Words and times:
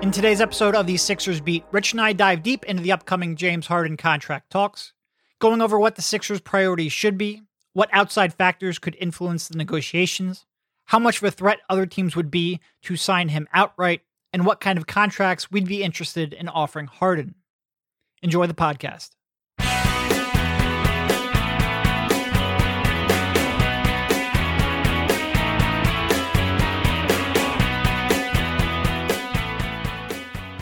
In 0.00 0.12
today's 0.12 0.40
episode 0.40 0.76
of 0.76 0.86
the 0.86 0.96
Sixers 0.96 1.40
Beat, 1.40 1.64
Rich 1.72 1.90
and 1.90 2.00
I 2.00 2.12
dive 2.12 2.44
deep 2.44 2.64
into 2.66 2.84
the 2.84 2.92
upcoming 2.92 3.34
James 3.34 3.66
Harden 3.66 3.96
contract 3.96 4.48
talks, 4.48 4.92
going 5.40 5.60
over 5.60 5.76
what 5.76 5.96
the 5.96 6.02
Sixers' 6.02 6.40
priorities 6.40 6.92
should 6.92 7.18
be, 7.18 7.42
what 7.72 7.90
outside 7.92 8.32
factors 8.32 8.78
could 8.78 8.96
influence 9.00 9.48
the 9.48 9.58
negotiations, 9.58 10.46
how 10.86 11.00
much 11.00 11.18
of 11.18 11.24
a 11.24 11.32
threat 11.32 11.58
other 11.68 11.84
teams 11.84 12.14
would 12.14 12.30
be 12.30 12.60
to 12.82 12.96
sign 12.96 13.30
him 13.30 13.48
outright, 13.52 14.02
and 14.32 14.46
what 14.46 14.60
kind 14.60 14.78
of 14.78 14.86
contracts 14.86 15.50
we'd 15.50 15.66
be 15.66 15.82
interested 15.82 16.32
in 16.32 16.48
offering 16.48 16.86
Harden. 16.86 17.34
Enjoy 18.22 18.46
the 18.46 18.54
podcast. 18.54 19.10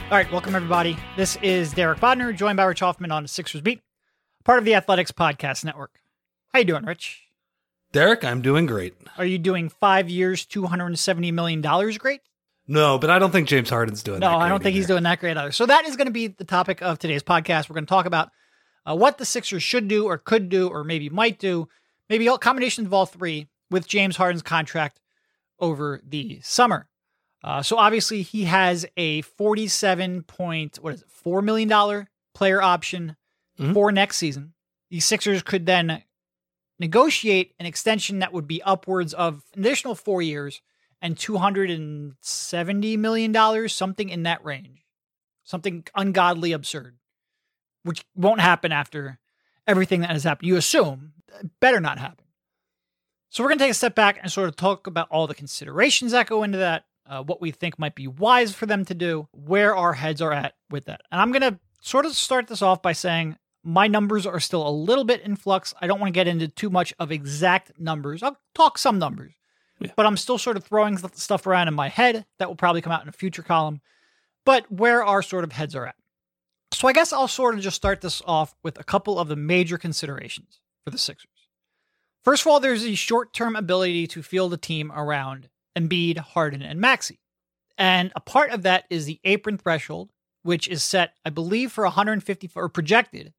All 0.09 0.13
right, 0.17 0.31
welcome 0.31 0.55
everybody. 0.55 0.97
This 1.17 1.35
is 1.43 1.73
Derek 1.73 1.99
Bodner, 1.99 2.33
joined 2.35 2.57
by 2.57 2.63
Rich 2.63 2.79
Hoffman 2.79 3.11
on 3.11 3.27
Sixers 3.27 3.61
Beat, 3.61 3.81
part 4.45 4.61
of 4.61 4.65
the 4.65 4.77
Athletics 4.77 5.11
Podcast 5.11 5.65
Network. 5.65 5.99
How 6.53 6.61
you 6.61 6.65
doing, 6.65 6.85
Rich? 6.85 7.25
Derek, 7.91 8.25
I'm 8.25 8.41
doing 8.41 8.67
great. 8.67 8.95
Are 9.19 9.25
you 9.25 9.37
doing 9.37 9.69
five 9.69 10.09
years, 10.09 10.47
two 10.47 10.67
hundred 10.67 10.87
and 10.87 10.99
seventy 10.99 11.33
million 11.33 11.61
dollars? 11.61 11.99
Great. 11.99 12.21
No, 12.69 13.01
but 13.01 13.11
I 13.11 13.19
don't 13.19 13.33
think 13.33 13.49
James 13.49 13.69
Harden's 13.69 14.05
doing. 14.05 14.21
No, 14.21 14.37
I 14.37 14.49
don't 14.49 14.63
think 14.63 14.75
either. 14.75 14.79
he's 14.83 14.87
doing 14.87 15.03
that 15.03 15.19
great 15.19 15.37
either. 15.37 15.51
So 15.51 15.67
that 15.67 15.87
is 15.87 15.97
going 15.97 16.07
to 16.07 16.13
be 16.13 16.29
the 16.29 16.45
topic 16.45 16.83
of 16.83 17.01
today's 17.01 17.25
podcast. 17.25 17.69
We're 17.69 17.75
going 17.75 17.87
to 17.87 17.91
talk 17.91 18.07
about 18.07 18.31
uh, 18.89 18.95
what 18.95 19.19
the 19.19 19.25
Sixers 19.25 19.65
should 19.65 19.89
do, 19.89 20.05
or 20.05 20.19
could 20.19 20.49
do, 20.49 20.69
or 20.69 20.85
maybe 20.85 21.09
might 21.09 21.41
do, 21.41 21.67
maybe 22.09 22.29
a 22.29 22.39
combination 22.39 22.87
of 22.87 22.95
all 22.95 23.07
three 23.07 23.49
with 23.73 23.89
James 23.89 24.17
Harden's 24.17 24.43
contract 24.43 25.01
over 25.59 26.01
the 26.07 26.39
summer. 26.45 26.87
Uh, 27.47 27.63
so 27.63 27.77
obviously 27.79 28.23
he 28.23 28.45
has 28.45 28.85
a 28.97 29.23
forty-seven 29.23 30.23
point 30.25 30.79
what 30.83 30.93
is 30.95 31.03
it, 31.03 31.09
four 31.11 31.41
million 31.43 31.69
dollar 31.69 32.09
player 32.35 32.61
option 32.61 33.17
Mhm. 33.59 33.73
for 33.73 33.93
next 33.93 34.17
season. 34.19 34.53
The 34.91 35.01
Sixers 35.01 35.43
could 35.43 35.65
then 35.65 36.03
negotiate 36.79 37.55
an 37.59 37.67
extension 37.67 38.19
that 38.19 38.33
would 38.33 38.47
be 38.47 38.63
upwards 38.63 39.15
of 39.15 39.43
an 39.55 39.61
additional 39.61 39.95
four 39.95 40.21
years 40.21 40.61
and 41.01 41.17
two 41.17 41.39
hundred 41.39 41.71
and 41.71 42.17
seventy 42.21 42.97
million 42.97 43.33
dollars, 43.33 43.73
something 43.75 44.09
in 44.09 44.25
that 44.25 44.45
range, 44.45 44.85
something 45.45 45.85
ungodly 45.95 46.53
absurd, 46.53 46.99
which 47.85 48.05
won't 48.15 48.41
happen 48.41 48.73
after 48.73 49.19
everything 49.67 50.01
that 50.01 50.11
has 50.11 50.25
happened. 50.25 50.49
You 50.49 50.57
assume 50.57 51.13
better 51.61 51.81
not 51.81 51.99
happen. 51.99 52.25
So 53.31 53.43
we're 53.43 53.51
going 53.51 53.59
to 53.59 53.65
take 53.65 53.71
a 53.73 53.75
step 53.75 53.95
back 53.95 54.19
and 54.23 54.31
sort 54.33 54.49
of 54.49 54.57
talk 54.57 54.87
about 54.87 55.09
all 55.11 55.27
the 55.27 55.35
considerations 55.35 56.13
that 56.13 56.27
go 56.27 56.43
into 56.43 56.59
that, 56.59 56.85
uh, 57.09 57.23
what 57.23 57.41
we 57.41 57.51
think 57.51 57.79
might 57.79 57.95
be 57.95 58.07
wise 58.09 58.55
for 58.55 58.67
them 58.67 58.85
to 58.87 58.95
do, 58.95 59.29
where 59.33 59.75
our 59.77 59.93
heads 59.93 60.21
are 60.23 60.33
at 60.33 60.55
with 60.71 60.87
that. 60.87 61.03
And 61.11 61.21
I'm 61.21 61.33
going 61.33 61.43
to 61.43 61.59
sort 61.81 62.07
of 62.07 62.13
start 62.13 62.49
this 62.49 62.63
off 62.63 62.83
by 62.83 62.93
saying 62.93 63.37
my 63.63 63.87
numbers 63.87 64.27
are 64.27 64.41
still 64.41 64.67
a 64.67 64.71
little 64.71 65.05
bit 65.05 65.21
in 65.23 65.37
flux. 65.37 65.75
I 65.81 65.87
don't 65.87 66.01
want 66.01 66.09
to 66.09 66.19
get 66.19 66.29
into 66.29 66.49
too 66.49 66.71
much 66.71 66.95
of 66.99 67.11
exact 67.13 67.73
numbers. 67.79 68.23
I'll 68.23 68.39
talk 68.55 68.79
some 68.79 68.99
numbers, 68.99 69.33
Yeah. 69.81 69.93
but 69.97 70.07
I'm 70.07 70.17
still 70.17 70.39
sort 70.39 70.57
of 70.57 70.65
throwing 70.65 70.97
stuff 70.99 71.47
around 71.47 71.69
in 71.69 71.75
my 71.75 71.89
head 71.89 72.25
that 72.39 72.49
will 72.49 72.57
probably 72.57 72.81
come 72.83 72.93
out 72.93 73.03
in 73.03 73.09
a 73.09 73.13
future 73.13 73.43
column. 73.43 73.81
But 74.45 74.71
where 74.71 75.05
our 75.05 75.23
sort 75.23 75.43
of 75.45 75.53
heads 75.53 75.75
are 75.75 75.87
at. 75.87 75.97
So 76.73 76.87
I 76.89 76.93
guess 76.93 77.13
I'll 77.13 77.27
sort 77.29 77.55
of 77.57 77.61
just 77.61 77.77
start 77.77 78.01
this 78.01 78.23
off 78.27 78.55
with 78.63 78.79
a 78.79 78.85
couple 78.85 79.19
of 79.19 79.29
the 79.29 79.37
major 79.37 79.79
considerations 79.79 80.61
for 80.85 80.91
the 80.91 80.99
Sixers. 80.99 81.31
First 82.23 82.43
of 82.43 82.49
all, 82.49 82.61
there's 82.61 82.83
the 82.83 82.95
short 82.97 83.33
term 83.33 83.57
ability 83.57 84.07
to 84.09 84.23
field 84.23 84.53
a 84.53 84.57
team 84.57 84.93
around 84.95 85.49
Embiid, 85.77 86.19
Harden, 86.19 86.63
and 86.63 86.81
Maxey. 86.81 87.21
And 87.79 88.13
a 88.17 88.21
part 88.21 88.51
of 88.51 88.63
that 88.63 88.85
is 88.89 89.05
the 89.05 89.21
apron 89.25 89.59
threshold, 89.59 90.11
which 90.43 90.69
is 90.69 90.83
set, 90.83 91.15
I 91.25 91.31
believe, 91.31 91.73
for 91.73 91.85
150 91.85 92.51
or 92.55 92.69
projected 92.69 93.33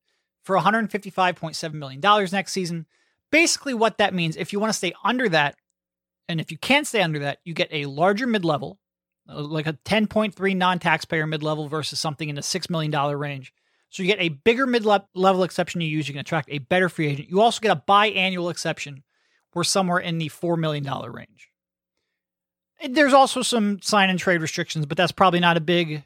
for 0.43 0.57
155.7 0.57 1.73
million 1.73 1.99
dollars 1.99 2.31
next 2.31 2.53
season. 2.53 2.85
Basically, 3.31 3.73
what 3.73 3.97
that 3.97 4.13
means, 4.13 4.37
if 4.37 4.53
you 4.53 4.59
want 4.59 4.71
to 4.71 4.77
stay 4.77 4.93
under 5.03 5.27
that, 5.29 5.57
and 6.29 6.39
if 6.39 6.51
you 6.51 6.57
can't 6.57 6.87
stay 6.87 7.01
under 7.01 7.19
that, 7.19 7.39
you 7.43 7.53
get 7.53 7.69
a 7.71 7.85
larger 7.85 8.27
mid 8.27 8.45
level, 8.45 8.79
uh, 9.29 9.41
like 9.41 9.67
a 9.67 9.73
10.3 9.73 10.55
non 10.55 10.79
taxpayer 10.79 11.27
mid 11.27 11.43
level 11.43 11.67
versus 11.67 11.99
something 11.99 12.29
in 12.29 12.35
the 12.35 12.41
$6 12.41 12.69
million 12.69 12.91
range. 13.17 13.53
So 13.89 14.03
you 14.03 14.07
get 14.07 14.21
a 14.21 14.29
bigger 14.29 14.67
mid 14.67 14.85
level 14.85 15.43
exception 15.43 15.81
you 15.81 15.87
use. 15.87 16.07
You 16.07 16.13
can 16.13 16.21
attract 16.21 16.49
a 16.51 16.59
better 16.59 16.89
free 16.89 17.07
agent. 17.07 17.29
You 17.29 17.41
also 17.41 17.61
get 17.61 17.75
a 17.75 17.81
biannual 17.87 18.51
exception. 18.51 19.03
We're 19.53 19.63
somewhere 19.63 19.99
in 19.99 20.17
the 20.17 20.29
$4 20.29 20.57
million 20.57 20.83
range. 21.11 21.46
There's 22.89 23.13
also 23.13 23.41
some 23.41 23.81
sign 23.81 24.09
and 24.09 24.19
trade 24.19 24.41
restrictions, 24.41 24.85
but 24.85 24.97
that's 24.97 25.11
probably 25.11 25.39
not 25.39 25.57
a 25.57 25.61
big 25.61 26.03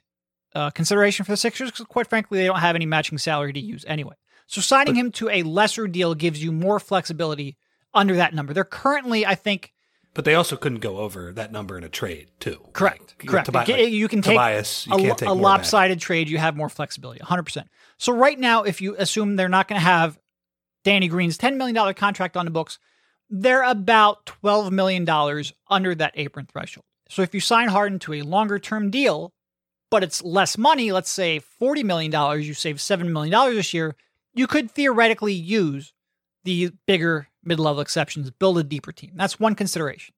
uh, 0.56 0.70
consideration 0.70 1.26
for 1.26 1.32
the 1.32 1.38
Sixers 1.38 1.72
because, 1.72 1.86
quite 1.86 2.08
frankly, 2.08 2.40
they 2.40 2.46
don't 2.46 2.60
have 2.60 2.76
any 2.76 2.86
matching 2.86 3.18
salary 3.18 3.54
to 3.54 3.60
use 3.60 3.84
anyway. 3.88 4.16
So 4.48 4.62
signing 4.62 4.96
him 4.96 5.12
to 5.14 5.30
a 5.30 5.44
lesser 5.44 5.88
deal 5.88 6.14
gives 6.16 6.44
you 6.44 6.52
more 6.52 6.80
flexibility 6.80 7.58
under 7.94 8.16
that 8.16 8.34
number. 8.34 8.54
They're 8.54 8.64
currently, 8.66 9.26
I 9.26 9.36
think, 9.36 9.72
But 10.14 10.26
they 10.26 10.36
also 10.36 10.58
couldn't 10.58 10.80
go 10.80 10.98
over 10.98 11.32
that 11.34 11.52
number 11.54 11.78
in 11.78 11.84
a 11.86 11.90
trade, 11.90 12.32
too. 12.40 12.60
Correct. 12.74 13.16
Like, 13.20 13.28
Correct. 13.30 13.54
Like, 13.54 13.68
can, 13.68 13.92
you 13.94 14.08
can 14.10 14.22
take 14.22 14.34
Tobias, 14.34 14.88
you 14.88 14.94
a, 14.94 14.98
take 14.98 15.22
a 15.22 15.26
more 15.26 15.32
of 15.34 15.38
that. 15.38 15.44
lopsided 15.44 16.00
trade. 16.02 16.30
You 16.30 16.38
have 16.38 16.58
more 16.58 16.68
flexibility. 16.70 17.22
100%. 17.22 17.66
So 17.98 18.12
right 18.14 18.38
now, 18.38 18.64
if 18.64 18.82
you 18.82 18.96
assume 18.98 19.36
they're 19.38 19.48
not 19.50 19.68
going 19.70 19.80
to 19.80 19.86
have 19.86 20.20
Danny 20.84 21.08
Green's 21.08 21.38
$10 21.38 21.56
million 21.56 21.94
contract 21.94 22.36
on 22.36 22.44
the 22.46 22.52
books, 22.52 22.78
they're 23.32 23.64
about 23.64 24.26
$12 24.26 24.72
million 24.72 25.08
under 25.70 25.96
that 25.96 26.14
apron 26.16 26.46
threshold. 26.46 26.84
So 27.10 27.22
if 27.22 27.34
you 27.34 27.40
sign 27.40 27.70
Harden 27.70 27.98
to 28.00 28.14
a 28.14 28.22
longer 28.22 28.60
term 28.60 28.92
deal, 28.92 29.32
but 29.90 30.04
it's 30.04 30.24
less 30.24 30.58
money, 30.58 30.92
let's 30.92 31.10
say 31.10 31.42
$40 31.62 31.84
million, 31.84 32.42
you 32.42 32.54
save 32.54 32.78
$7 32.78 33.08
million 33.10 33.56
this 33.56 33.74
year, 33.74 33.96
you 34.34 34.48
could 34.48 34.72
theoretically 34.72 35.34
use 35.34 35.94
the 36.44 36.72
bigger 36.86 37.28
mid 37.44 37.60
level 37.60 37.82
exceptions, 37.82 38.30
build 38.32 38.58
a 38.58 38.64
deeper 38.64 38.92
team. 38.92 39.12
That's 39.16 39.40
one 39.40 39.56
consideration. 39.56 40.14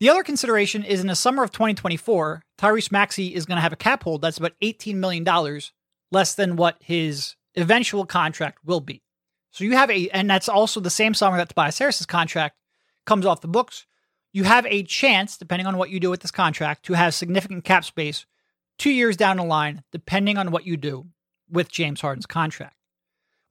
The 0.00 0.08
other 0.08 0.22
consideration 0.24 0.82
is 0.82 1.00
in 1.00 1.06
the 1.06 1.14
summer 1.14 1.44
of 1.44 1.52
2024, 1.52 2.42
Tyrese 2.58 2.90
Maxey 2.90 3.34
is 3.34 3.46
going 3.46 3.56
to 3.56 3.62
have 3.62 3.72
a 3.72 3.76
cap 3.76 4.02
hold 4.02 4.22
that's 4.22 4.38
about 4.38 4.52
$18 4.62 4.96
million 4.96 5.24
less 6.10 6.34
than 6.34 6.56
what 6.56 6.76
his 6.80 7.36
eventual 7.54 8.04
contract 8.04 8.58
will 8.64 8.80
be. 8.80 9.02
So 9.52 9.64
you 9.64 9.76
have 9.76 9.90
a, 9.90 10.08
and 10.08 10.28
that's 10.28 10.48
also 10.48 10.80
the 10.80 10.90
same 10.90 11.14
summer 11.14 11.36
that 11.36 11.50
Tobias 11.50 11.78
Harris's 11.78 12.06
contract 12.06 12.56
comes 13.06 13.26
off 13.26 13.42
the 13.42 13.48
books. 13.48 13.86
You 14.32 14.44
have 14.44 14.66
a 14.66 14.82
chance, 14.82 15.36
depending 15.36 15.66
on 15.66 15.76
what 15.76 15.90
you 15.90 16.00
do 16.00 16.10
with 16.10 16.20
this 16.20 16.30
contract, 16.30 16.84
to 16.86 16.94
have 16.94 17.14
significant 17.14 17.64
cap 17.64 17.84
space 17.84 18.24
two 18.78 18.90
years 18.90 19.16
down 19.16 19.36
the 19.36 19.44
line, 19.44 19.84
depending 19.92 20.38
on 20.38 20.50
what 20.50 20.66
you 20.66 20.76
do 20.78 21.06
with 21.50 21.70
James 21.70 22.00
Harden's 22.00 22.26
contract. 22.26 22.76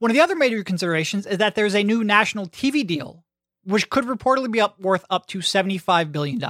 One 0.00 0.10
of 0.10 0.16
the 0.16 0.20
other 0.20 0.34
major 0.34 0.64
considerations 0.64 1.26
is 1.26 1.38
that 1.38 1.54
there's 1.54 1.76
a 1.76 1.84
new 1.84 2.02
national 2.02 2.48
TV 2.48 2.84
deal, 2.84 3.24
which 3.62 3.88
could 3.88 4.04
reportedly 4.04 4.50
be 4.50 4.60
up 4.60 4.80
worth 4.80 5.04
up 5.08 5.26
to 5.28 5.38
$75 5.38 6.10
billion. 6.10 6.42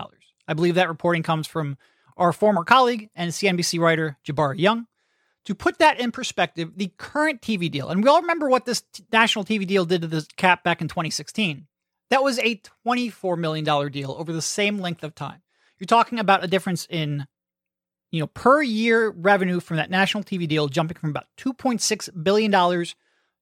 I 0.48 0.54
believe 0.54 0.76
that 0.76 0.88
reporting 0.88 1.22
comes 1.22 1.46
from 1.46 1.76
our 2.16 2.32
former 2.32 2.64
colleague 2.64 3.10
and 3.14 3.30
CNBC 3.30 3.78
writer, 3.78 4.16
Jabari 4.26 4.58
Young. 4.58 4.86
To 5.46 5.54
put 5.54 5.78
that 5.78 5.98
in 5.98 6.12
perspective, 6.12 6.72
the 6.76 6.92
current 6.98 7.40
TV 7.40 7.70
deal, 7.70 7.88
and 7.88 8.02
we 8.02 8.08
all 8.08 8.20
remember 8.20 8.48
what 8.48 8.64
this 8.64 8.82
t- 8.92 9.04
national 9.12 9.44
TV 9.44 9.66
deal 9.66 9.84
did 9.84 10.02
to 10.02 10.06
the 10.06 10.26
cap 10.36 10.62
back 10.62 10.80
in 10.80 10.86
2016. 10.88 11.66
That 12.10 12.22
was 12.22 12.38
a 12.38 12.60
$24 12.86 13.38
million 13.38 13.90
deal 13.90 14.12
over 14.18 14.32
the 14.32 14.42
same 14.42 14.78
length 14.78 15.02
of 15.02 15.14
time. 15.14 15.42
You're 15.78 15.86
talking 15.86 16.20
about 16.20 16.44
a 16.44 16.46
difference 16.46 16.86
in, 16.88 17.26
you 18.12 18.20
know, 18.20 18.28
per 18.28 18.62
year 18.62 19.10
revenue 19.10 19.58
from 19.58 19.78
that 19.78 19.90
national 19.90 20.22
TV 20.22 20.46
deal 20.46 20.68
jumping 20.68 20.96
from 20.96 21.10
about 21.10 21.26
$2.6 21.38 22.22
billion 22.22 22.86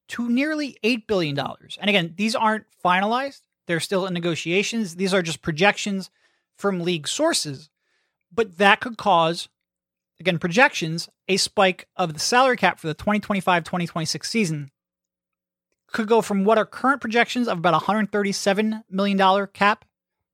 to 0.07 0.29
nearly 0.29 0.77
$8 0.83 1.05
billion. 1.05 1.37
And 1.37 1.89
again, 1.89 2.13
these 2.17 2.33
aren't 2.33 2.65
finalized. 2.83 3.41
They're 3.67 3.79
still 3.79 4.07
in 4.07 4.13
negotiations. 4.13 4.95
These 4.95 5.13
are 5.13 5.21
just 5.21 5.41
projections 5.41 6.09
from 6.57 6.81
league 6.81 7.07
sources. 7.07 7.69
But 8.33 8.57
that 8.57 8.79
could 8.79 8.97
cause, 8.97 9.49
again, 10.21 10.39
projections, 10.39 11.09
a 11.27 11.35
spike 11.37 11.87
of 11.97 12.13
the 12.13 12.19
salary 12.19 12.55
cap 12.55 12.79
for 12.79 12.87
the 12.87 12.93
2025 12.93 13.63
2026 13.63 14.29
season 14.29 14.71
could 15.87 16.07
go 16.07 16.21
from 16.21 16.45
what 16.45 16.57
are 16.57 16.65
current 16.65 17.01
projections 17.01 17.47
of 17.49 17.57
about 17.57 17.79
$137 17.81 18.83
million 18.89 19.47
cap 19.47 19.83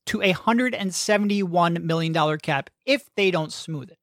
to 0.06 0.22
a 0.22 0.34
$171 0.34 1.82
million 1.84 2.38
cap 2.40 2.70
if 2.86 3.10
they 3.16 3.32
don't 3.32 3.52
smooth 3.52 3.90
it. 3.90 3.98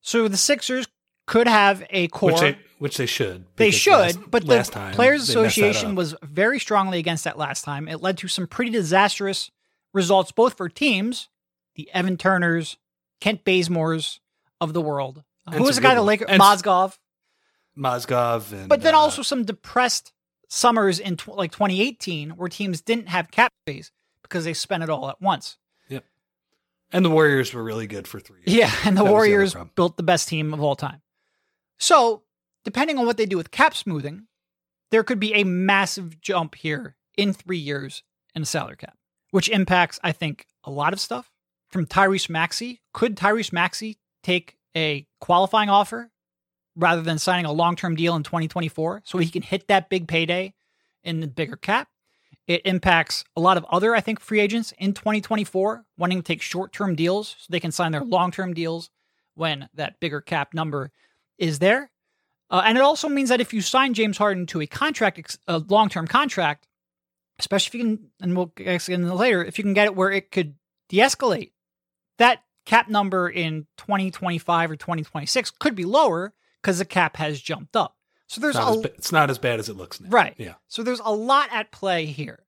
So 0.00 0.26
the 0.28 0.36
Sixers 0.36 0.88
could 1.26 1.46
have 1.46 1.84
a 1.90 2.08
core. 2.08 2.32
Which 2.32 2.40
they, 2.40 2.58
which 2.78 2.96
they 2.96 3.06
should. 3.06 3.44
They 3.56 3.70
should, 3.70 3.92
last- 3.92 4.18
but 4.30 4.42
the 4.44 4.48
last 4.56 4.72
time 4.72 4.92
Players 4.94 5.26
they 5.28 5.34
messed 5.40 5.56
that 5.56 5.62
Association 5.66 5.94
was 5.94 6.14
very 6.22 6.58
strongly 6.58 6.98
against 6.98 7.24
that 7.24 7.38
last 7.38 7.62
time. 7.64 7.86
It 7.88 8.02
led 8.02 8.18
to 8.18 8.28
some 8.28 8.46
pretty 8.46 8.70
disastrous 8.72 9.50
results, 9.92 10.32
both 10.32 10.56
for 10.56 10.68
teams, 10.68 11.28
the 11.76 11.88
Evan 11.92 12.16
Turners, 12.16 12.76
Kent 13.20 13.44
Bazemores 13.44 14.18
of 14.60 14.72
the 14.72 14.80
world. 14.80 15.22
And 15.46 15.54
Who 15.56 15.64
was 15.64 15.76
the 15.76 15.82
guy 15.82 15.90
good 15.90 15.96
that 15.96 16.00
ones. 16.02 16.06
Lakers? 16.08 16.26
And 16.30 16.42
s- 16.42 16.62
Mozgov. 16.62 16.98
Mozgov 17.76 18.52
and 18.52 18.68
But 18.68 18.82
then 18.82 18.94
uh, 18.94 18.98
also 18.98 19.22
some 19.22 19.44
depressed 19.44 20.12
summers 20.48 20.98
in 20.98 21.16
tw- 21.16 21.28
like 21.28 21.52
2018 21.52 22.30
where 22.30 22.48
teams 22.48 22.80
didn't 22.80 23.08
have 23.08 23.30
cap 23.30 23.52
space 23.66 23.90
because 24.22 24.44
they 24.44 24.54
spent 24.54 24.82
it 24.82 24.90
all 24.90 25.08
at 25.08 25.20
once. 25.20 25.58
Yep. 25.88 26.04
And 26.92 27.04
the 27.04 27.10
Warriors 27.10 27.52
were 27.52 27.62
really 27.62 27.86
good 27.86 28.08
for 28.08 28.18
three 28.20 28.40
years. 28.46 28.56
Yeah, 28.56 28.72
and 28.84 28.96
the 28.96 29.02
That 29.02 29.04
was 29.04 29.08
the 29.10 29.12
Warriors 29.12 29.56
built 29.74 29.96
the 29.96 30.02
best 30.02 30.28
team 30.28 30.54
of 30.54 30.62
all 30.62 30.76
time. 30.76 31.02
So, 31.78 32.22
depending 32.64 32.98
on 32.98 33.06
what 33.06 33.16
they 33.18 33.26
do 33.26 33.36
with 33.36 33.50
cap 33.50 33.74
smoothing, 33.74 34.26
there 34.90 35.04
could 35.04 35.20
be 35.20 35.34
a 35.34 35.44
massive 35.44 36.20
jump 36.20 36.54
here 36.54 36.96
in 37.16 37.32
three 37.32 37.58
years 37.58 38.02
in 38.34 38.42
the 38.42 38.46
salary 38.46 38.76
cap, 38.76 38.96
which 39.30 39.48
impacts, 39.48 39.98
I 40.02 40.12
think, 40.12 40.46
a 40.64 40.70
lot 40.70 40.92
of 40.92 41.00
stuff. 41.00 41.30
From 41.68 41.84
Tyrese 41.86 42.30
Maxey, 42.30 42.80
could 42.94 43.16
Tyrese 43.16 43.52
Maxey 43.52 43.98
take 44.26 44.56
a 44.76 45.06
qualifying 45.20 45.70
offer 45.70 46.10
rather 46.74 47.02
than 47.02 47.18
signing 47.18 47.46
a 47.46 47.52
long 47.52 47.76
term 47.76 47.94
deal 47.94 48.16
in 48.16 48.22
2024 48.22 49.02
so 49.04 49.18
he 49.18 49.28
can 49.28 49.42
hit 49.42 49.68
that 49.68 49.88
big 49.88 50.08
payday 50.08 50.52
in 51.04 51.20
the 51.20 51.28
bigger 51.28 51.56
cap? 51.56 51.88
It 52.46 52.62
impacts 52.64 53.24
a 53.36 53.40
lot 53.40 53.56
of 53.56 53.64
other, 53.70 53.94
I 53.94 54.00
think, 54.00 54.20
free 54.20 54.40
agents 54.40 54.72
in 54.78 54.92
2024 54.92 55.84
wanting 55.98 56.18
to 56.18 56.22
take 56.22 56.42
short 56.42 56.72
term 56.72 56.94
deals 56.94 57.36
so 57.38 57.46
they 57.50 57.60
can 57.60 57.72
sign 57.72 57.92
their 57.92 58.04
long 58.04 58.30
term 58.30 58.54
deals 58.54 58.90
when 59.34 59.68
that 59.74 60.00
bigger 60.00 60.20
cap 60.20 60.54
number 60.54 60.90
is 61.38 61.58
there. 61.58 61.90
Uh, 62.48 62.62
and 62.64 62.78
it 62.78 62.82
also 62.82 63.08
means 63.08 63.28
that 63.28 63.40
if 63.40 63.52
you 63.52 63.60
sign 63.60 63.94
James 63.94 64.18
Harden 64.18 64.46
to 64.46 64.60
a 64.60 64.66
contract, 64.66 65.38
a 65.48 65.58
long 65.58 65.88
term 65.88 66.06
contract, 66.06 66.68
especially 67.38 67.80
if 67.80 67.84
you 67.84 67.96
can, 67.96 68.10
and 68.20 68.36
we'll 68.36 68.52
get 68.56 68.88
into 68.88 69.14
later, 69.14 69.44
if 69.44 69.58
you 69.58 69.64
can 69.64 69.74
get 69.74 69.86
it 69.86 69.96
where 69.96 70.10
it 70.10 70.30
could 70.30 70.54
de 70.88 70.98
escalate, 70.98 71.50
that 72.18 72.42
cap 72.66 72.88
number 72.90 73.28
in 73.30 73.66
2025 73.78 74.70
or 74.72 74.76
2026 74.76 75.50
could 75.52 75.74
be 75.74 75.84
lower 75.84 76.34
because 76.60 76.78
the 76.78 76.84
cap 76.84 77.16
has 77.16 77.40
jumped 77.40 77.74
up. 77.76 77.96
So 78.26 78.40
there's 78.40 78.56
It's 78.56 78.64
not, 78.64 78.68
a 78.68 78.76
as 78.76 78.82
ba- 78.82 78.94
it's 78.96 79.12
not 79.12 79.30
as 79.30 79.38
bad 79.38 79.58
as 79.60 79.68
it 79.70 79.76
looks 79.76 80.00
now. 80.00 80.10
Right. 80.10 80.34
Yeah. 80.36 80.54
So 80.68 80.82
there's 80.82 81.00
a 81.04 81.12
lot 81.12 81.48
at 81.52 81.70
play 81.72 82.06
here. 82.06 82.40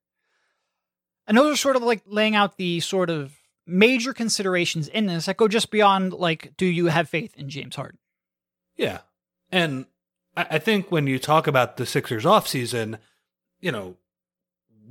And 1.26 1.36
those 1.38 1.54
are 1.54 1.56
sort 1.56 1.76
of 1.76 1.82
like 1.82 2.02
laying 2.06 2.34
out 2.34 2.56
the 2.56 2.80
sort 2.80 3.10
of 3.10 3.32
major 3.66 4.12
considerations 4.12 4.88
in 4.88 5.06
this 5.06 5.26
that 5.26 5.36
go 5.36 5.46
just 5.46 5.70
beyond 5.70 6.12
like, 6.12 6.52
do 6.56 6.66
you 6.66 6.86
have 6.86 7.08
faith 7.08 7.34
in 7.36 7.48
James 7.48 7.76
Harden? 7.76 7.98
Yeah. 8.76 9.00
And 9.52 9.86
I, 10.36 10.46
I 10.52 10.58
think 10.58 10.90
when 10.90 11.06
you 11.06 11.18
talk 11.18 11.46
about 11.46 11.76
the 11.76 11.86
Sixers 11.86 12.24
offseason, 12.24 12.98
you 13.60 13.70
know, 13.70 13.96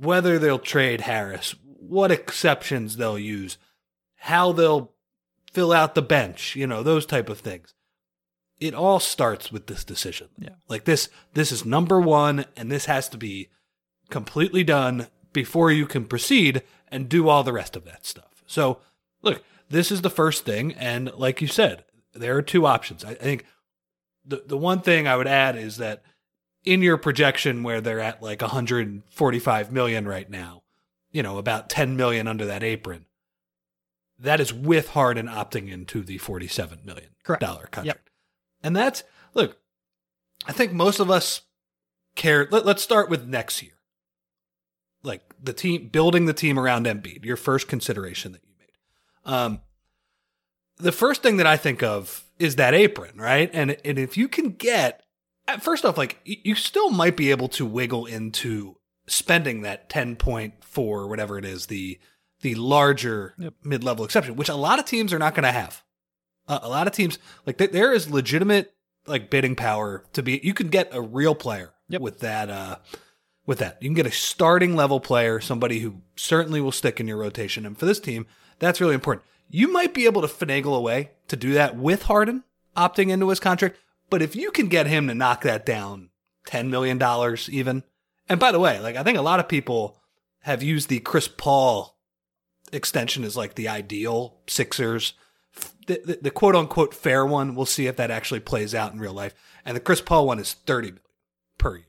whether 0.00 0.38
they'll 0.38 0.58
trade 0.60 1.02
Harris, 1.02 1.54
what 1.64 2.10
exceptions 2.12 2.96
they'll 2.96 3.18
use, 3.18 3.58
how 4.16 4.52
they'll 4.52 4.92
fill 5.52 5.72
out 5.72 5.94
the 5.94 6.02
bench, 6.02 6.56
you 6.56 6.66
know, 6.66 6.82
those 6.82 7.06
type 7.06 7.28
of 7.28 7.40
things. 7.40 7.74
It 8.60 8.74
all 8.74 9.00
starts 9.00 9.52
with 9.52 9.66
this 9.66 9.84
decision. 9.84 10.28
Yeah. 10.38 10.56
Like 10.68 10.84
this 10.84 11.08
this 11.34 11.52
is 11.52 11.64
number 11.64 12.00
1 12.00 12.44
and 12.56 12.70
this 12.70 12.86
has 12.86 13.08
to 13.10 13.18
be 13.18 13.48
completely 14.10 14.64
done 14.64 15.08
before 15.32 15.70
you 15.70 15.86
can 15.86 16.04
proceed 16.06 16.62
and 16.88 17.08
do 17.08 17.28
all 17.28 17.44
the 17.44 17.52
rest 17.52 17.76
of 17.76 17.84
that 17.84 18.06
stuff. 18.06 18.42
So, 18.46 18.80
look, 19.22 19.44
this 19.68 19.92
is 19.92 20.02
the 20.02 20.10
first 20.10 20.44
thing 20.44 20.74
and 20.74 21.12
like 21.14 21.40
you 21.40 21.46
said, 21.46 21.84
there 22.14 22.36
are 22.36 22.42
two 22.42 22.66
options. 22.66 23.04
I, 23.04 23.10
I 23.10 23.14
think 23.14 23.44
the 24.24 24.42
the 24.46 24.58
one 24.58 24.80
thing 24.80 25.06
I 25.06 25.16
would 25.16 25.28
add 25.28 25.56
is 25.56 25.76
that 25.76 26.02
in 26.64 26.82
your 26.82 26.96
projection 26.96 27.62
where 27.62 27.80
they're 27.80 28.00
at 28.00 28.22
like 28.22 28.42
145 28.42 29.72
million 29.72 30.06
right 30.06 30.28
now, 30.28 30.62
you 31.12 31.22
know, 31.22 31.38
about 31.38 31.70
10 31.70 31.96
million 31.96 32.26
under 32.26 32.44
that 32.46 32.64
apron. 32.64 33.06
That 34.18 34.40
is 34.40 34.52
with 34.52 34.90
Harden 34.90 35.26
opting 35.26 35.70
into 35.70 36.02
the 36.02 36.18
47 36.18 36.80
million 36.84 37.10
Correct. 37.22 37.40
dollar 37.40 37.68
contract. 37.70 37.86
Yep. 37.86 38.00
And 38.62 38.76
that's 38.76 39.04
look, 39.34 39.58
I 40.46 40.52
think 40.52 40.72
most 40.72 40.98
of 40.98 41.10
us 41.10 41.42
care 42.14 42.48
let, 42.50 42.66
let's 42.66 42.82
start 42.82 43.08
with 43.08 43.26
next 43.26 43.62
year. 43.62 43.72
Like 45.02 45.22
the 45.40 45.52
team 45.52 45.88
building 45.88 46.26
the 46.26 46.32
team 46.32 46.58
around 46.58 46.86
Embiid, 46.86 47.24
your 47.24 47.36
first 47.36 47.68
consideration 47.68 48.32
that 48.32 48.42
you 48.44 48.54
made. 48.58 49.32
Um 49.32 49.60
the 50.78 50.92
first 50.92 51.22
thing 51.22 51.36
that 51.38 51.46
I 51.46 51.56
think 51.56 51.82
of 51.82 52.24
is 52.38 52.56
that 52.56 52.74
apron, 52.74 53.16
right? 53.16 53.50
And 53.52 53.76
and 53.84 53.98
if 53.98 54.16
you 54.16 54.28
can 54.28 54.50
get 54.50 55.04
first 55.60 55.84
off, 55.84 55.96
like 55.96 56.18
you 56.24 56.54
still 56.54 56.90
might 56.90 57.16
be 57.16 57.30
able 57.30 57.48
to 57.50 57.64
wiggle 57.64 58.06
into 58.06 58.76
spending 59.06 59.62
that 59.62 59.88
ten 59.88 60.16
point 60.16 60.64
four, 60.64 61.08
whatever 61.08 61.38
it 61.38 61.44
is, 61.44 61.66
the 61.66 61.98
the 62.42 62.54
larger 62.54 63.34
Yep. 63.38 63.54
mid 63.64 63.84
level 63.84 64.04
exception, 64.04 64.36
which 64.36 64.48
a 64.48 64.54
lot 64.54 64.78
of 64.78 64.84
teams 64.84 65.12
are 65.12 65.18
not 65.18 65.34
going 65.34 65.44
to 65.44 65.52
have. 65.52 65.82
Uh, 66.46 66.60
a 66.62 66.68
lot 66.68 66.86
of 66.86 66.92
teams 66.92 67.18
like 67.46 67.58
th- 67.58 67.72
there 67.72 67.92
is 67.92 68.10
legitimate 68.10 68.72
like 69.06 69.30
bidding 69.30 69.56
power 69.56 70.04
to 70.12 70.22
be. 70.22 70.40
You 70.42 70.54
can 70.54 70.68
get 70.68 70.88
a 70.92 71.00
real 71.00 71.34
player 71.34 71.72
Yep. 71.88 72.00
with 72.00 72.20
that. 72.20 72.50
Uh, 72.50 72.76
with 73.46 73.58
that, 73.60 73.78
you 73.82 73.88
can 73.88 73.94
get 73.94 74.04
a 74.06 74.10
starting 74.10 74.76
level 74.76 75.00
player, 75.00 75.40
somebody 75.40 75.78
who 75.80 76.02
certainly 76.16 76.60
will 76.60 76.70
stick 76.72 77.00
in 77.00 77.08
your 77.08 77.16
rotation. 77.16 77.64
And 77.64 77.78
for 77.78 77.86
this 77.86 77.98
team, 77.98 78.26
that's 78.58 78.78
really 78.78 78.92
important. 78.94 79.24
You 79.48 79.72
might 79.72 79.94
be 79.94 80.04
able 80.04 80.20
to 80.20 80.28
finagle 80.28 80.76
a 80.76 80.80
way 80.80 81.12
to 81.28 81.36
do 81.36 81.54
that 81.54 81.74
with 81.74 82.02
Harden 82.02 82.44
opting 82.76 83.08
into 83.08 83.30
his 83.30 83.40
contract. 83.40 83.76
But 84.10 84.20
if 84.20 84.36
you 84.36 84.50
can 84.50 84.68
get 84.68 84.86
him 84.86 85.08
to 85.08 85.14
knock 85.14 85.42
that 85.42 85.64
down 85.64 86.10
$10 86.46 86.68
million 86.68 87.00
even, 87.48 87.84
and 88.28 88.38
by 88.38 88.52
the 88.52 88.60
way, 88.60 88.78
like 88.80 88.96
I 88.96 89.02
think 89.02 89.16
a 89.16 89.22
lot 89.22 89.40
of 89.40 89.48
people 89.48 89.98
have 90.40 90.62
used 90.62 90.90
the 90.90 91.00
Chris 91.00 91.26
Paul 91.28 91.96
extension 92.72 93.24
is 93.24 93.36
like 93.36 93.54
the 93.54 93.68
ideal 93.68 94.38
Sixers, 94.46 95.14
the, 95.86 96.00
the, 96.04 96.18
the 96.22 96.30
quote 96.30 96.54
unquote 96.56 96.94
fair 96.94 97.24
one. 97.24 97.54
We'll 97.54 97.66
see 97.66 97.86
if 97.86 97.96
that 97.96 98.10
actually 98.10 98.40
plays 98.40 98.74
out 98.74 98.92
in 98.92 99.00
real 99.00 99.12
life. 99.12 99.34
And 99.64 99.76
the 99.76 99.80
Chris 99.80 100.00
Paul 100.00 100.26
one 100.26 100.38
is 100.38 100.52
30 100.54 100.88
million 100.88 101.02
per 101.58 101.76
year. 101.76 101.84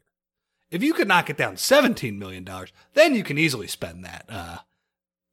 If 0.71 0.83
you 0.83 0.93
could 0.93 1.07
knock 1.07 1.29
it 1.29 1.37
down 1.37 1.55
$17 1.55 2.17
million, 2.17 2.47
then 2.93 3.15
you 3.15 3.23
can 3.23 3.37
easily 3.37 3.67
spend 3.67 4.05
that, 4.05 4.25
uh, 4.29 4.57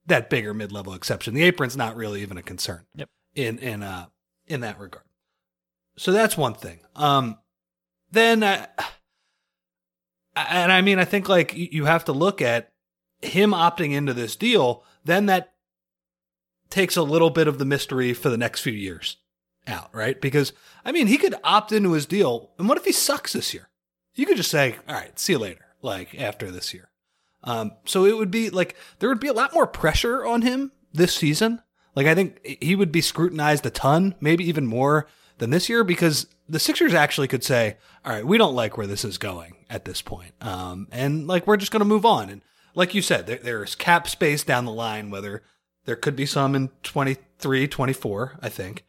that 0.07 0.31
bigger 0.31 0.55
mid-level 0.55 0.95
exception. 0.95 1.35
The 1.35 1.43
apron's 1.43 1.77
not 1.77 1.97
really 1.97 2.23
even 2.23 2.39
a 2.39 2.43
concern 2.43 2.87
Yep. 2.95 3.09
in, 3.35 3.59
in, 3.59 3.83
uh, 3.83 4.07
in 4.47 4.61
that 4.61 4.79
regard. 4.79 5.05
So 5.99 6.13
that's 6.13 6.37
one 6.39 6.55
thing. 6.55 6.81
Um, 6.95 7.39
then, 8.11 8.43
uh, 8.43 8.67
and 10.37 10.71
I 10.71 10.81
mean, 10.81 10.99
I 10.99 11.05
think 11.05 11.29
like 11.29 11.55
you 11.55 11.85
have 11.87 12.05
to 12.07 12.13
look 12.13 12.41
at 12.41 12.73
him 13.23 13.51
opting 13.51 13.93
into 13.93 14.15
this 14.15 14.37
deal, 14.37 14.85
then 15.07 15.27
that 15.27 15.55
takes 16.71 16.97
a 16.97 17.03
little 17.03 17.31
bit 17.31 17.49
of 17.49 17.59
the 17.59 17.65
mystery 17.65 18.13
for 18.13 18.29
the 18.29 18.37
next 18.37 18.61
few 18.61 18.73
years 18.73 19.17
out, 19.67 19.89
right? 19.95 20.21
Because 20.21 20.53
I 20.85 20.93
mean, 20.93 21.07
he 21.07 21.19
could 21.19 21.35
opt 21.43 21.73
into 21.73 21.93
his 21.93 22.07
deal, 22.07 22.51
and 22.59 22.69
what 22.69 22.79
if 22.79 22.85
he 22.85 22.93
sucks 22.93 23.33
this 23.33 23.55
year? 23.55 23.69
You 24.15 24.27
could 24.27 24.37
just 24.37 24.51
say, 24.51 24.77
"All 24.89 24.95
right, 24.95 25.19
see 25.19 25.35
you 25.35 25.39
later," 25.39 25.67
like 25.83 26.19
after 26.21 26.51
this 26.51 26.73
year. 26.73 26.91
Um, 27.45 27.73
so 27.85 28.05
it 28.05 28.17
would 28.17 28.31
be 28.31 28.51
like 28.51 28.77
there 28.99 29.09
would 29.09 29.21
be 29.21 29.29
a 29.29 29.33
lot 29.33 29.55
more 29.55 29.67
pressure 29.67 30.25
on 30.25 30.43
him 30.43 30.73
this 30.93 31.15
season. 31.15 31.63
Like 31.95 32.07
I 32.07 32.15
think 32.15 32.45
he 32.45 32.75
would 32.75 32.93
be 32.93 33.01
scrutinized 33.01 33.65
a 33.67 33.71
ton, 33.71 34.15
maybe 34.21 34.45
even 34.45 34.67
more 34.67 35.07
than 35.39 35.51
this 35.51 35.69
year, 35.69 35.85
because 35.85 36.27
the 36.49 36.59
Sixers 36.59 36.95
actually 36.95 37.29
could 37.29 37.45
say, 37.45 37.77
"All 38.05 38.13
right, 38.13 38.27
we 38.27 38.39
don't 38.39 38.55
like 38.55 38.77
where 38.77 38.87
this 38.87 39.05
is 39.05 39.19
going 39.19 39.57
at 39.71 39.85
this 39.85 40.03
point, 40.03 40.33
um, 40.41 40.89
and 40.91 41.27
like 41.27 41.47
we're 41.47 41.57
just 41.57 41.73
going 41.73 41.81
to 41.81 41.87
move 41.87 42.07
on." 42.07 42.31
And 42.31 42.43
like 42.77 42.95
you 42.95 43.03
said, 43.03 43.27
there, 43.27 43.39
there's 43.39 43.75
cap 43.75 44.07
space 44.07 44.45
down 44.45 44.67
the 44.67 44.73
line. 44.73 45.11
Whether 45.11 45.43
there 45.87 45.97
could 45.97 46.15
be 46.15 46.27
some 46.27 46.55
in 46.55 46.69
23, 46.85 47.67
24, 47.67 48.39
I 48.41 48.49
think 48.49 48.85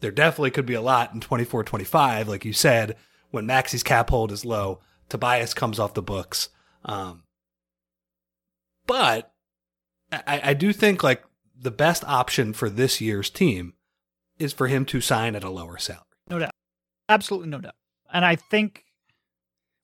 there 0.00 0.10
definitely 0.10 0.50
could 0.50 0.66
be 0.66 0.74
a 0.74 0.82
lot 0.82 1.14
in 1.14 1.20
24, 1.20 1.64
25, 1.64 2.28
like 2.28 2.44
you 2.44 2.52
said, 2.52 2.96
when 3.30 3.46
Maxey's 3.46 3.82
cap 3.82 4.10
hold 4.10 4.32
is 4.32 4.44
low, 4.44 4.80
Tobias 5.08 5.54
comes 5.54 5.78
off 5.78 5.94
the 5.94 6.02
books. 6.02 6.48
Um, 6.84 7.22
but 8.86 9.32
I, 10.12 10.40
I 10.44 10.54
do 10.54 10.72
think 10.72 11.02
like 11.02 11.22
the 11.56 11.70
best 11.70 12.04
option 12.04 12.52
for 12.52 12.68
this 12.68 13.00
year's 13.00 13.30
team 13.30 13.74
is 14.38 14.52
for 14.52 14.66
him 14.66 14.84
to 14.86 15.00
sign 15.00 15.36
at 15.36 15.44
a 15.44 15.50
lower 15.50 15.78
salary. 15.78 16.02
No 16.28 16.38
doubt. 16.38 16.52
Absolutely 17.08 17.48
no 17.48 17.58
doubt. 17.58 17.74
And 18.12 18.24
I 18.24 18.34
think 18.34 18.84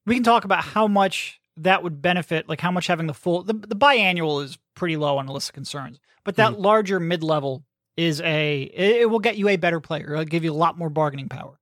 we 0.04 0.14
can 0.14 0.24
talk 0.24 0.44
about 0.44 0.64
how 0.64 0.88
much 0.88 1.40
that 1.58 1.82
would 1.82 2.02
benefit, 2.02 2.48
like 2.48 2.60
how 2.60 2.70
much 2.70 2.86
having 2.86 3.06
the 3.06 3.14
full 3.14 3.42
the, 3.42 3.54
the 3.54 3.76
biannual 3.76 4.42
is 4.42 4.58
pretty 4.74 4.96
low 4.96 5.18
on 5.18 5.26
the 5.26 5.32
list 5.32 5.50
of 5.50 5.54
concerns. 5.54 5.98
But 6.24 6.36
that 6.36 6.58
larger 6.58 6.98
mid 7.00 7.22
level 7.22 7.64
is 7.96 8.20
a 8.20 8.62
it, 8.62 9.02
it 9.02 9.10
will 9.10 9.20
get 9.20 9.36
you 9.36 9.48
a 9.48 9.56
better 9.56 9.80
player. 9.80 10.12
It'll 10.12 10.24
give 10.24 10.44
you 10.44 10.52
a 10.52 10.54
lot 10.54 10.78
more 10.78 10.90
bargaining 10.90 11.28
power. 11.28 11.58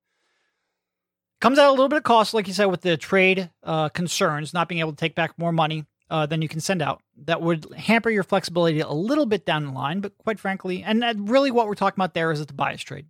Comes 1.41 1.59
at 1.59 1.67
a 1.67 1.71
little 1.71 1.89
bit 1.89 1.99
of 1.99 2.05
cost, 2.05 2.33
like 2.33 2.49
you 2.49 2.55
said, 2.55 2.67
with 2.67 2.81
the 2.81 2.97
trade 2.97 3.51
uh, 3.63 3.91
concerns, 3.91 4.55
not 4.55 4.69
being 4.69 4.81
able 4.81 4.93
to 4.93 4.97
take 4.97 5.15
back 5.15 5.39
more 5.39 5.53
money 5.53 5.85
uh, 6.09 6.27
than 6.27 6.41
you 6.41 6.49
can 6.49 6.61
send 6.61 6.81
out. 6.81 7.03
That 7.25 7.43
would 7.43 7.67
hamper 7.77 8.09
your 8.09 8.23
flexibility 8.23 8.81
a 8.81 8.89
little 8.89 9.27
bit 9.27 9.45
down 9.45 9.67
the 9.67 9.73
line, 9.73 10.01
but 10.01 10.17
quite 10.19 10.41
frankly, 10.41 10.83
and 10.83 11.29
really 11.29 11.51
what 11.51 11.67
we're 11.67 11.75
talking 11.75 11.99
about 11.99 12.15
there 12.15 12.33
is 12.33 12.41
a 12.41 12.47
Tobias 12.47 12.83
trade. 12.83 13.07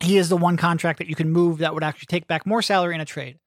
He 0.00 0.16
is 0.16 0.28
the 0.28 0.36
one 0.36 0.56
contract 0.56 0.98
that 0.98 1.08
you 1.08 1.14
can 1.14 1.30
move 1.30 1.58
that 1.58 1.74
would 1.74 1.82
actually 1.82 2.06
take 2.06 2.26
back 2.26 2.46
more 2.46 2.62
salary 2.62 2.94
in 2.94 3.00
a 3.00 3.04
trade. 3.04 3.38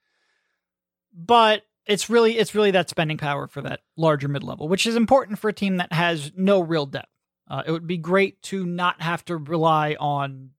But 1.13 1.63
it's 1.87 2.09
really 2.09 2.37
it's 2.37 2.53
really 2.53 2.71
that 2.71 2.89
spending 2.89 3.17
power 3.17 3.47
for 3.47 3.61
that 3.61 3.81
larger 3.95 4.27
mid 4.27 4.43
level, 4.43 4.67
which 4.67 4.85
is 4.85 4.95
important 4.95 5.39
for 5.39 5.49
a 5.49 5.53
team 5.53 5.77
that 5.77 5.93
has 5.93 6.31
no 6.35 6.59
real 6.59 6.85
depth. 6.85 7.09
Uh, 7.49 7.63
it 7.65 7.71
would 7.71 7.87
be 7.87 7.97
great 7.97 8.41
to 8.43 8.65
not 8.65 9.01
have 9.01 9.23
to 9.25 9.37
rely 9.37 9.95
on 9.99 10.49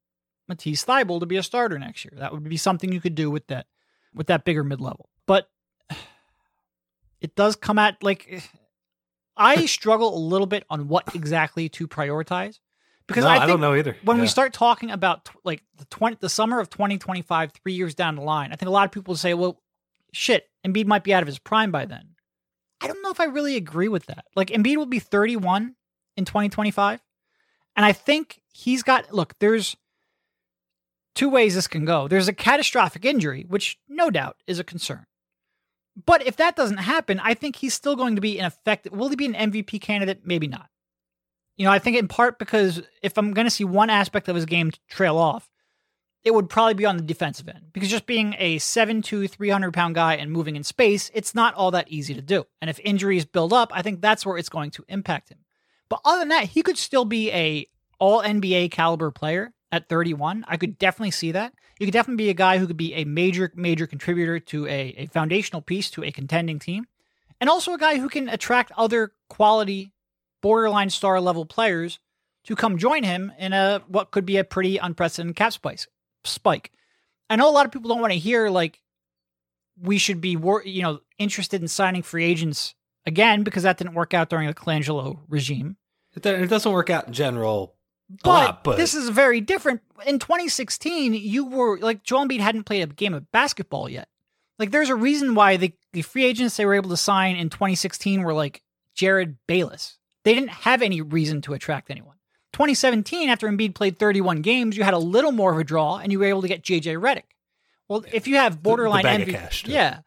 Matisse 0.49 0.85
Thybulle 0.85 1.21
to 1.21 1.27
be 1.27 1.37
a 1.37 1.43
starter 1.43 1.79
next 1.79 2.05
year. 2.05 2.15
That 2.17 2.33
would 2.33 2.49
be 2.49 2.57
something 2.57 2.93
you 2.93 3.01
could 3.01 3.15
do 3.15 3.31
with 3.31 3.47
that 3.49 3.67
with 4.15 4.29
that 4.29 4.45
bigger 4.45 4.65
mid 4.65 4.81
level. 4.81 5.11
But 5.27 5.49
it 7.21 7.37
does 7.37 7.57
come 7.57 7.79
at 7.79 8.03
like 8.03 8.43
I 9.37 9.67
struggle 9.67 10.17
a 10.17 10.19
little 10.19 10.47
bit 10.47 10.65
on 10.71 10.89
what 10.89 11.15
exactly 11.15 11.69
to 11.69 11.87
prioritize 11.87 12.59
because 13.07 13.25
No, 13.25 13.31
I, 13.31 13.45
I 13.45 13.47
don't 13.47 13.61
know 13.61 13.75
either. 13.75 13.97
When 14.03 14.21
we 14.21 14.27
start 14.27 14.53
talking 14.53 14.91
about 14.91 15.29
like 15.45 15.63
the 15.77 15.85
twenty 15.87 16.17
the 16.21 16.29
summer 16.29 16.59
of 16.59 16.71
twenty 16.71 16.99
twenty 16.99 17.23
five, 17.23 17.53
three 17.53 17.75
years 17.75 17.95
down 17.95 18.17
the 18.17 18.23
line, 18.23 18.53
I 18.53 18.57
think 18.57 18.69
a 18.69 18.73
lot 18.73 18.87
of 18.87 18.93
people 18.93 19.15
say, 19.15 19.35
"Well, 19.35 19.61
shit, 20.13 20.49
Embiid 20.67 20.87
might 20.87 21.05
be 21.05 21.15
out 21.15 21.23
of 21.23 21.27
his 21.27 21.39
prime 21.39 21.71
by 21.71 21.87
then." 21.87 22.15
I 22.81 22.87
don't 22.87 23.03
know 23.03 23.11
if 23.11 23.21
I 23.21 23.25
really 23.25 23.57
agree 23.57 23.89
with 23.89 24.07
that. 24.07 24.25
Like 24.37 24.49
Embiid 24.49 24.77
will 24.77 24.87
be 24.87 24.99
thirty 24.99 25.37
one 25.37 25.75
in 26.17 26.25
twenty 26.25 26.49
twenty 26.49 26.71
five, 26.71 27.01
and 27.77 27.85
I 27.85 27.93
think 27.93 28.41
he's 28.53 28.83
got 28.83 29.13
look. 29.13 29.35
There's 29.39 29.77
two 31.15 31.29
ways 31.29 31.55
this 31.55 31.67
can 31.67 31.85
go. 31.85 32.07
There's 32.07 32.29
a 32.29 32.33
catastrophic 32.33 33.05
injury, 33.05 33.45
which 33.49 33.79
no 33.89 34.11
doubt 34.11 34.37
is 34.47 34.59
a 34.59 34.65
concern. 34.65 35.05
But 36.07 36.25
if 36.25 36.37
that 36.37 36.55
doesn't 36.55 36.79
happen, 36.79 37.21
I 37.21 37.35
think 37.35 37.57
he's 37.57 37.75
still 37.75 37.97
going 37.97 38.15
to 38.15 38.21
be 38.21 38.39
an 38.39 38.47
effective. 38.47 38.93
Will 38.93 39.09
he 39.09 39.17
be 39.17 39.27
an 39.27 39.35
MVP 39.35 39.81
candidate? 39.81 40.21
Maybe 40.25 40.47
not. 40.47 40.69
You 41.57 41.65
know, 41.65 41.73
I 41.73 41.81
think 41.81 41.97
in 41.97 42.07
part 42.07 42.39
because 42.39 42.83
if 43.03 43.19
I'm 43.19 43.33
going 43.33 43.47
to 43.47 43.51
see 43.51 43.65
one 43.65 43.91
aspect 43.91 44.29
of 44.29 44.37
his 44.37 44.47
game 44.47 44.71
trail 44.89 45.19
off, 45.19 45.51
it 46.29 46.35
would 46.35 46.51
probably 46.51 46.75
be 46.75 46.85
on 46.85 46.99
the 46.99 47.03
defensive 47.03 47.49
end. 47.49 47.73
Because 47.73 47.89
just 47.89 48.05
being 48.05 48.35
a 48.39 48.59
7'2, 48.59 49.31
300 49.31 49.73
pound 49.73 49.95
guy 49.95 50.17
and 50.17 50.31
moving 50.31 50.57
in 50.57 50.63
space, 50.63 51.11
it's 51.15 51.35
not 51.35 51.55
all 51.55 51.71
that 51.71 51.89
easy 51.89 52.13
to 52.13 52.21
do. 52.21 52.45
And 52.61 52.69
if 52.69 52.79
injuries 52.81 53.25
build 53.25 53.55
up, 53.55 53.71
I 53.73 53.81
think 53.81 54.03
that's 54.03 54.27
where 54.27 54.37
it's 54.37 54.51
going 54.51 54.71
to 54.73 54.85
impact 54.89 55.31
him. 55.31 55.39
But 55.89 56.03
other 56.05 56.19
than 56.19 56.29
that, 56.29 56.45
he 56.45 56.63
could 56.63 56.77
still 56.77 57.07
be 57.07 57.33
a 57.33 57.67
all 57.99 58.23
NBA 58.23 58.73
caliber 58.73 59.11
player 59.11 59.55
at 59.73 59.89
31. 59.89 60.45
I 60.47 60.59
could 60.59 60.77
definitely 60.77 61.13
see 61.13 61.33
that. 61.33 61.55
You 61.81 61.87
could 61.87 61.95
definitely 61.95 62.25
be 62.25 62.31
a 62.31 62.35
guy 62.35 62.59
who 62.59 62.67
could 62.67 62.77
be 62.77 62.93
a 62.93 63.05
major, 63.05 63.51
major 63.55 63.87
contributor 63.87 64.39
to 64.39 64.67
a, 64.67 64.95
a 64.99 65.07
foundational 65.07 65.63
piece 65.63 65.89
to 65.93 66.05
a 66.05 66.13
contending 66.13 66.59
team. 66.59 66.85
And 67.41 67.49
also 67.49 67.73
a 67.73 67.79
guy 67.79 67.99
who 67.99 68.11
can 68.11 68.29
attract 68.29 68.71
other 68.77 69.13
quality 69.31 69.93
borderline 70.43 70.91
star 70.91 71.23
level 71.23 71.47
players 71.47 71.99
to 72.45 72.55
come 72.55 72.77
join 72.77 73.03
him 73.03 73.33
in 73.39 73.55
a 73.55 73.83
what 73.89 74.11
could 74.11 74.27
be 74.27 74.37
a 74.37 74.45
pretty 74.45 74.77
unprecedented 74.77 75.37
cap 75.37 75.55
spike. 75.55 75.87
Spike. 76.25 76.73
I 77.31 77.37
know 77.37 77.49
a 77.49 77.53
lot 77.53 77.67
of 77.67 77.73
people 77.73 77.89
don't 77.89 78.01
want 78.01 78.13
to 78.13 78.19
hear 78.19 78.49
like 78.49 78.81
we 79.81 79.99
should 79.99 80.21
be 80.21 80.37
wor- 80.37 80.65
you 80.65 80.83
know 80.83 81.01
interested 81.19 81.61
in 81.61 81.69
signing 81.69 82.03
free 82.03 82.25
agents 82.25 82.75
again 83.07 83.43
because 83.43 83.63
that 83.63 83.79
didn't 83.79 83.95
work 83.95 84.15
out 84.15 84.31
during 84.31 84.47
the 84.47 84.55
Colangelo 84.55 85.21
regime. 85.29 85.77
It, 86.15 86.25
it 86.25 86.51
doesn't 86.51 86.73
work 86.73 86.91
out 86.91 87.07
in 87.07 87.13
general 87.13 87.75
But, 88.23 88.31
lot, 88.31 88.65
but 88.65 88.77
this 88.77 88.95
is 88.95 89.09
very 89.11 89.41
different. 89.41 89.83
In 90.07 90.19
2016, 90.19 91.15
you 91.15 91.47
were 91.47 91.79
like 91.79 92.03
Joel 92.03 92.27
Embiid 92.27 92.41
hadn't 92.41 92.65
played 92.65 92.83
a 92.83 92.87
game 92.87 93.15
of 93.15 93.31
basketball 93.31 93.89
yet. 93.89 94.09
Like 94.59 94.71
there's 94.71 94.91
a 94.91 94.97
reason 94.97 95.35
why 95.35 95.57
the, 95.57 95.73
the 95.93 96.03
free 96.03 96.25
agents 96.25 96.57
they 96.57 96.67
were 96.67 96.75
able 96.75 96.91
to 96.91 96.97
sign 96.97 97.37
in 97.37 97.49
2016 97.51 98.23
were 98.23 98.35
like 98.35 98.63
Jerryd 98.97 99.37
Bayless. 99.47 99.99
They 100.25 100.35
didn't 100.35 100.51
have 100.51 100.83
any 100.83 101.01
reason 101.01 101.41
to 101.43 101.55
attract 101.55 101.91
anyone. 101.91 102.17
2017, 102.59 103.29
after 103.29 103.49
Embiid 103.49 103.77
played 103.77 104.01
31 104.01 104.43
games, 104.43 104.77
you 104.77 104.83
had 104.83 104.93
a 104.93 104.99
little 104.99 105.31
more 105.31 105.53
of 105.53 105.59
a 105.59 105.63
draw 105.63 105.99
and 105.99 106.11
you 106.11 106.19
were 106.19 106.25
able 106.25 106.43
to 106.43 106.49
get 106.49 106.65
JJ 106.65 107.01
Redick. 107.01 107.23
Well, 107.87 108.05
if 108.13 108.27
you 108.27 108.35
have 108.35 108.61
borderline 108.61 109.05
bag 109.05 109.21
of 109.23 109.29
MVP, 109.29 109.33
cash, 109.33 109.65
yeah, 109.65 110.01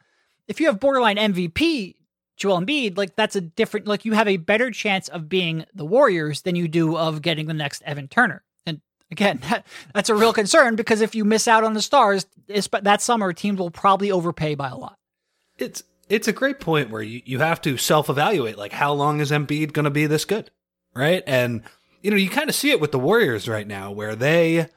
if 0.49 0.59
you 0.59 0.67
have 0.67 0.77
borderline 0.77 1.15
MVP 1.15 1.95
Joel 2.35 2.59
Embiid, 2.59 2.97
like 2.97 3.15
that's 3.15 3.37
a 3.37 3.41
different. 3.41 3.87
Like 3.87 4.03
you 4.03 4.11
have 4.11 4.27
a 4.27 4.35
better 4.35 4.69
chance 4.69 5.07
of 5.07 5.29
being 5.29 5.65
the 5.73 5.85
Warriors 5.85 6.41
than 6.41 6.57
you 6.57 6.67
do 6.67 6.97
of 6.97 7.21
getting 7.21 7.47
the 7.47 7.53
next 7.53 7.83
Evan 7.83 8.09
Turner. 8.09 8.43
And 8.65 8.81
again, 9.09 9.39
that, 9.49 9.65
that's 9.95 10.09
a 10.09 10.15
real 10.15 10.33
concern 10.33 10.75
because 10.75 10.99
if 10.99 11.15
you 11.15 11.23
miss 11.23 11.47
out 11.47 11.63
on 11.63 11.73
the 11.73 11.81
stars, 11.81 12.25
but 12.69 12.83
that 12.83 13.01
summer 13.01 13.31
teams 13.31 13.59
will 13.59 13.71
probably 13.71 14.11
overpay 14.11 14.55
by 14.55 14.67
a 14.67 14.75
lot. 14.75 14.97
it's 15.57 15.83
it's 16.09 16.27
a 16.27 16.33
great 16.33 16.59
point 16.59 16.89
where 16.89 17.01
you, 17.01 17.21
you 17.23 17.39
have 17.39 17.61
to 17.61 17.77
self 17.77 18.09
evaluate 18.09 18.57
like 18.57 18.73
how 18.73 18.91
long 18.91 19.21
is 19.21 19.31
Embiid 19.31 19.71
going 19.71 19.85
to 19.85 19.89
be 19.89 20.05
this 20.05 20.25
good, 20.25 20.51
right? 20.93 21.23
And 21.25 21.63
you 22.01 22.11
know 22.11 22.17
you 22.17 22.29
kind 22.29 22.49
of 22.49 22.55
see 22.55 22.71
it 22.71 22.79
with 22.79 22.91
the 22.91 22.99
Warriors 22.99 23.47
right 23.47 23.67
now 23.67 23.91
where 23.91 24.15
they 24.15 24.67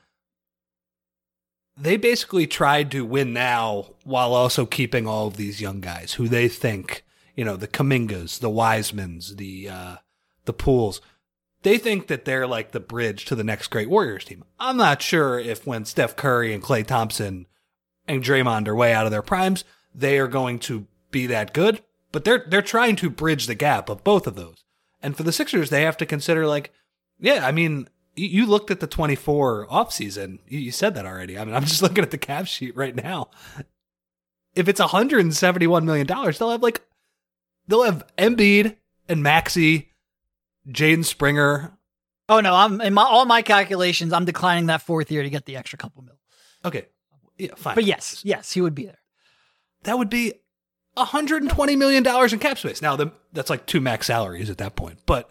they 1.77 1.97
basically 1.97 2.47
tried 2.47 2.91
to 2.93 3.05
win 3.05 3.33
now 3.33 3.87
while 4.05 4.35
also 4.35 4.65
keeping 4.65 5.07
all 5.07 5.27
of 5.27 5.37
these 5.37 5.61
young 5.61 5.81
guys 5.81 6.15
who 6.15 6.29
they 6.29 6.49
think 6.49 7.05
you 7.35 7.45
know 7.45 7.57
the 7.57 7.69
Kumingas, 7.69 8.39
the 8.39 8.51
Wisemans, 8.51 9.37
the 9.37 9.69
uh, 9.69 9.97
the 10.45 10.53
Pooles. 10.53 11.01
They 11.63 11.79
think 11.79 12.09
that 12.09 12.27
they're 12.27 12.47
like 12.47 12.73
the 12.73 12.81
bridge 12.81 13.25
to 13.25 13.35
the 13.35 13.45
next 13.45 13.69
great 13.69 13.89
Warriors 13.89 14.27
team. 14.27 14.45
I'm 14.61 14.77
not 14.77 15.01
sure 15.01 15.39
if 15.39 15.67
when 15.67 15.87
Steph 15.87 16.15
Curry 16.15 16.53
and 16.53 16.63
Klay 16.63 16.87
Thompson 16.87 17.47
and 18.07 18.23
Draymond 18.23 18.69
are 18.69 18.75
way 18.75 18.93
out 18.93 19.07
of 19.07 19.11
their 19.11 19.23
primes, 19.23 19.65
they 19.95 20.19
are 20.19 20.29
going 20.29 20.59
to 20.61 20.87
be 21.11 21.27
that 21.27 21.55
good. 21.55 21.83
But 22.13 22.25
they're 22.25 22.45
they're 22.47 22.63
trying 22.63 22.97
to 22.97 23.11
bridge 23.11 23.47
the 23.47 23.55
gap 23.55 23.89
of 23.89 24.05
both 24.05 24.27
of 24.27 24.37
those. 24.37 24.65
And 25.03 25.17
for 25.17 25.23
the 25.23 25.33
Sixers, 25.33 25.71
they 25.71 25.83
have 25.83 25.97
to 25.99 26.07
consider 26.07 26.47
like, 26.47 26.73
yeah, 27.21 27.47
I 27.47 27.53
mean, 27.53 27.89
you, 28.17 28.47
looked 28.47 28.71
at 28.71 28.81
the 28.81 28.87
24 28.87 29.67
offseason. 29.69 30.39
You, 30.49 30.59
you 30.59 30.71
said 30.71 30.95
that 30.95 31.07
already. 31.07 31.39
I 31.39 31.45
mean, 31.45 31.55
I'm 31.57 31.65
just 31.65 31.83
looking 31.83 32.05
at 32.05 32.11
the 32.11 32.19
cap 32.19 32.47
sheet 32.47 32.77
right 32.77 32.95
now. 32.95 33.31
If 34.55 34.69
it's 34.69 34.81
171 34.81 35.85
million 35.85 36.07
dollars, 36.07 36.39
they'll 36.39 36.51
have 36.51 36.63
like 36.63 36.81
they'll 37.67 37.83
have 37.83 38.07
Embiid 38.17 38.77
and 39.09 39.23
Maxey, 39.23 39.91
Jaden 40.69 41.05
Springer. 41.05 41.77
Oh 42.29 42.41
no, 42.41 42.55
I'm 42.55 42.81
in 42.81 42.95
my 42.95 43.03
all 43.03 43.25
my 43.25 43.43
calculations. 43.43 44.13
I'm 44.13 44.25
declining 44.25 44.67
that 44.67 44.83
fourth 44.83 45.11
year 45.11 45.25
to 45.25 45.31
get 45.31 45.45
the 45.47 45.57
extra 45.57 45.77
couple 45.77 46.03
mil. 46.03 46.15
Okay, 46.65 46.87
yeah, 47.37 47.51
fine. 47.57 47.75
But 47.75 47.85
yes, 47.85 48.23
yes, 48.25 48.53
he 48.53 48.61
would 48.61 48.77
be 48.77 48.85
there. 48.85 48.99
that 49.83 49.99
would 49.99 50.09
be 50.09 50.35
120 50.95 51.77
million 51.77 52.03
dollars 52.05 52.33
in 52.33 52.39
cap 52.39 52.57
space. 52.57 52.81
Now, 52.81 52.95
the, 52.97 53.11
that's 53.33 53.51
like 53.51 53.67
two 53.67 53.81
max 53.81 54.07
salaries 54.07 54.51
at 54.51 54.59
that 54.59 54.77
point. 54.77 55.01
But 55.05 55.29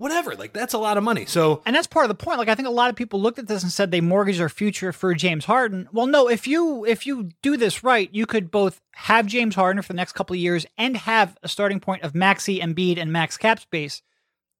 whatever, 0.00 0.34
like 0.34 0.54
that's 0.54 0.72
a 0.72 0.78
lot 0.78 0.96
of 0.96 1.04
money. 1.04 1.26
So 1.26 1.62
And 1.66 1.76
that's 1.76 1.86
part 1.86 2.04
of 2.04 2.08
the 2.08 2.14
point. 2.24 2.38
Like 2.38 2.48
I 2.48 2.54
think 2.54 2.66
a 2.66 2.72
lot 2.72 2.88
of 2.88 2.96
people 2.96 3.20
looked 3.20 3.38
at 3.38 3.46
this 3.46 3.62
and 3.62 3.70
said 3.70 3.90
they 3.90 4.00
mortgaged 4.00 4.40
their 4.40 4.48
future 4.48 4.92
for 4.92 5.14
James 5.14 5.44
Harden. 5.44 5.88
Well, 5.92 6.06
no, 6.06 6.28
if 6.28 6.46
you 6.46 6.84
if 6.86 7.06
you 7.06 7.30
do 7.42 7.58
this 7.58 7.84
right, 7.84 8.08
you 8.10 8.24
could 8.24 8.50
both 8.50 8.80
have 8.92 9.26
James 9.26 9.54
Harden 9.54 9.82
for 9.82 9.92
the 9.92 9.98
next 9.98 10.12
couple 10.12 10.34
of 10.34 10.40
years 10.40 10.64
and 10.78 10.96
have 10.96 11.36
a 11.42 11.48
starting 11.48 11.80
point 11.80 12.02
of 12.02 12.14
Maxey, 12.14 12.60
Embiid, 12.60 12.96
and 12.98 13.12
max 13.12 13.36
cap 13.36 13.60
space, 13.60 14.00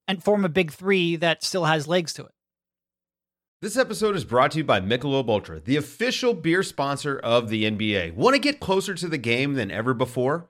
and 0.07 0.23
form 0.23 0.45
a 0.45 0.49
big 0.49 0.71
three 0.71 1.15
that 1.15 1.43
still 1.43 1.65
has 1.65 1.87
legs 1.87 2.13
to 2.13 2.25
it. 2.25 2.31
This 3.63 3.77
episode 3.77 4.15
is 4.15 4.23
brought 4.23 4.51
to 4.51 4.59
you 4.59 4.63
by 4.63 4.79
Michelob 4.79 5.27
Ultra, 5.27 5.59
the 5.59 5.75
official 5.75 6.35
beer 6.35 6.61
sponsor 6.63 7.17
of 7.17 7.49
the 7.49 7.63
NBA. 7.63 8.13
Want 8.13 8.35
to 8.35 8.39
get 8.39 8.59
closer 8.59 8.93
to 8.93 9.07
the 9.07 9.19
game 9.19 9.53
than 9.53 9.71
ever 9.71 9.93
before? 9.93 10.49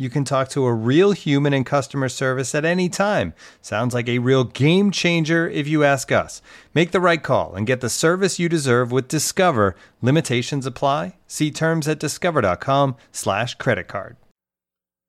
You 0.00 0.08
can 0.08 0.24
talk 0.24 0.48
to 0.50 0.64
a 0.64 0.72
real 0.72 1.12
human 1.12 1.52
in 1.52 1.62
customer 1.62 2.08
service 2.08 2.54
at 2.54 2.64
any 2.64 2.88
time. 2.88 3.34
Sounds 3.60 3.92
like 3.92 4.08
a 4.08 4.18
real 4.18 4.44
game 4.44 4.90
changer 4.90 5.46
if 5.46 5.68
you 5.68 5.84
ask 5.84 6.10
us. 6.10 6.40
Make 6.72 6.92
the 6.92 7.00
right 7.02 7.22
call 7.22 7.54
and 7.54 7.66
get 7.66 7.82
the 7.82 7.90
service 7.90 8.38
you 8.38 8.48
deserve 8.48 8.90
with 8.90 9.08
Discover. 9.08 9.76
Limitations 10.00 10.64
apply. 10.64 11.16
See 11.26 11.50
terms 11.50 11.86
at 11.86 11.98
discover.com/slash 11.98 13.56
credit 13.56 13.88
card. 13.88 14.16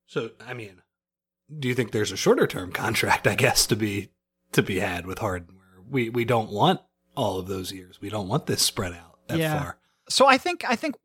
So, 0.08 0.32
I 0.46 0.54
mean, 0.54 0.82
do 1.58 1.70
you 1.70 1.74
think 1.74 1.92
there's 1.92 2.12
a 2.12 2.18
shorter 2.18 2.46
term 2.46 2.74
contract, 2.74 3.28
I 3.28 3.36
guess, 3.36 3.66
to 3.68 3.78
be 3.78 4.10
to 4.52 4.62
be 4.62 4.80
had 4.80 5.06
with 5.06 5.20
Harden 5.20 5.56
where 5.56 5.82
we, 5.90 6.10
we 6.10 6.26
don't 6.26 6.52
want 6.52 6.82
all 7.16 7.40
of 7.40 7.48
those 7.48 7.72
years. 7.72 8.02
We 8.02 8.10
don't 8.10 8.28
want 8.28 8.46
this 8.48 8.62
spread 8.62 8.92
out 8.92 9.20
that 9.30 9.38
Yeah. 9.40 9.58
far. 9.58 9.78
So 10.10 10.28
I 10.28 10.38
think 10.38 10.66
I 10.68 10.76
think 10.76 10.96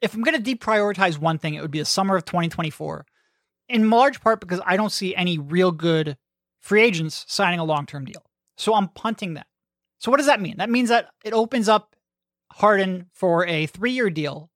if 0.00 0.14
I'm 0.14 0.22
going 0.22 0.42
to 0.42 0.56
deprioritize 0.56 1.18
one 1.18 1.38
thing, 1.38 1.54
it 1.54 1.62
would 1.62 1.70
be 1.70 1.78
the 1.78 1.84
summer 1.84 2.16
of 2.16 2.24
2024, 2.24 3.06
in 3.68 3.90
large 3.90 4.20
part 4.20 4.40
because 4.40 4.60
I 4.64 4.76
don't 4.76 4.92
see 4.92 5.14
any 5.14 5.38
real 5.38 5.72
good 5.72 6.16
free 6.60 6.82
agents 6.82 7.24
signing 7.28 7.58
a 7.58 7.64
long 7.64 7.86
term 7.86 8.04
deal. 8.04 8.24
So 8.56 8.74
I'm 8.74 8.88
punting 8.88 9.34
that. 9.34 9.46
So 9.98 10.10
what 10.10 10.18
does 10.18 10.26
that 10.26 10.40
mean? 10.40 10.56
That 10.58 10.70
means 10.70 10.88
that 10.88 11.08
it 11.24 11.32
opens 11.32 11.68
up 11.68 11.94
Harden 12.52 13.06
for 13.12 13.46
a 13.46 13.66
three 13.66 13.92
year 13.92 14.10
deal 14.10 14.50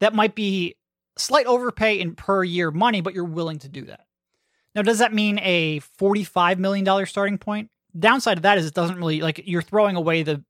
that 0.00 0.14
might 0.14 0.34
be 0.34 0.76
slight 1.16 1.46
overpay 1.46 2.00
in 2.00 2.14
per 2.14 2.44
year 2.44 2.70
money, 2.70 3.00
but 3.00 3.14
you're 3.14 3.24
willing 3.24 3.58
to 3.60 3.68
do 3.68 3.82
that. 3.86 4.00
Now, 4.74 4.82
does 4.82 4.98
that 4.98 5.14
mean 5.14 5.38
a 5.42 5.80
$45 6.00 6.58
million 6.58 7.06
starting 7.06 7.38
point? 7.38 7.70
Downside 7.98 8.38
of 8.38 8.42
that 8.42 8.58
is 8.58 8.66
it 8.66 8.74
doesn't 8.74 8.96
really 8.96 9.20
like 9.20 9.42
you're 9.44 9.62
throwing 9.62 9.94
away 9.94 10.22
the 10.22 10.44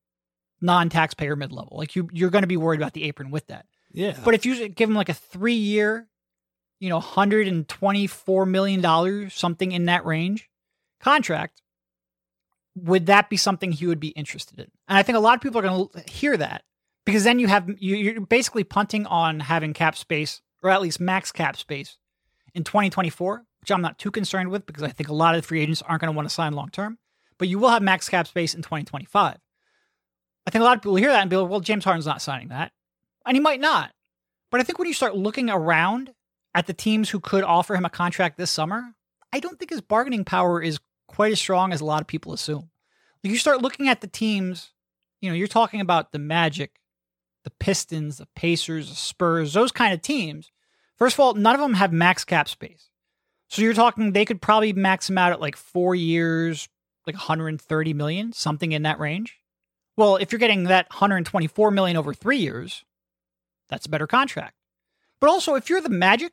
non-taxpayer 0.62 1.36
mid-level. 1.36 1.76
Like 1.76 1.94
you 1.94 2.08
you're 2.12 2.30
going 2.30 2.42
to 2.42 2.48
be 2.48 2.56
worried 2.56 2.80
about 2.80 2.94
the 2.94 3.04
apron 3.04 3.30
with 3.30 3.46
that. 3.48 3.66
Yeah. 3.94 4.18
But 4.24 4.34
if 4.34 4.44
you 4.44 4.68
give 4.68 4.88
him 4.90 4.94
like 4.96 5.08
a 5.08 5.14
3-year, 5.14 6.06
you 6.80 6.88
know, 6.88 6.96
124 6.96 8.46
million 8.46 8.80
dollars, 8.80 9.34
something 9.34 9.72
in 9.72 9.86
that 9.86 10.04
range 10.04 10.50
contract, 11.00 11.62
would 12.76 13.06
that 13.06 13.30
be 13.30 13.36
something 13.36 13.72
he 13.72 13.86
would 13.86 14.00
be 14.00 14.08
interested 14.08 14.58
in? 14.58 14.66
And 14.88 14.98
I 14.98 15.02
think 15.02 15.16
a 15.16 15.20
lot 15.20 15.34
of 15.36 15.40
people 15.40 15.60
are 15.60 15.62
going 15.62 15.88
to 15.88 16.10
hear 16.10 16.36
that 16.36 16.64
because 17.06 17.24
then 17.24 17.38
you 17.38 17.46
have 17.46 17.68
you- 17.78 17.96
you're 17.96 18.20
basically 18.20 18.64
punting 18.64 19.06
on 19.06 19.40
having 19.40 19.72
cap 19.72 19.96
space 19.96 20.42
or 20.62 20.70
at 20.70 20.82
least 20.82 20.98
max 21.00 21.30
cap 21.30 21.56
space 21.56 21.98
in 22.52 22.64
2024, 22.64 23.44
which 23.60 23.70
I'm 23.70 23.80
not 23.82 23.98
too 23.98 24.10
concerned 24.10 24.50
with 24.50 24.66
because 24.66 24.82
I 24.82 24.88
think 24.88 25.08
a 25.08 25.14
lot 25.14 25.34
of 25.36 25.42
the 25.42 25.46
free 25.46 25.60
agents 25.60 25.82
aren't 25.82 26.00
going 26.00 26.12
to 26.12 26.16
want 26.16 26.28
to 26.28 26.34
sign 26.34 26.52
long 26.54 26.70
term. 26.70 26.98
But 27.38 27.48
you 27.48 27.58
will 27.58 27.68
have 27.70 27.82
max 27.82 28.08
cap 28.08 28.26
space 28.26 28.54
in 28.54 28.62
2025. 28.62 29.38
I 30.46 30.50
think 30.50 30.60
a 30.60 30.64
lot 30.64 30.76
of 30.76 30.82
people 30.82 30.96
hear 30.96 31.10
that 31.10 31.20
and 31.22 31.30
be 31.30 31.36
like, 31.36 31.50
"Well, 31.50 31.60
James 31.60 31.84
Harden's 31.84 32.06
not 32.06 32.20
signing 32.22 32.48
that," 32.48 32.72
and 33.26 33.36
he 33.36 33.40
might 33.40 33.60
not. 33.60 33.92
But 34.50 34.60
I 34.60 34.64
think 34.64 34.78
when 34.78 34.88
you 34.88 34.94
start 34.94 35.16
looking 35.16 35.50
around 35.50 36.14
at 36.54 36.66
the 36.66 36.72
teams 36.72 37.10
who 37.10 37.20
could 37.20 37.44
offer 37.44 37.74
him 37.74 37.84
a 37.84 37.90
contract 37.90 38.38
this 38.38 38.50
summer, 38.50 38.94
I 39.32 39.40
don't 39.40 39.58
think 39.58 39.70
his 39.70 39.80
bargaining 39.80 40.24
power 40.24 40.62
is 40.62 40.78
quite 41.08 41.32
as 41.32 41.40
strong 41.40 41.72
as 41.72 41.80
a 41.80 41.84
lot 41.84 42.00
of 42.00 42.06
people 42.06 42.32
assume. 42.32 42.70
You 43.22 43.36
start 43.38 43.62
looking 43.62 43.88
at 43.88 44.00
the 44.00 44.06
teams, 44.06 44.72
you 45.20 45.30
know, 45.30 45.34
you're 45.34 45.48
talking 45.48 45.80
about 45.80 46.12
the 46.12 46.18
Magic, 46.18 46.78
the 47.42 47.50
Pistons, 47.50 48.18
the 48.18 48.28
Pacers, 48.36 48.90
the 48.90 48.96
Spurs, 48.96 49.54
those 49.54 49.72
kind 49.72 49.94
of 49.94 50.02
teams. 50.02 50.50
First 50.96 51.16
of 51.16 51.20
all, 51.20 51.34
none 51.34 51.54
of 51.54 51.60
them 51.60 51.74
have 51.74 51.92
max 51.92 52.24
cap 52.24 52.48
space. 52.48 52.90
So 53.48 53.62
you're 53.62 53.74
talking 53.74 54.12
they 54.12 54.24
could 54.24 54.42
probably 54.42 54.72
max 54.72 55.08
him 55.08 55.18
out 55.18 55.32
at 55.32 55.40
like 55.40 55.56
four 55.56 55.94
years, 55.94 56.68
like 57.06 57.16
130 57.16 57.94
million, 57.94 58.32
something 58.32 58.72
in 58.72 58.82
that 58.82 58.98
range. 58.98 59.38
Well, 59.96 60.16
if 60.16 60.32
you're 60.32 60.38
getting 60.38 60.64
that 60.64 60.88
124 60.90 61.70
million 61.70 61.96
over 61.96 62.12
three 62.14 62.38
years, 62.38 62.84
that's 63.68 63.86
a 63.86 63.88
better 63.88 64.06
contract. 64.06 64.54
But 65.20 65.30
also, 65.30 65.54
if 65.54 65.68
you're 65.70 65.80
the 65.80 65.88
Magic, 65.88 66.32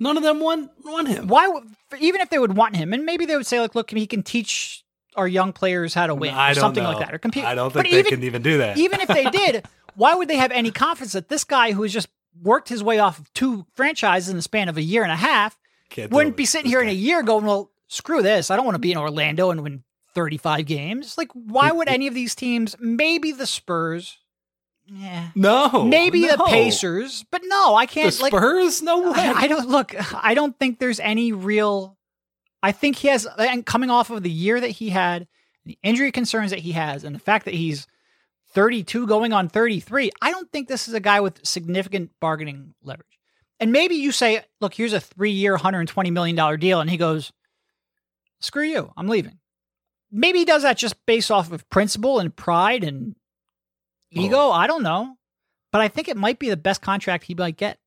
None 0.00 0.16
of 0.16 0.24
them 0.24 0.40
want 0.40 0.72
want 0.84 1.06
him. 1.06 1.28
why 1.28 1.46
would 1.46 1.64
even 2.00 2.20
if 2.20 2.28
they 2.28 2.38
would 2.40 2.56
want 2.56 2.74
him, 2.74 2.92
and 2.92 3.04
maybe 3.06 3.26
they 3.26 3.36
would 3.36 3.46
say 3.46 3.60
like, 3.60 3.76
look, 3.76 3.90
he 3.92 4.08
can 4.08 4.24
teach 4.24 4.82
our 5.14 5.28
young 5.28 5.52
players 5.52 5.94
how 5.94 6.08
to 6.08 6.14
win, 6.16 6.34
I 6.34 6.50
or 6.50 6.54
don't 6.54 6.60
something 6.62 6.82
know. 6.82 6.90
like 6.90 6.98
that, 6.98 7.14
or 7.14 7.18
compete. 7.18 7.44
I 7.44 7.54
don't 7.54 7.72
But 7.72 7.82
think 7.82 7.92
they 7.92 7.98
even, 8.00 8.10
can 8.10 8.24
even 8.24 8.42
do 8.42 8.58
that. 8.58 8.76
even 8.76 9.00
if 9.00 9.06
they 9.06 9.26
did, 9.26 9.64
why 9.94 10.16
would 10.16 10.26
they 10.26 10.34
have 10.36 10.50
any 10.50 10.72
confidence 10.72 11.12
that 11.12 11.28
this 11.28 11.44
guy 11.44 11.70
who 11.70 11.82
has 11.84 11.92
just 11.92 12.08
worked 12.42 12.68
his 12.68 12.82
way 12.82 12.98
off 12.98 13.20
of 13.20 13.32
two 13.34 13.66
franchises 13.74 14.28
in 14.30 14.34
the 14.34 14.42
span 14.42 14.68
of 14.68 14.76
a 14.76 14.82
year 14.82 15.04
and 15.04 15.12
a 15.12 15.16
half 15.16 15.56
Can't 15.90 16.10
do 16.10 16.16
wouldn't 16.16 16.34
it. 16.34 16.36
be 16.38 16.44
sitting 16.44 16.64
This 16.64 16.72
here 16.72 16.80
in 16.80 16.86
guy. 16.88 16.92
a 16.92 16.96
year 16.96 17.22
going, 17.22 17.44
well, 17.46 17.70
screw 17.86 18.20
this. 18.20 18.50
I 18.50 18.56
don't 18.56 18.64
want 18.64 18.74
to 18.74 18.80
be 18.80 18.90
in 18.90 18.98
Orlando 18.98 19.50
and 19.50 19.62
win 19.62 19.84
35 20.16 20.66
games. 20.66 21.16
Like, 21.16 21.28
why 21.34 21.70
would 21.70 21.86
any 21.88 22.08
of 22.08 22.14
these 22.14 22.34
teams, 22.34 22.74
maybe 22.80 23.30
the 23.30 23.46
Spurs, 23.46 24.18
yeah, 24.86 25.28
No, 25.34 25.84
maybe 25.84 26.26
the. 26.26 26.42
Pacers, 26.46 27.24
but 27.30 27.42
no, 27.44 27.74
I 27.74 27.86
can't. 27.86 28.18
like, 28.20 28.30
Spurs? 28.30 28.82
no 28.82 29.12
way. 29.12 29.18
I, 29.18 29.32
I 29.42 29.46
don't 29.48 29.68
look. 29.68 29.94
I 30.14 30.34
don't 30.34 30.58
think 30.58 30.78
there's 30.78 31.00
any 31.00 31.32
real. 31.32 31.96
I 32.62 32.72
think 32.72 32.96
he 32.96 33.08
has, 33.08 33.26
and 33.38 33.64
coming 33.64 33.90
off 33.90 34.10
of 34.10 34.22
the 34.22 34.30
year 34.30 34.60
that 34.60 34.70
he 34.70 34.90
had, 34.90 35.26
the 35.64 35.78
injury 35.82 36.12
concerns 36.12 36.50
that 36.50 36.60
he 36.60 36.72
has, 36.72 37.04
and 37.04 37.14
the 37.14 37.20
fact 37.20 37.44
that 37.44 37.54
he's 37.54 37.86
32 38.54 39.06
going 39.06 39.32
on 39.32 39.48
33, 39.48 40.10
I 40.22 40.30
don't 40.30 40.50
think 40.50 40.68
this 40.68 40.88
is 40.88 40.94
a 40.94 41.00
guy 41.00 41.20
with 41.20 41.44
significant 41.44 42.12
bargaining 42.20 42.74
leverage. 42.82 43.18
And 43.60 43.72
maybe 43.72 43.96
you 43.96 44.12
say, 44.12 44.42
look, 44.60 44.74
here's 44.74 44.92
a 44.92 45.00
three 45.00 45.30
year, 45.30 45.56
$120 45.56 46.12
million 46.12 46.58
deal. 46.60 46.80
And 46.80 46.88
he 46.88 46.96
goes, 46.96 47.32
screw 48.40 48.64
you, 48.64 48.92
I'm 48.96 49.08
leaving. 49.08 49.38
Maybe 50.10 50.40
he 50.40 50.44
does 50.44 50.62
that 50.62 50.78
just 50.78 50.94
based 51.06 51.30
off 51.30 51.50
of 51.50 51.68
principle 51.70 52.18
and 52.20 52.34
pride 52.34 52.84
and 52.84 53.16
ego. 54.14 54.50
I 54.50 54.66
don't 54.66 54.82
know. 54.82 55.16
But 55.72 55.80
I 55.80 55.88
think 55.88 56.08
it 56.08 56.16
might 56.16 56.38
be 56.38 56.48
the 56.48 56.56
best 56.56 56.82
contract 56.82 57.24
he 57.24 57.34
might 57.34 57.56
get. 57.56 57.78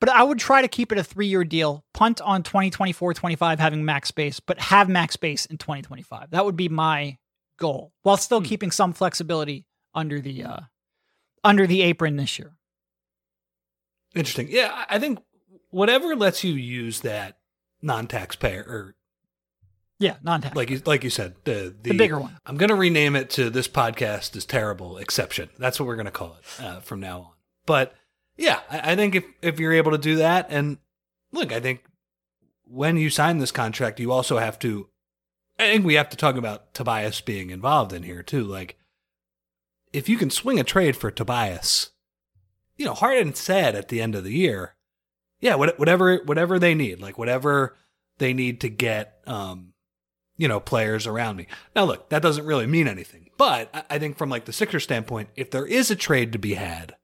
But 0.00 0.08
I 0.08 0.22
would 0.22 0.38
try 0.38 0.62
to 0.62 0.68
keep 0.68 0.92
it 0.92 0.98
a 0.98 1.04
three 1.04 1.26
year 1.26 1.44
deal, 1.44 1.84
punt 1.92 2.20
on 2.20 2.42
2024 2.42 3.12
25 3.12 3.60
having 3.60 3.84
max 3.84 4.08
space, 4.08 4.40
but 4.40 4.58
have 4.58 4.88
max 4.88 5.14
space 5.14 5.44
in 5.46 5.58
2025. 5.58 6.30
That 6.30 6.44
would 6.44 6.56
be 6.56 6.68
my 6.68 7.18
goal 7.58 7.92
while 8.02 8.16
still 8.16 8.40
keeping 8.40 8.70
some 8.70 8.92
flexibility 8.92 9.66
under 9.94 10.20
the 10.20 10.44
uh, 10.44 10.60
under 11.44 11.66
the 11.66 11.82
apron 11.82 12.16
this 12.16 12.38
year. 12.38 12.56
Interesting. 14.14 14.48
Yeah, 14.50 14.70
I 14.72 14.96
I 14.96 14.98
think 14.98 15.18
whatever 15.68 16.16
lets 16.16 16.42
you 16.44 16.54
use 16.54 17.00
that 17.00 17.38
non-taxpayer 17.82 18.64
or 18.66 18.94
Yeah, 20.00 20.16
non 20.22 20.40
tax. 20.40 20.56
like 20.56 20.70
you 20.70 20.80
like 20.86 21.04
you 21.04 21.10
said 21.10 21.34
the 21.44 21.74
the, 21.82 21.90
The 21.90 21.96
bigger 21.98 22.18
one. 22.18 22.36
I'm 22.46 22.56
going 22.56 22.70
to 22.70 22.74
rename 22.74 23.14
it 23.14 23.30
to 23.30 23.50
this 23.50 23.68
podcast 23.68 24.34
is 24.34 24.46
terrible 24.46 24.96
exception. 24.96 25.50
That's 25.58 25.78
what 25.78 25.86
we're 25.86 25.96
going 25.96 26.06
to 26.06 26.10
call 26.10 26.38
it 26.38 26.64
uh, 26.64 26.80
from 26.80 27.00
now 27.00 27.18
on. 27.20 27.30
But 27.66 27.94
yeah, 28.36 28.60
I, 28.70 28.92
I 28.92 28.96
think 28.96 29.14
if 29.14 29.24
if 29.42 29.60
you're 29.60 29.74
able 29.74 29.92
to 29.92 29.98
do 29.98 30.16
that, 30.16 30.46
and 30.48 30.78
look, 31.32 31.52
I 31.52 31.60
think 31.60 31.84
when 32.64 32.96
you 32.96 33.10
sign 33.10 33.38
this 33.38 33.52
contract, 33.52 34.00
you 34.00 34.10
also 34.10 34.38
have 34.38 34.58
to. 34.60 34.88
I 35.58 35.64
think 35.72 35.84
we 35.84 35.94
have 35.94 36.08
to 36.08 36.16
talk 36.16 36.36
about 36.36 36.72
Tobias 36.72 37.20
being 37.20 37.50
involved 37.50 37.92
in 37.92 38.02
here 38.02 38.22
too. 38.22 38.44
Like, 38.44 38.78
if 39.92 40.08
you 40.08 40.16
can 40.16 40.30
swing 40.30 40.58
a 40.58 40.64
trade 40.64 40.96
for 40.96 41.10
Tobias, 41.10 41.90
you 42.78 42.86
know, 42.86 42.94
Harden 42.94 43.34
said 43.34 43.74
at 43.74 43.88
the 43.88 44.00
end 44.00 44.14
of 44.14 44.24
the 44.24 44.32
year, 44.32 44.74
yeah, 45.40 45.56
whatever 45.56 46.16
whatever 46.24 46.58
they 46.58 46.74
need, 46.74 47.00
like 47.00 47.18
whatever 47.18 47.76
they 48.16 48.32
need 48.32 48.62
to 48.62 48.70
get, 48.70 49.20
um, 49.26 49.69
you 50.40 50.48
know, 50.48 50.58
players 50.58 51.06
around 51.06 51.36
me. 51.36 51.46
Now, 51.76 51.84
look, 51.84 52.08
that 52.08 52.22
doesn't 52.22 52.46
really 52.46 52.66
mean 52.66 52.88
anything, 52.88 53.28
but 53.36 53.68
I- 53.90 53.98
think 53.98 54.16
from 54.16 54.30
like 54.30 54.46
the 54.46 54.54
Sixers 54.54 54.82
standpoint, 54.82 55.28
if 55.36 55.50
there 55.50 55.66
is 55.66 55.90
a 55.90 55.96
trade 55.96 56.32
to 56.32 56.38
be 56.38 56.54
had 56.54 56.96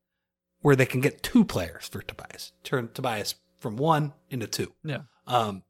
where 0.63 0.75
they 0.75 0.87
can 0.87 1.03
get 1.03 1.23
two 1.23 1.45
players 1.45 1.87
for 1.87 2.01
Tobias, 2.01 2.53
turn 2.65 2.89
Tobias 2.95 3.35
from 3.61 3.77
one 3.77 4.15
into 4.31 4.47
two, 4.47 4.73
Yeah. 4.83 5.03
um, 5.27 5.65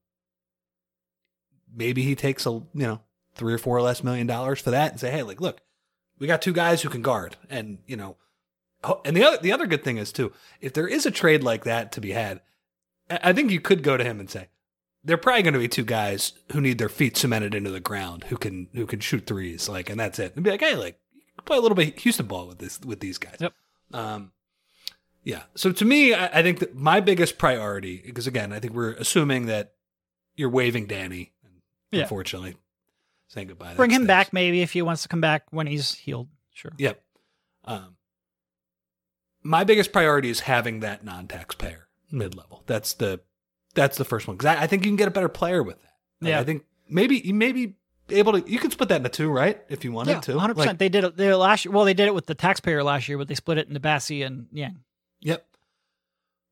maybe 1.74 2.02
he 2.02 2.14
takes 2.14 2.46
a 2.46 2.50
you 2.50 2.66
know 2.74 3.00
three 3.34 3.52
or 3.52 3.58
four 3.58 3.82
less 3.82 4.04
million 4.04 4.28
dollars 4.28 4.60
for 4.60 4.70
that 4.70 4.92
and 4.92 5.00
say, 5.00 5.10
hey, 5.10 5.24
like, 5.24 5.40
look, 5.40 5.60
we 6.20 6.28
got 6.28 6.40
two 6.40 6.52
guys 6.52 6.82
who 6.82 6.88
can 6.88 7.02
guard, 7.02 7.36
and 7.50 7.78
you 7.86 7.96
know, 7.96 8.16
and 9.04 9.16
the 9.16 9.24
other 9.24 9.38
the 9.38 9.52
other 9.52 9.66
good 9.66 9.82
thing 9.82 9.96
is 9.96 10.12
too, 10.12 10.32
if 10.60 10.72
there 10.72 10.86
is 10.88 11.04
a 11.04 11.10
trade 11.10 11.42
like 11.42 11.64
that 11.64 11.90
to 11.92 12.00
be 12.00 12.12
had, 12.12 12.40
I 13.10 13.32
think 13.32 13.50
you 13.50 13.60
could 13.60 13.82
go 13.82 13.96
to 13.96 14.04
him 14.04 14.20
and 14.20 14.30
say, 14.30 14.48
they're 15.06 15.16
probably 15.16 15.42
going 15.42 15.54
to 15.54 15.60
be 15.60 15.68
two 15.68 15.84
guys 15.84 16.32
who 16.52 16.60
need 16.60 16.78
their 16.78 16.88
feet 16.88 17.16
cemented 17.16 17.54
into 17.54 17.70
the 17.70 17.80
ground, 17.80 18.24
who 18.24 18.36
can 18.36 18.68
who 18.74 18.86
can 18.86 19.00
shoot 19.00 19.26
threes, 19.26 19.68
like, 19.68 19.88
and 19.88 19.98
that's 19.98 20.18
it, 20.18 20.34
and 20.34 20.44
be 20.44 20.50
like, 20.50 20.60
hey, 20.60 20.74
like, 20.74 20.98
play 21.44 21.56
a 21.56 21.60
little 21.60 21.76
bit 21.76 21.98
Houston 22.00 22.26
ball 22.26 22.46
with 22.48 22.58
this 22.58 22.80
with 22.80 23.00
these 23.00 23.16
guys. 23.18 23.36
Yep. 23.40 23.52
Um, 23.92 24.32
yeah. 25.22 25.44
So 25.54 25.72
to 25.72 25.84
me, 25.84 26.12
I, 26.12 26.40
I 26.40 26.42
think 26.42 26.58
that 26.58 26.74
my 26.74 27.00
biggest 27.00 27.38
priority, 27.38 28.02
because 28.04 28.26
again, 28.26 28.52
I 28.52 28.58
think 28.60 28.74
we're 28.74 28.92
assuming 28.92 29.46
that 29.46 29.72
you're 30.34 30.50
waving 30.50 30.86
Danny, 30.86 31.32
Yeah. 31.92 32.02
unfortunately, 32.02 32.56
saying 33.28 33.46
goodbye. 33.48 33.70
To. 33.70 33.76
Bring 33.76 33.90
him 33.90 34.02
stinks. 34.02 34.08
back 34.08 34.32
maybe 34.32 34.60
if 34.62 34.72
he 34.72 34.82
wants 34.82 35.02
to 35.02 35.08
come 35.08 35.20
back 35.20 35.44
when 35.50 35.66
he's 35.66 35.94
healed. 35.94 36.28
Sure. 36.52 36.72
Yep. 36.78 37.02
Um, 37.64 37.96
my 39.42 39.62
biggest 39.64 39.92
priority 39.92 40.30
is 40.30 40.40
having 40.40 40.80
that 40.80 41.04
non-taxpayer 41.04 41.86
mid-level. 42.10 42.64
That's 42.66 42.92
the 42.94 43.20
that's 43.76 43.96
the 43.96 44.04
first 44.04 44.26
one 44.26 44.36
because 44.36 44.56
I, 44.56 44.62
I 44.64 44.66
think 44.66 44.84
you 44.84 44.90
can 44.90 44.96
get 44.96 45.06
a 45.06 45.12
better 45.12 45.28
player 45.28 45.62
with 45.62 45.80
that. 45.80 45.92
Like, 46.20 46.30
Yeah. 46.30 46.40
I 46.40 46.44
think 46.44 46.64
maybe 46.88 47.18
you 47.18 47.34
may 47.34 47.52
be 47.52 47.74
able 48.10 48.40
to. 48.40 48.50
You 48.50 48.58
can 48.58 48.70
split 48.70 48.88
that 48.88 48.96
into 48.96 49.08
two, 49.08 49.30
right? 49.30 49.62
If 49.68 49.84
you 49.84 49.92
wanted 49.92 50.12
Yeah, 50.12 50.20
to. 50.20 50.32
100%. 50.32 50.78
They 50.78 50.88
did 50.88 51.04
it 51.04 51.16
they 51.16 51.32
last 51.34 51.64
year. 51.64 51.72
Well, 51.72 51.84
they 51.84 51.94
did 51.94 52.06
it 52.06 52.14
with 52.14 52.26
the 52.26 52.34
taxpayer 52.34 52.82
last 52.82 53.08
year, 53.08 53.18
but 53.18 53.28
they 53.28 53.34
split 53.36 53.58
it 53.58 53.68
into 53.68 53.78
Bassey 53.80 54.26
and 54.26 54.46
Niang. 54.52 54.80
Yep. 55.20 55.46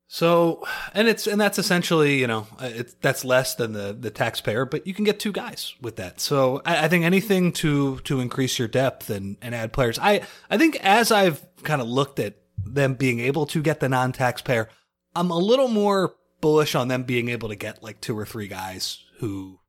So, 0.07 0.63
and 0.93 1.07
it's 1.07 1.25
and 1.25 1.41
that's 1.41 1.57
essentially 1.57 2.19
you 2.19 2.27
know 2.27 2.45
uh, 2.59 2.69
it's 2.71 2.93
that's 3.01 3.25
less 3.25 3.55
than 3.55 3.73
the 3.73 3.91
the 3.99 4.11
taxpayer, 4.11 4.65
but 4.65 4.85
you 4.85 4.93
can 4.93 5.03
get 5.03 5.19
two 5.19 5.31
guys 5.31 5.73
with 5.81 5.95
that. 5.95 6.19
So 6.19 6.61
I, 6.63 6.85
I 6.85 6.87
think 6.87 7.05
anything 7.05 7.51
to 7.53 7.97
to 8.01 8.19
increase 8.19 8.59
your 8.59 8.67
depth 8.67 9.09
and 9.09 9.37
and 9.41 9.55
add 9.55 9.73
players. 9.73 9.97
I 9.99 10.21
I 10.49 10.57
think 10.57 10.77
as 10.83 11.11
I've 11.11 11.43
kind 11.63 11.81
of 11.81 11.87
looked 11.87 12.19
at 12.19 12.35
them 12.63 12.93
being 12.93 13.19
able 13.19 13.47
to 13.47 13.61
get 13.63 13.79
the 13.79 13.89
non 13.89 14.11
taxpayer, 14.11 14.69
I'm 15.15 15.31
a 15.31 15.37
little 15.39 15.67
more 15.69 16.13
bullish 16.41 16.75
on 16.75 16.87
them 16.87 17.03
being 17.03 17.29
able 17.29 17.49
to 17.49 17.55
get 17.55 17.81
like 17.83 18.01
two 18.01 18.17
or 18.17 18.25
three 18.25 18.47
guys 18.47 18.99
who 19.19 19.59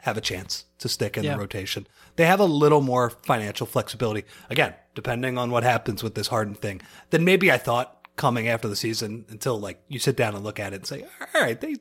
have 0.00 0.16
a 0.16 0.20
chance 0.20 0.64
to 0.78 0.88
stick 0.88 1.16
in 1.16 1.24
Yeah. 1.24 1.34
the 1.34 1.38
rotation. 1.40 1.86
They 2.16 2.24
have 2.26 2.40
a 2.40 2.44
little 2.46 2.80
more 2.80 3.10
financial 3.10 3.66
flexibility. 3.66 4.24
Again, 4.48 4.74
depending 4.94 5.36
on 5.38 5.50
what 5.50 5.62
happens 5.62 6.02
with 6.02 6.14
this 6.14 6.28
Harden 6.28 6.54
thing, 6.54 6.80
than 7.10 7.24
maybe 7.24 7.52
I 7.52 7.58
thought 7.58 7.96
coming 8.16 8.48
after 8.48 8.68
the 8.68 8.76
season 8.76 9.24
until 9.28 9.58
like 9.60 9.82
you 9.88 9.98
sit 9.98 10.16
down 10.16 10.34
and 10.34 10.42
look 10.44 10.58
at 10.58 10.72
it 10.72 10.76
and 10.76 10.86
say, 10.86 11.02
all 11.34 11.40
right, 11.42 11.60
they, 11.60 11.70
you 11.70 11.76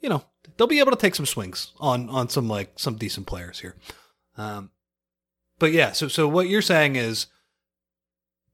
you 0.00 0.08
know, 0.08 0.22
they'll 0.56 0.66
be 0.66 0.80
able 0.80 0.90
to 0.92 0.96
take 0.98 1.14
some 1.14 1.26
swings 1.26 1.72
on 1.80 2.08
on 2.10 2.28
some 2.28 2.48
like 2.48 2.78
some 2.78 2.96
decent 2.96 3.26
players 3.26 3.60
here. 3.60 3.74
Um, 4.36 4.70
but 5.58 5.72
yeah, 5.72 5.92
so 5.92 6.08
so 6.08 6.28
what 6.28 6.48
you're 6.48 6.62
saying 6.62 6.96
is 6.96 7.26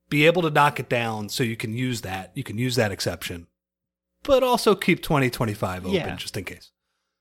be 0.08 0.26
able 0.26 0.42
to 0.42 0.50
knock 0.50 0.78
it 0.80 0.88
down 0.88 1.28
so 1.28 1.42
you 1.42 1.56
can 1.56 1.72
use 1.74 2.00
that. 2.02 2.30
You 2.34 2.44
can 2.44 2.56
use 2.58 2.76
that 2.76 2.92
exception, 2.92 3.46
but 4.24 4.42
also 4.42 4.74
keep 4.74 5.02
2025 5.02 5.84
open 5.84 5.94
Yeah. 5.94 6.14
just 6.16 6.36
in 6.36 6.44
case. 6.44 6.70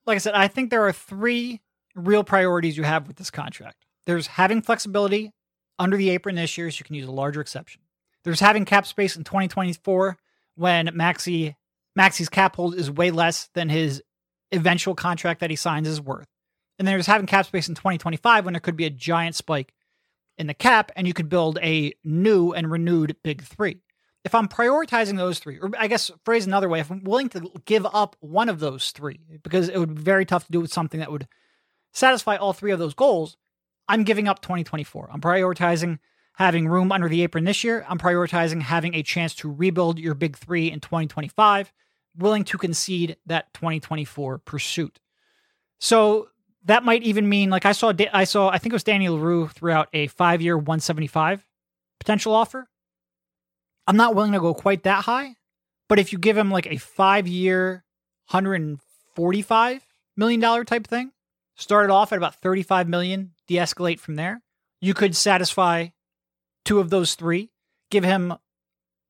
like 0.06 0.16
I 0.16 0.18
said, 0.18 0.34
I 0.34 0.48
think 0.48 0.70
there 0.70 0.84
are 0.86 0.92
three 0.92 1.60
real 1.94 2.24
priorities 2.24 2.76
you 2.76 2.84
have 2.84 3.06
with 3.06 3.16
this 3.16 3.30
contract. 3.30 3.84
There's 4.06 4.26
having 4.28 4.62
flexibility 4.62 5.32
under 5.78 5.96
the 5.96 6.10
apron 6.10 6.34
this 6.36 6.56
year, 6.58 6.70
so 6.70 6.78
you 6.80 6.84
can 6.84 6.94
use 6.96 7.06
a 7.06 7.12
larger 7.12 7.40
exception. 7.40 7.82
There's 8.24 8.40
having 8.40 8.64
cap 8.64 8.86
space 8.86 9.16
in 9.16 9.24
2024 9.24 10.16
when 10.56 10.90
Maxey 10.94 11.56
Maxey's 11.96 12.28
cap 12.28 12.56
hold 12.56 12.74
is 12.74 12.90
way 12.90 13.10
less 13.10 13.48
than 13.54 13.68
his 13.68 14.02
eventual 14.52 14.94
contract 14.94 15.40
that 15.40 15.50
he 15.50 15.56
signs 15.56 15.88
is 15.88 16.00
worth. 16.00 16.28
And 16.78 16.86
then 16.88 16.94
there's 16.94 17.06
having 17.06 17.26
cap 17.26 17.46
space 17.46 17.68
in 17.68 17.74
2025 17.74 18.44
when 18.44 18.54
there 18.54 18.60
could 18.60 18.76
be 18.76 18.86
a 18.86 18.90
giant 18.90 19.34
spike 19.36 19.72
in 20.38 20.46
the 20.46 20.54
cap 20.54 20.92
and 20.96 21.06
you 21.06 21.12
could 21.12 21.28
build 21.28 21.58
a 21.62 21.92
new 22.04 22.52
and 22.52 22.70
renewed 22.70 23.16
big 23.22 23.42
three. 23.42 23.80
If 24.24 24.34
I'm 24.34 24.48
prioritizing 24.48 25.16
those 25.16 25.38
three, 25.38 25.58
or 25.58 25.70
I 25.78 25.86
guess 25.86 26.10
phrase 26.24 26.46
another 26.46 26.68
way, 26.68 26.80
if 26.80 26.90
I'm 26.90 27.02
willing 27.04 27.30
to 27.30 27.50
give 27.64 27.86
up 27.86 28.16
one 28.20 28.48
of 28.48 28.60
those 28.60 28.90
three, 28.90 29.20
because 29.42 29.68
it 29.68 29.78
would 29.78 29.94
be 29.94 30.02
very 30.02 30.26
tough 30.26 30.44
to 30.46 30.52
do 30.52 30.60
with 30.60 30.72
something 30.72 31.00
that 31.00 31.10
would 31.10 31.26
satisfy 31.92 32.36
all 32.36 32.52
three 32.52 32.70
of 32.70 32.78
those 32.78 32.94
goals, 32.94 33.36
I'm 33.88 34.04
giving 34.04 34.28
up 34.28 34.40
2024. 34.40 35.10
I'm 35.12 35.20
prioritizing 35.20 35.98
having 36.34 36.68
room 36.68 36.92
under 36.92 37.08
the 37.08 37.22
apron 37.22 37.44
this 37.44 37.64
year. 37.64 37.84
I'm 37.88 37.98
prioritizing 37.98 38.62
having 38.62 38.94
a 38.94 39.02
chance 39.02 39.34
to 39.36 39.52
rebuild 39.52 39.98
your 39.98 40.14
big 40.14 40.36
three 40.36 40.70
in 40.70 40.80
2025, 40.80 41.72
willing 42.16 42.44
to 42.44 42.58
concede 42.58 43.16
that 43.26 43.52
2024 43.54 44.38
pursuit. 44.38 45.00
So 45.78 46.28
that 46.64 46.84
might 46.84 47.02
even 47.02 47.28
mean 47.28 47.50
like 47.50 47.66
I 47.66 47.72
saw 47.72 47.92
I 48.12 48.24
saw 48.24 48.48
I 48.48 48.58
think 48.58 48.72
it 48.72 48.76
was 48.76 48.84
Danny 48.84 49.08
Leroux 49.08 49.48
threw 49.48 49.72
out 49.72 49.88
a 49.92 50.06
five 50.08 50.42
year 50.42 50.56
175 50.56 51.46
potential 51.98 52.34
offer. 52.34 52.68
I'm 53.86 53.96
not 53.96 54.14
willing 54.14 54.32
to 54.32 54.40
go 54.40 54.54
quite 54.54 54.84
that 54.84 55.04
high, 55.04 55.36
but 55.88 55.98
if 55.98 56.12
you 56.12 56.18
give 56.18 56.36
him 56.36 56.50
like 56.50 56.66
a 56.66 56.76
five 56.76 57.26
year 57.26 57.84
145 58.30 59.86
million 60.16 60.40
dollar 60.40 60.64
type 60.64 60.86
thing, 60.86 61.12
start 61.56 61.84
it 61.84 61.90
off 61.90 62.12
at 62.12 62.18
about 62.18 62.36
35 62.36 62.88
million, 62.88 63.32
de-escalate 63.46 63.98
from 63.98 64.16
there, 64.16 64.42
you 64.80 64.94
could 64.94 65.16
satisfy 65.16 65.88
two 66.64 66.78
of 66.78 66.90
those 66.90 67.14
three, 67.14 67.50
give 67.90 68.04
him 68.04 68.34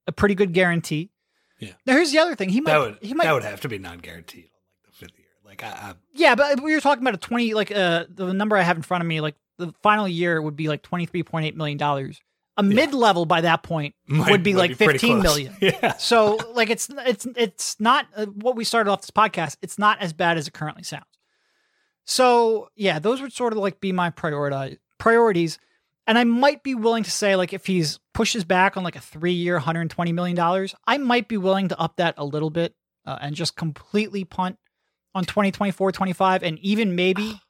a 0.06 0.12
pretty 0.12 0.34
good 0.34 0.52
guarantee. 0.52 1.10
Yeah. 1.58 1.72
Now 1.86 1.94
here's 1.94 2.10
the 2.12 2.18
other 2.18 2.34
thing. 2.34 2.48
He 2.48 2.60
might 2.60 2.72
that 2.72 2.78
would 2.80 2.98
he 3.02 3.14
might 3.14 3.24
that 3.24 3.32
would 3.32 3.44
have 3.44 3.60
to 3.60 3.68
be 3.68 3.78
non-guaranteed 3.78 4.44
like 4.44 4.86
the 4.86 4.92
fifth 4.92 5.18
year. 5.18 5.28
Like 5.44 5.62
I, 5.62 5.68
I 5.68 5.94
Yeah, 6.14 6.34
but 6.34 6.60
we 6.62 6.74
were 6.74 6.80
talking 6.80 7.02
about 7.02 7.14
a 7.14 7.18
20 7.18 7.54
like 7.54 7.70
uh 7.70 8.06
the 8.08 8.32
number 8.32 8.56
I 8.56 8.62
have 8.62 8.76
in 8.76 8.82
front 8.82 9.02
of 9.02 9.08
me 9.08 9.20
like 9.20 9.34
the 9.58 9.72
final 9.82 10.08
year 10.08 10.40
would 10.40 10.56
be 10.56 10.68
like 10.68 10.82
23.8 10.82 11.54
million 11.54 11.76
dollars. 11.76 12.22
A 12.60 12.62
mid-level 12.62 13.24
by 13.26 13.40
that 13.40 13.62
point 13.62 13.94
Might- 14.06 14.30
would 14.30 14.42
be 14.42 14.54
like 14.54 14.70
be 14.78 14.84
pretty 14.84 14.98
15 14.98 15.20
close. 15.20 15.22
million. 15.22 15.54
Yeah. 15.60 15.96
So 15.96 16.38
like 16.52 16.70
it's 16.70 16.88
it's 17.06 17.26
it's 17.36 17.80
not 17.80 18.06
uh, 18.14 18.26
what 18.26 18.54
we 18.56 18.64
started 18.64 18.90
off 18.90 19.00
this 19.00 19.10
podcast. 19.10 19.56
It's 19.62 19.78
not 19.78 20.00
as 20.00 20.12
bad 20.12 20.38
as 20.38 20.46
it 20.48 20.52
currently 20.54 20.82
sounds. 20.82 21.04
So 22.04 22.68
yeah, 22.76 22.98
those 22.98 23.20
would 23.22 23.32
sort 23.32 23.52
of 23.52 23.58
like 23.58 23.80
be 23.80 23.92
my 23.92 24.10
prioritize 24.10 24.78
priorities. 24.98 25.58
And 26.06 26.18
I 26.18 26.24
might 26.24 26.62
be 26.62 26.74
willing 26.74 27.04
to 27.04 27.10
say 27.10 27.36
like 27.36 27.52
if 27.52 27.66
he's 27.66 28.00
pushes 28.14 28.44
back 28.44 28.76
on 28.76 28.82
like 28.82 28.96
a 28.96 29.00
three 29.00 29.32
year, 29.32 29.54
120 29.54 30.12
million 30.12 30.36
dollars, 30.36 30.74
I 30.86 30.98
might 30.98 31.28
be 31.28 31.36
willing 31.36 31.68
to 31.68 31.78
up 31.78 31.96
that 31.96 32.14
a 32.16 32.24
little 32.24 32.50
bit 32.50 32.74
uh, 33.06 33.18
and 33.20 33.34
just 33.36 33.54
completely 33.56 34.24
punt 34.24 34.58
on 35.14 35.24
2024, 35.24 35.92
25, 35.92 36.42
and 36.42 36.58
even 36.60 36.94
maybe. 36.96 37.40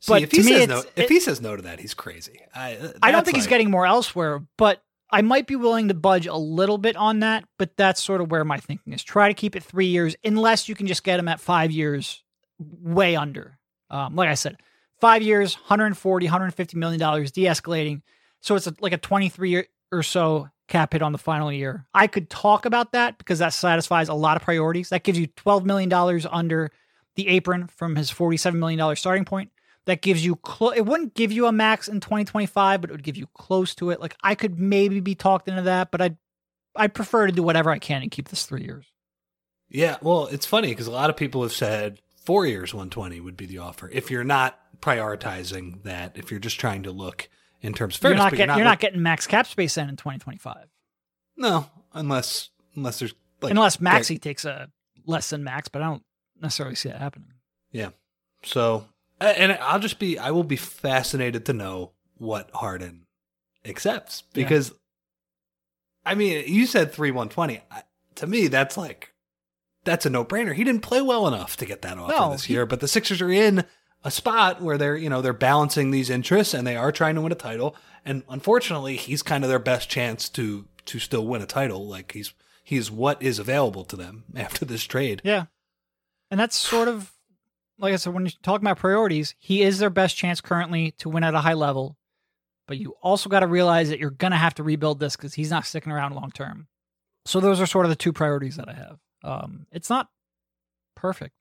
See, 0.00 0.12
But 0.12 0.22
if 0.22 0.30
he 0.32 0.42
says 0.42 0.68
no, 0.68 0.78
if 0.78 0.98
it- 0.98 1.10
he 1.10 1.20
says 1.20 1.40
no 1.40 1.56
to 1.56 1.62
that, 1.62 1.80
he's 1.80 1.94
crazy. 1.94 2.40
I, 2.54 2.78
I 3.02 3.10
don't 3.10 3.24
think 3.24 3.36
he's 3.36 3.46
getting 3.48 3.70
more 3.70 3.86
elsewhere, 3.86 4.42
but 4.56 4.82
I 5.10 5.22
might 5.22 5.46
be 5.46 5.56
willing 5.56 5.88
to 5.88 5.94
budge 5.94 6.26
a 6.26 6.36
little 6.36 6.78
bit 6.78 6.94
on 6.96 7.20
that. 7.20 7.44
But 7.58 7.76
that's 7.76 8.02
sort 8.02 8.20
of 8.20 8.30
where 8.30 8.44
my 8.44 8.58
thinking 8.58 8.92
is. 8.92 9.02
Try 9.02 9.28
to 9.28 9.34
keep 9.34 9.56
it 9.56 9.62
three 9.64 9.86
years, 9.86 10.14
unless 10.24 10.68
you 10.68 10.74
can 10.74 10.86
just 10.86 11.02
get 11.02 11.18
him 11.18 11.26
at 11.28 11.40
five 11.40 11.70
years, 11.72 12.22
way 12.58 13.16
under. 13.16 13.58
Um, 13.90 14.14
like 14.14 14.28
I 14.28 14.34
said, 14.34 14.56
five 15.00 15.22
years, 15.22 15.54
140, 15.54 16.26
150 16.26 16.76
million 16.76 17.00
dollars, 17.00 17.32
de-escalating. 17.32 18.02
So 18.40 18.54
it's 18.54 18.66
a, 18.66 18.74
like 18.80 18.92
a 18.92 18.98
23 18.98 19.50
year 19.50 19.66
or 19.90 20.02
so 20.02 20.48
cap 20.68 20.92
hit 20.92 21.00
on 21.02 21.12
the 21.12 21.18
final 21.18 21.50
year. 21.50 21.86
I 21.94 22.06
could 22.06 22.28
talk 22.30 22.66
about 22.66 22.92
that 22.92 23.16
because 23.18 23.38
that 23.40 23.54
satisfies 23.54 24.08
a 24.10 24.14
lot 24.14 24.36
of 24.36 24.42
priorities. 24.42 24.90
That 24.90 25.02
gives 25.02 25.18
you 25.18 25.26
12 25.26 25.64
million 25.64 25.88
dollars 25.88 26.26
under 26.30 26.70
the 27.16 27.26
apron 27.28 27.66
from 27.68 27.96
his 27.96 28.10
47 28.10 28.60
million 28.60 28.78
dollar 28.78 28.94
starting 28.94 29.24
point 29.24 29.50
that 29.88 30.00
gives 30.00 30.24
you 30.24 30.36
clo- 30.36 30.70
it 30.70 30.86
wouldn't 30.86 31.14
give 31.14 31.32
you 31.32 31.46
a 31.46 31.52
max 31.52 31.88
in 31.88 31.98
2025 32.00 32.80
but 32.80 32.90
it 32.90 32.92
would 32.92 33.02
give 33.02 33.16
you 33.16 33.26
close 33.34 33.74
to 33.74 33.90
it 33.90 34.00
like 34.00 34.14
i 34.22 34.34
could 34.34 34.58
maybe 34.58 35.00
be 35.00 35.14
talked 35.14 35.48
into 35.48 35.62
that 35.62 35.90
but 35.90 36.00
i'd 36.00 36.16
i'd 36.76 36.94
prefer 36.94 37.26
to 37.26 37.32
do 37.32 37.42
whatever 37.42 37.70
i 37.70 37.78
can 37.78 38.02
and 38.02 38.10
keep 38.10 38.28
this 38.28 38.44
three 38.46 38.62
years 38.64 38.86
Yeah, 39.70 39.96
well, 40.00 40.26
it's 40.28 40.46
funny 40.46 40.68
because 40.68 40.86
a 40.86 40.90
lot 40.92 41.10
of 41.10 41.16
people 41.16 41.42
have 41.42 41.52
said 41.52 42.00
four 42.24 42.46
years, 42.46 42.72
one 42.72 42.88
twenty 42.90 43.20
would 43.20 43.36
be 43.36 43.44
the 43.46 43.58
offer. 43.58 43.88
If 43.92 44.10
you're 44.10 44.24
not 44.24 44.58
prioritizing 44.80 45.82
that, 45.84 46.16
if 46.16 46.30
you're 46.30 46.40
just 46.40 46.58
trying 46.58 46.84
to 46.84 46.90
look 46.90 47.28
in 47.60 47.72
terms 47.74 47.96
of 47.96 48.02
you're 48.02 48.10
fairness, 48.10 48.24
not 48.24 48.30
but 48.30 48.36
getting 48.36 48.56
you're 48.56 48.64
look- 48.64 48.70
not 48.72 48.80
getting 48.80 49.02
max 49.02 49.26
cap 49.26 49.46
space 49.46 49.74
then 49.74 49.88
in 49.88 49.96
2025 49.96 50.68
no, 51.36 51.66
unless 51.92 52.50
unless 52.76 52.98
there's 52.98 53.14
like 53.42 53.50
unless 53.50 53.80
Maxey 53.80 54.18
takes 54.18 54.44
a 54.44 54.68
less 55.06 55.30
than 55.30 55.44
max 55.44 55.68
but 55.68 55.82
i 55.82 55.86
don't 55.86 56.02
necessarily 56.40 56.74
see 56.76 56.88
that 56.88 57.00
happening 57.00 57.32
Yeah. 57.72 57.90
So, 58.44 58.86
and 59.20 59.52
I'll 59.52 59.78
just 59.80 59.98
be, 59.98 60.18
I 60.18 60.30
will 60.30 60.44
be 60.44 60.56
fascinated 60.56 61.46
to 61.46 61.52
know 61.52 61.92
what 62.16 62.50
Harden 62.54 63.06
accepts 63.64 64.22
Yeah. 64.34 64.44
because, 64.44 64.72
I 66.04 66.14
mean, 66.14 66.44
you 66.46 66.66
said 66.66 66.92
three 66.92 67.10
one 67.10 67.28
twenty. 67.28 67.60
To 68.16 68.26
me, 68.26 68.48
that's 68.48 68.76
like, 68.76 69.12
that's 69.84 70.06
a 70.06 70.10
no 70.10 70.24
brainer. 70.24 70.54
He 70.54 70.64
didn't 70.64 70.82
play 70.82 71.00
well 71.02 71.26
enough 71.28 71.56
to 71.58 71.66
get 71.66 71.82
that 71.82 71.98
offer 71.98 72.12
No, 72.12 72.32
this 72.32 72.44
he- 72.44 72.54
year, 72.54 72.66
but 72.66 72.80
the 72.80 72.88
Sixers 72.88 73.20
are 73.22 73.30
in 73.30 73.64
a 74.04 74.10
spot 74.10 74.60
where 74.62 74.78
they're, 74.78 74.96
you 74.96 75.08
know, 75.10 75.20
they're 75.22 75.32
balancing 75.32 75.90
these 75.90 76.10
interests 76.10 76.54
and 76.54 76.66
they 76.66 76.76
are 76.76 76.92
trying 76.92 77.14
to 77.16 77.20
win 77.20 77.32
a 77.32 77.36
title. 77.36 77.76
And 78.04 78.22
unfortunately, 78.28 78.96
he's 78.96 79.22
kind 79.22 79.44
of 79.44 79.50
their 79.50 79.58
best 79.58 79.88
chance 79.88 80.28
to 80.30 80.66
to 80.86 80.98
still 80.98 81.26
win 81.26 81.42
a 81.42 81.46
title. 81.46 81.86
Like 81.86 82.12
he's 82.12 82.32
he's 82.64 82.90
what 82.90 83.22
is 83.22 83.38
available 83.38 83.84
to 83.84 83.96
them 83.96 84.24
after 84.36 84.64
this 84.64 84.84
trade. 84.84 85.20
yeah 85.24 85.46
and 86.30 86.38
that's 86.38 86.56
sort 86.56 86.88
of 86.88 87.12
like 87.78 87.92
i 87.92 87.96
said 87.96 88.12
when 88.12 88.24
you 88.24 88.32
talk 88.42 88.60
about 88.60 88.78
priorities 88.78 89.34
he 89.38 89.62
is 89.62 89.78
their 89.78 89.90
best 89.90 90.16
chance 90.16 90.40
currently 90.40 90.92
to 90.92 91.08
win 91.08 91.24
at 91.24 91.34
a 91.34 91.40
high 91.40 91.54
level 91.54 91.96
but 92.68 92.76
you 92.78 92.94
also 93.02 93.28
got 93.28 93.40
to 93.40 93.46
realize 93.48 93.88
that 93.88 93.98
you're 93.98 94.10
going 94.10 94.30
to 94.30 94.36
have 94.36 94.54
to 94.54 94.62
rebuild 94.62 95.00
this 95.00 95.16
because 95.16 95.34
he's 95.34 95.50
not 95.50 95.66
sticking 95.66 95.90
around 95.90 96.14
long 96.14 96.30
term. 96.30 96.68
So 97.24 97.40
those 97.40 97.60
are 97.60 97.66
sort 97.66 97.86
of 97.86 97.90
the 97.90 97.96
two 97.96 98.12
priorities 98.12 98.56
that 98.56 98.68
I 98.68 98.74
have. 98.74 98.98
Um, 99.24 99.66
it's 99.72 99.90
not 99.90 100.08
perfect, 100.94 101.34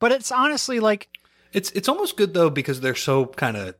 but 0.00 0.12
it's 0.12 0.30
honestly 0.30 0.80
like 0.80 1.08
It's 1.52 1.70
it's 1.70 1.88
almost 1.88 2.16
good 2.16 2.34
though 2.34 2.50
because 2.50 2.80
they're 2.80 2.94
so 2.94 3.26
kind 3.26 3.56
of 3.56 3.76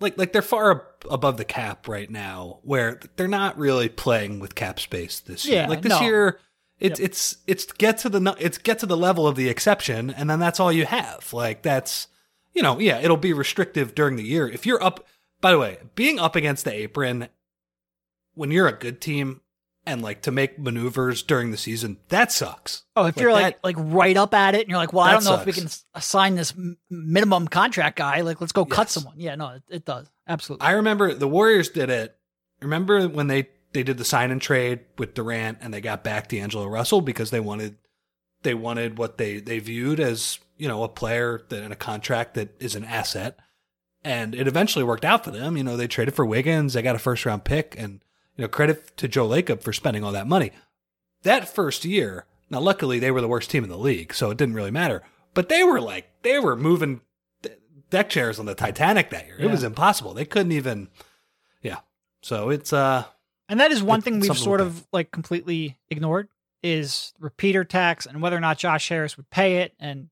like 0.00 0.18
like 0.18 0.32
they're 0.32 0.42
far 0.42 0.70
ab- 0.72 0.82
above 1.10 1.36
the 1.36 1.44
cap 1.44 1.88
right 1.88 2.10
now, 2.10 2.58
where 2.62 3.00
they're 3.16 3.28
not 3.28 3.56
really 3.56 3.88
playing 3.88 4.40
with 4.40 4.54
cap 4.54 4.80
space 4.80 5.20
this 5.20 5.46
year. 5.46 5.66
Like 5.68 5.82
this 5.82 5.90
no. 5.90 6.00
year, 6.00 6.40
it's 6.80 6.98
it's 7.00 7.36
it's 7.46 7.66
get 7.72 7.98
to 7.98 8.08
the 8.08 8.36
it's 8.38 8.58
get 8.58 8.78
to 8.80 8.86
the 8.86 8.96
level 8.96 9.26
of 9.26 9.36
the 9.36 9.48
exception, 9.48 10.10
and 10.10 10.28
then 10.30 10.38
that's 10.40 10.58
all 10.58 10.72
you 10.72 10.86
have. 10.86 11.32
Like 11.32 11.62
that's 11.62 12.08
you 12.54 12.62
know 12.62 12.78
yeah, 12.78 12.98
it'll 12.98 13.16
be 13.16 13.32
restrictive 13.32 13.94
during 13.94 14.16
the 14.16 14.24
year 14.24 14.48
if 14.48 14.66
you're 14.66 14.82
up. 14.82 15.06
By 15.40 15.52
the 15.52 15.58
way, 15.58 15.78
being 15.94 16.18
up 16.18 16.36
against 16.36 16.64
the 16.64 16.72
apron 16.74 17.28
when 18.34 18.50
you're 18.50 18.68
a 18.68 18.72
good 18.72 19.00
team 19.00 19.40
and 19.86 20.02
like 20.02 20.20
to 20.22 20.30
make 20.30 20.58
maneuvers 20.58 21.22
during 21.22 21.50
the 21.50 21.56
season 21.56 21.96
that 22.10 22.30
sucks. 22.30 22.82
oh, 22.96 23.06
if 23.06 23.16
you're 23.16 23.32
like 23.32 23.54
that- 23.56 23.64
like 23.64 23.76
right 23.78 24.16
up 24.16 24.34
at 24.34 24.54
it, 24.54 24.60
and 24.62 24.68
you're 24.68 24.78
like, 24.78 24.92
well, 24.92 25.04
I 25.04 25.12
don't 25.12 25.24
know 25.24 25.36
if 25.36 25.46
we 25.46 25.52
can 25.52 25.68
assign 25.94 26.34
this 26.34 26.52
minimum 26.90 27.48
contract 27.48 27.96
guy. 27.96 28.20
Like, 28.20 28.40
let's 28.40 28.52
go 28.52 28.64
cut 28.66 28.90
someone. 28.90 29.14
Yeah, 29.16 29.34
no, 29.36 29.48
it, 29.48 29.62
it 29.70 29.84
does 29.86 30.08
absolutely. 30.28 30.66
I 30.66 30.72
remember 30.72 31.14
the 31.14 31.28
Warriors 31.28 31.70
did 31.70 31.88
it. 31.90 32.14
Remember 32.60 33.08
when 33.08 33.26
they 33.26 33.48
they 33.72 33.82
did 33.82 33.98
the 33.98 34.04
sign 34.04 34.30
and 34.30 34.40
trade 34.42 34.80
with 34.98 35.14
Durant 35.14 35.58
and 35.60 35.72
they 35.72 35.80
got 35.80 36.02
back 36.04 36.28
D'Angelo 36.28 36.66
Russell 36.66 37.00
because 37.00 37.30
they 37.30 37.40
wanted 37.40 37.76
they 38.42 38.54
wanted 38.54 38.98
what 38.98 39.18
they 39.18 39.38
they 39.38 39.58
viewed 39.58 40.00
as 40.00 40.38
you 40.56 40.66
know 40.68 40.82
a 40.82 40.88
player 40.88 41.42
that 41.48 41.62
in 41.62 41.72
a 41.72 41.76
contract 41.76 42.34
that 42.34 42.54
is 42.60 42.74
an 42.74 42.84
asset, 42.84 43.38
and 44.04 44.34
it 44.34 44.46
eventually 44.48 44.84
worked 44.84 45.04
out 45.04 45.24
for 45.24 45.30
them. 45.30 45.56
You 45.56 45.64
know 45.64 45.76
they 45.76 45.86
traded 45.88 46.14
for 46.14 46.24
Wiggins, 46.26 46.72
they 46.74 46.82
got 46.82 46.96
a 46.96 47.00
first 47.00 47.24
round 47.26 47.44
pick, 47.44 47.74
and 47.78 48.00
you 48.36 48.42
know 48.42 48.48
credit 48.48 48.96
to 48.96 49.08
Joe 49.08 49.28
Lacob 49.28 49.62
for 49.62 49.72
spending 49.72 50.02
all 50.04 50.12
that 50.12 50.26
money. 50.26 50.52
That 51.22 51.48
first 51.54 51.84
year, 51.84 52.24
now 52.48 52.60
luckily 52.60 52.98
they 52.98 53.10
were 53.10 53.20
the 53.20 53.28
worst 53.28 53.50
team 53.50 53.62
in 53.62 53.70
the 53.70 53.76
league, 53.78 54.14
so 54.14 54.30
it 54.30 54.38
didn't 54.38 54.54
really 54.54 54.70
matter. 54.70 55.02
But 55.34 55.48
they 55.48 55.62
were 55.62 55.80
like 55.80 56.10
they 56.22 56.38
were 56.38 56.56
moving 56.56 57.02
deck 57.90 58.08
chairs 58.08 58.38
on 58.38 58.46
the 58.46 58.54
Titanic 58.54 59.10
that 59.10 59.26
year. 59.26 59.36
It 59.38 59.44
Yeah. 59.44 59.50
was 59.50 59.62
impossible. 59.64 60.14
They 60.14 60.24
couldn't 60.24 60.52
even. 60.52 60.88
Yeah. 61.62 61.80
So 62.22 62.48
it's 62.50 62.72
uh 62.72 63.04
And 63.50 63.60
that 63.60 63.70
is 63.72 63.82
one 63.82 63.98
It- 63.98 64.02
thing 64.04 64.20
we've 64.20 64.38
sort 64.38 64.60
of 64.62 64.86
like 64.92 65.10
completely 65.10 65.76
ignored 65.90 66.28
is 66.62 67.12
repeater 67.18 67.64
tax 67.64 68.06
and 68.06 68.22
whether 68.22 68.36
or 68.36 68.40
not 68.40 68.56
Josh 68.58 68.88
Harris 68.88 69.16
would 69.18 69.28
pay 69.30 69.58
it. 69.58 69.74
And 69.78 70.08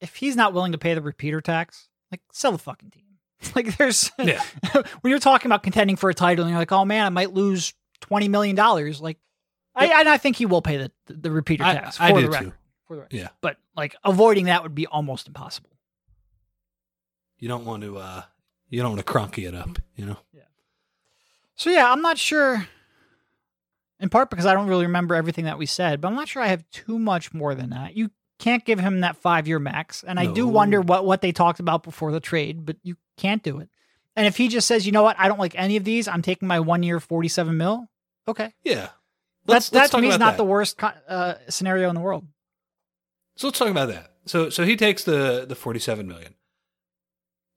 if 0.00 0.16
he's 0.16 0.34
not 0.34 0.52
willing 0.52 0.72
to 0.72 0.78
pay 0.78 0.94
the 0.94 1.02
repeater 1.02 1.40
tax, 1.40 1.88
like 2.10 2.20
sell 2.32 2.50
the 2.52 2.58
fucking 2.58 2.90
team. 2.90 3.02
Like 3.56 3.76
there's 3.76 4.10
Yeah. 4.18 4.42
when 5.02 5.10
you're 5.10 5.18
talking 5.18 5.48
about 5.50 5.62
contending 5.64 5.96
for 5.96 6.08
a 6.10 6.14
title 6.14 6.44
and 6.44 6.50
you're 6.50 6.60
like, 6.60 6.72
oh 6.72 6.84
man, 6.84 7.06
I 7.06 7.08
might 7.10 7.32
lose 7.32 7.74
twenty 8.00 8.28
million 8.28 8.54
dollars. 8.56 9.00
Like 9.00 9.18
I 9.74 9.86
and 10.00 10.08
I 10.08 10.16
think 10.16 10.36
he 10.36 10.46
will 10.46 10.62
pay 10.62 10.76
the 10.76 10.92
the 11.08 11.30
repeater 11.30 11.64
I- 11.64 11.74
tax 11.74 12.00
I 12.00 12.10
for 12.12 12.20
do 12.20 12.22
the 12.22 12.26
too. 12.28 12.32
record. 12.32 12.52
For 12.86 12.94
the 12.96 13.02
record. 13.02 13.16
Yeah. 13.16 13.28
But 13.40 13.56
like 13.76 13.96
avoiding 14.04 14.44
that 14.46 14.62
would 14.62 14.74
be 14.76 14.86
almost 14.86 15.26
impossible. 15.26 15.70
You 17.38 17.48
don't 17.48 17.64
want 17.64 17.82
to. 17.82 17.98
uh 17.98 18.22
You 18.68 18.80
don't 18.80 18.92
want 18.94 19.04
to 19.06 19.12
cronky 19.12 19.46
it 19.48 19.54
up. 19.54 19.78
You 19.96 20.06
know. 20.06 20.16
So 21.62 21.70
yeah, 21.70 21.92
I'm 21.92 22.02
not 22.02 22.18
sure. 22.18 22.66
In 24.00 24.08
part 24.08 24.30
because 24.30 24.46
I 24.46 24.52
don't 24.52 24.66
really 24.66 24.86
remember 24.86 25.14
everything 25.14 25.44
that 25.44 25.58
we 25.58 25.66
said, 25.66 26.00
but 26.00 26.08
I'm 26.08 26.16
not 26.16 26.26
sure 26.26 26.42
I 26.42 26.48
have 26.48 26.68
too 26.72 26.98
much 26.98 27.32
more 27.32 27.54
than 27.54 27.70
that. 27.70 27.96
You 27.96 28.10
can't 28.40 28.64
give 28.64 28.80
him 28.80 29.02
that 29.02 29.16
five 29.16 29.46
year 29.46 29.60
max, 29.60 30.02
and 30.02 30.18
I 30.18 30.26
do 30.26 30.48
wonder 30.48 30.80
what 30.80 31.04
what 31.04 31.20
they 31.20 31.30
talked 31.30 31.60
about 31.60 31.84
before 31.84 32.10
the 32.10 32.18
trade, 32.18 32.66
but 32.66 32.78
you 32.82 32.96
can't 33.16 33.44
do 33.44 33.60
it. 33.60 33.68
And 34.16 34.26
if 34.26 34.36
he 34.36 34.48
just 34.48 34.66
says, 34.66 34.86
you 34.86 34.90
know 34.90 35.04
what, 35.04 35.14
I 35.20 35.28
don't 35.28 35.38
like 35.38 35.54
any 35.54 35.76
of 35.76 35.84
these, 35.84 36.08
I'm 36.08 36.20
taking 36.20 36.48
my 36.48 36.58
one 36.58 36.82
year 36.82 36.98
47 36.98 37.56
mil. 37.56 37.88
Okay, 38.26 38.52
Yeah. 38.64 38.88
that's 39.46 39.70
that 39.70 39.92
to 39.92 40.00
me 40.00 40.08
is 40.08 40.18
not 40.18 40.32
that. 40.32 40.36
the 40.38 40.44
worst 40.44 40.82
uh, 40.82 41.34
scenario 41.48 41.88
in 41.90 41.94
the 41.94 42.00
world. 42.00 42.26
So 43.36 43.46
let's 43.46 43.58
talk 43.60 43.68
about 43.68 43.88
that. 43.88 44.10
So 44.26 44.50
so 44.50 44.64
he 44.64 44.74
takes 44.74 45.04
the 45.04 45.46
the 45.48 45.54
47 45.54 46.08
million. 46.08 46.34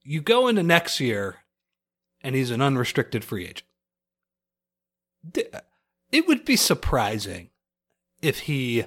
You 0.03 0.21
go 0.21 0.47
into 0.47 0.61
next 0.61 0.99
year 0.99 1.37
and 2.21 2.35
he's 2.35 2.51
an 2.51 2.61
unrestricted 2.61 3.25
free 3.25 3.45
agent. 3.45 3.63
It 6.11 6.27
would 6.27 6.45
be 6.45 6.55
surprising 6.55 7.49
if 8.21 8.39
he 8.41 8.85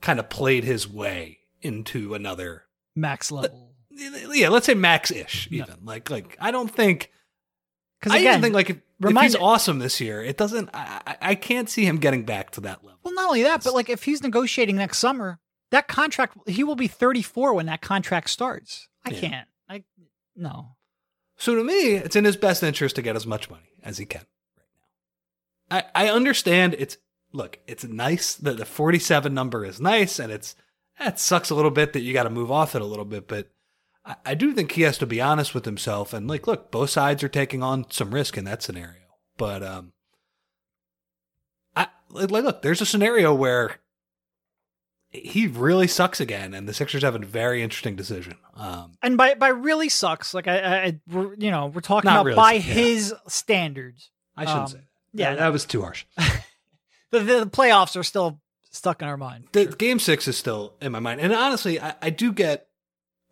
kind 0.00 0.18
of 0.18 0.28
played 0.30 0.64
his 0.64 0.88
way 0.88 1.38
into 1.60 2.14
another 2.14 2.64
Max 2.96 3.30
uh, 3.30 3.36
level. 3.36 3.74
yeah, 3.90 4.48
let's 4.48 4.66
say 4.66 4.74
max-ish 4.74 5.48
even. 5.50 5.76
Like 5.84 6.10
like 6.10 6.36
I 6.40 6.50
don't 6.50 6.68
think 6.70 7.10
Because 8.00 8.12
I 8.14 8.18
again, 8.18 8.30
even 8.32 8.42
think 8.42 8.54
like 8.54 8.70
if, 8.70 8.76
if 9.04 9.20
he's 9.20 9.36
awesome 9.36 9.78
this 9.78 10.00
year, 10.00 10.22
it 10.22 10.36
doesn't 10.36 10.70
I, 10.74 11.16
I 11.20 11.34
can't 11.34 11.68
see 11.68 11.84
him 11.84 11.98
getting 11.98 12.24
back 12.24 12.50
to 12.52 12.60
that 12.62 12.82
level. 12.84 12.98
well, 13.04 13.14
not 13.14 13.26
only 13.28 13.42
that, 13.42 13.62
but 13.64 13.74
like 13.74 13.88
if 13.90 14.04
he's 14.04 14.22
negotiating 14.22 14.76
next 14.76 14.98
summer, 14.98 15.38
that 15.70 15.88
contract 15.88 16.36
he 16.48 16.64
will 16.64 16.76
be 16.76 16.88
34 16.88 17.54
when 17.54 17.66
that 17.66 17.80
contract 17.82 18.30
starts. 18.30 18.88
I 19.04 19.10
Yeah. 19.10 19.20
can't. 19.20 19.48
I 19.68 19.84
no. 20.34 20.76
So 21.36 21.54
to 21.56 21.64
me, 21.64 21.94
it's 21.94 22.14
in 22.16 22.24
his 22.24 22.36
best 22.36 22.62
interest 22.62 22.96
to 22.96 23.02
get 23.02 23.16
as 23.16 23.26
much 23.26 23.50
money 23.50 23.70
as 23.82 23.98
he 23.98 24.04
can. 24.06 24.22
I, 25.72 25.84
I 25.94 26.08
understand 26.08 26.74
it's 26.78 26.98
look, 27.32 27.58
it's 27.66 27.84
nice 27.84 28.34
that 28.34 28.58
the 28.58 28.64
47 28.66 29.32
number 29.32 29.64
is 29.64 29.80
nice 29.80 30.18
and 30.18 30.30
it's 30.30 30.54
that 30.98 31.18
sucks 31.18 31.48
a 31.50 31.54
little 31.54 31.70
bit 31.70 31.92
that 31.94 32.00
you 32.02 32.12
got 32.12 32.24
to 32.24 32.30
move 32.30 32.50
off 32.50 32.74
it 32.74 32.82
a 32.82 32.86
little 32.86 33.06
bit, 33.06 33.26
but 33.26 33.50
I, 34.04 34.16
I 34.26 34.34
do 34.34 34.52
think 34.52 34.72
he 34.72 34.82
has 34.82 34.98
to 34.98 35.06
be 35.06 35.20
honest 35.20 35.54
with 35.54 35.64
himself 35.64 36.12
and 36.12 36.28
like, 36.28 36.46
look, 36.46 36.70
both 36.70 36.90
sides 36.90 37.22
are 37.24 37.28
taking 37.28 37.62
on 37.62 37.90
some 37.90 38.12
risk 38.14 38.36
in 38.36 38.44
that 38.44 38.62
scenario. 38.62 38.98
But 39.38 39.62
um 39.62 39.92
I 41.74 41.88
like 42.10 42.30
look, 42.30 42.62
there's 42.62 42.80
a 42.82 42.86
scenario 42.86 43.34
where 43.34 43.76
he 45.10 45.46
really 45.46 45.86
sucks 45.88 46.20
again 46.20 46.54
and 46.54 46.66
the 46.68 46.72
Sixers 46.74 47.02
have 47.02 47.14
a 47.14 47.18
very 47.18 47.62
interesting 47.62 47.96
decision. 47.96 48.34
Um 48.56 48.92
And 49.02 49.16
by 49.16 49.34
by 49.34 49.48
really 49.48 49.88
sucks. 49.88 50.34
Like 50.34 50.48
I, 50.48 50.58
I 50.58 50.76
I- 50.84 51.00
we're, 51.10 51.34
you 51.34 51.50
know, 51.50 51.66
we're 51.66 51.80
talking 51.80 52.10
about 52.10 52.26
really 52.26 52.36
by 52.36 52.56
sucks, 52.58 52.66
yeah. 52.68 52.74
his 52.74 53.14
standards. 53.28 54.10
I 54.36 54.44
shouldn't 54.44 54.60
Um, 54.62 54.68
say 54.68 54.78
that. 54.78 54.84
Yeah, 55.12 55.30
that, 55.30 55.38
that 55.38 55.52
was 55.52 55.64
too 55.64 55.82
harsh. 55.82 56.04
The, 57.10 57.20
the 57.20 57.46
playoffs 57.46 57.94
are 57.94 58.02
still 58.02 58.40
stuck 58.70 59.02
in 59.02 59.08
our 59.08 59.18
mind. 59.18 59.44
the 59.52 59.66
game 59.66 59.98
six 59.98 60.26
is 60.26 60.38
still 60.38 60.72
in 60.80 60.92
my 60.92 60.98
mind 60.98 61.20
and 61.20 61.30
honestly 61.34 61.78
I, 61.78 61.94
I 62.00 62.08
do 62.08 62.32
get 62.32 62.68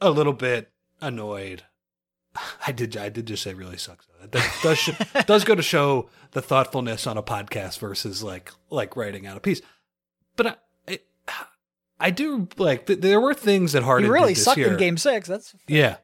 a 0.02 0.10
little 0.10 0.34
bit 0.34 0.70
annoyed 1.00 1.62
i 2.66 2.72
did 2.72 2.94
i 2.98 3.08
did 3.08 3.24
just 3.24 3.42
say 3.42 3.54
really 3.54 3.78
sucks 3.78 4.06
that 4.20 4.30
does 4.62 4.90
does, 5.24 5.44
go 5.44 5.54
to 5.54 5.62
show 5.62 6.10
the 6.32 6.42
thoughtfulness 6.42 7.06
on 7.06 7.16
a 7.16 7.22
podcast 7.22 7.78
versus 7.78 8.22
like 8.22 8.52
like 8.68 8.96
writing 8.96 9.26
out 9.26 9.38
a 9.38 9.40
piece 9.40 9.62
but 10.36 10.46
i 10.46 10.54
it, 10.86 11.06
i 11.98 12.10
do 12.10 12.48
like 12.58 12.84
th- 12.84 13.00
there 13.00 13.18
were 13.18 13.32
things 13.32 13.72
that 13.72 13.82
harden 13.82 14.10
really 14.10 14.34
did 14.34 14.36
this 14.36 14.44
sucked 14.44 14.58
year. 14.58 14.72
in 14.72 14.76
Game 14.78 14.98
Six. 14.98 15.26
That's 15.26 15.54
yeah 15.66 15.96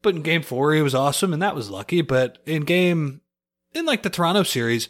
but 0.00 0.14
in 0.14 0.22
game 0.22 0.42
four 0.42 0.72
he 0.72 0.80
was 0.80 0.94
awesome 0.94 1.34
and 1.34 1.42
that 1.42 1.54
was 1.54 1.68
lucky 1.68 2.00
but 2.00 2.38
in 2.46 2.62
game 2.62 3.20
in 3.74 3.84
like 3.86 4.02
the 4.02 4.10
toronto 4.10 4.42
series 4.42 4.88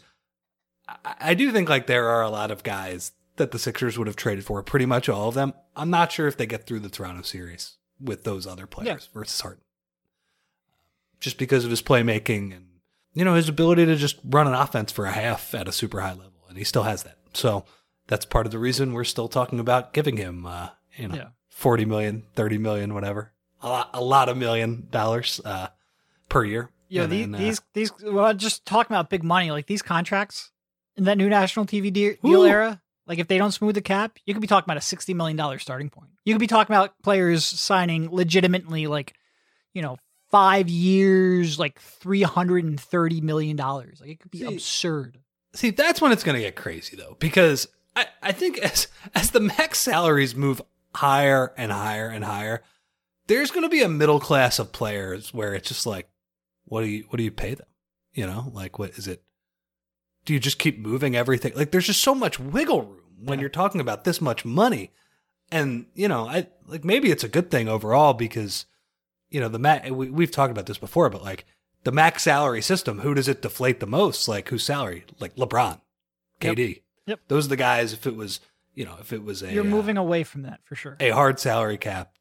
I, 0.87 1.15
I 1.19 1.33
do 1.33 1.51
think 1.51 1.69
like 1.69 1.87
there 1.87 2.09
are 2.09 2.21
a 2.21 2.29
lot 2.29 2.51
of 2.51 2.63
guys 2.63 3.13
that 3.37 3.51
the 3.51 3.57
Sixers 3.57 3.97
would 3.97 4.05
have 4.05 4.15
traded 4.15 4.45
for, 4.45 4.61
pretty 4.61 4.85
much 4.85 5.09
all 5.09 5.27
of 5.27 5.33
them. 5.33 5.53
I'm 5.75 5.89
not 5.89 6.11
sure 6.11 6.27
if 6.27 6.37
they 6.37 6.45
get 6.45 6.67
through 6.67 6.81
the 6.81 6.89
Toronto 6.89 7.23
series 7.23 7.77
with 7.99 8.25
those 8.25 8.45
other 8.45 8.67
players 8.67 9.09
versus 9.11 9.41
Harden. 9.41 9.63
Just 11.19 11.37
because 11.39 11.63
of 11.63 11.71
his 11.71 11.81
playmaking 11.81 12.53
and 12.55 12.65
you 13.13 13.23
know 13.23 13.33
his 13.35 13.47
ability 13.49 13.85
to 13.85 13.95
just 13.95 14.17
run 14.23 14.45
an 14.47 14.53
offense 14.53 14.91
for 14.91 15.05
a 15.05 15.11
half 15.11 15.55
at 15.55 15.67
a 15.67 15.71
super 15.71 16.01
high 16.01 16.11
level, 16.11 16.43
and 16.49 16.57
he 16.57 16.63
still 16.63 16.83
has 16.83 17.03
that. 17.03 17.17
So 17.33 17.65
that's 18.07 18.25
part 18.25 18.45
of 18.45 18.51
the 18.51 18.59
reason 18.59 18.93
we're 18.93 19.03
still 19.03 19.29
talking 19.29 19.59
about 19.59 19.93
giving 19.93 20.17
him, 20.17 20.45
uh, 20.45 20.69
you 20.97 21.07
know, 21.07 21.15
Yeah. 21.15 21.27
40 21.49 21.85
million, 21.85 22.23
30 22.35 22.57
million, 22.57 22.93
whatever, 22.93 23.31
a 23.61 23.69
lot, 23.69 23.89
a 23.93 24.01
lot 24.03 24.27
of 24.29 24.35
million 24.37 24.87
dollars 24.91 25.39
uh, 25.45 25.67
per 26.27 26.43
year. 26.43 26.69
And 27.01 27.11
these, 27.11 27.25
then, 27.25 27.35
uh, 27.35 27.37
these 27.39 27.61
these 27.73 27.91
well, 28.03 28.33
just 28.33 28.65
talking 28.65 28.95
about 28.95 29.09
big 29.09 29.23
money, 29.23 29.51
like 29.51 29.65
these 29.65 29.81
contracts 29.81 30.51
in 30.95 31.05
that 31.05 31.17
new 31.17 31.29
national 31.29 31.65
TV 31.65 31.91
de- 31.91 32.15
deal 32.23 32.43
era. 32.43 32.79
Like 33.05 33.19
if 33.19 33.27
they 33.27 33.37
don't 33.37 33.51
smooth 33.51 33.75
the 33.75 33.81
cap, 33.81 34.17
you 34.25 34.33
could 34.33 34.41
be 34.41 34.47
talking 34.47 34.65
about 34.65 34.77
a 34.77 34.81
sixty 34.81 35.13
million 35.13 35.35
dollar 35.35 35.59
starting 35.59 35.89
point. 35.89 36.11
You 36.23 36.33
could 36.33 36.39
be 36.39 36.47
talking 36.47 36.73
about 36.73 36.93
players 37.03 37.43
signing 37.43 38.09
legitimately, 38.09 38.87
like 38.87 39.13
you 39.73 39.81
know, 39.81 39.97
five 40.31 40.69
years, 40.69 41.59
like 41.59 41.79
three 41.79 42.21
hundred 42.21 42.63
and 42.63 42.79
thirty 42.79 43.21
million 43.21 43.57
dollars. 43.57 43.99
Like 43.99 44.11
it 44.11 44.19
could 44.19 44.31
be 44.31 44.39
See, 44.39 44.45
absurd. 44.45 45.19
See, 45.53 45.71
that's 45.71 45.99
when 46.01 46.11
it's 46.11 46.23
going 46.23 46.35
to 46.35 46.41
get 46.41 46.55
crazy 46.55 46.95
though, 46.95 47.17
because 47.19 47.67
I, 47.95 48.07
I 48.21 48.31
think 48.31 48.57
as 48.59 48.87
as 49.13 49.31
the 49.31 49.39
max 49.39 49.79
salaries 49.79 50.35
move 50.35 50.61
higher 50.95 51.53
and 51.57 51.71
higher 51.71 52.07
and 52.07 52.23
higher, 52.23 52.63
there's 53.27 53.51
going 53.51 53.63
to 53.63 53.69
be 53.69 53.81
a 53.81 53.89
middle 53.89 54.19
class 54.19 54.59
of 54.59 54.71
players 54.71 55.33
where 55.33 55.53
it's 55.53 55.67
just 55.67 55.85
like, 55.85 56.07
what 56.65 56.81
do 56.81 56.87
you 56.87 57.05
what 57.09 57.17
do 57.17 57.23
you 57.23 57.31
pay 57.31 57.55
them? 57.55 57.67
You 58.13 58.27
know, 58.27 58.51
like 58.53 58.79
what 58.79 58.91
is 58.91 59.07
it? 59.07 59.23
Do 60.25 60.33
you 60.33 60.39
just 60.39 60.59
keep 60.59 60.79
moving 60.79 61.15
everything? 61.15 61.53
Like 61.55 61.71
there's 61.71 61.87
just 61.87 62.03
so 62.03 62.15
much 62.15 62.39
wiggle 62.39 62.83
room 62.83 63.01
when 63.25 63.39
you're 63.39 63.49
talking 63.49 63.81
about 63.81 64.03
this 64.03 64.21
much 64.21 64.45
money, 64.45 64.91
and 65.51 65.85
you 65.93 66.07
know, 66.07 66.27
I 66.27 66.47
like 66.67 66.83
maybe 66.83 67.11
it's 67.11 67.23
a 67.23 67.29
good 67.29 67.51
thing 67.51 67.67
overall 67.67 68.13
because 68.13 68.65
you 69.29 69.39
know 69.39 69.49
the 69.49 69.59
max. 69.59 69.89
We, 69.89 70.09
we've 70.09 70.31
talked 70.31 70.51
about 70.51 70.65
this 70.65 70.77
before, 70.77 71.09
but 71.09 71.23
like 71.23 71.45
the 71.83 71.91
max 71.91 72.23
salary 72.23 72.61
system, 72.61 72.99
who 72.99 73.13
does 73.13 73.27
it 73.27 73.41
deflate 73.41 73.79
the 73.79 73.87
most? 73.87 74.27
Like 74.27 74.49
whose 74.49 74.63
salary? 74.63 75.05
Like 75.19 75.35
LeBron, 75.35 75.81
KD. 76.39 76.81
Yep. 77.05 77.19
Those 77.27 77.45
are 77.47 77.49
the 77.49 77.57
guys. 77.57 77.91
If 77.93 78.07
it 78.07 78.15
was, 78.15 78.39
you 78.73 78.85
know, 78.85 78.95
if 79.01 79.11
it 79.11 79.23
was 79.23 79.43
a 79.43 79.51
You're 79.51 79.63
uh, 79.65 79.67
moving 79.67 79.97
away 79.97 80.23
from 80.23 80.43
that 80.43 80.61
for 80.63 80.75
sure. 80.75 80.95
a 80.99 81.09
hard 81.09 81.39
salary 81.39 81.77
cap. 81.77 82.13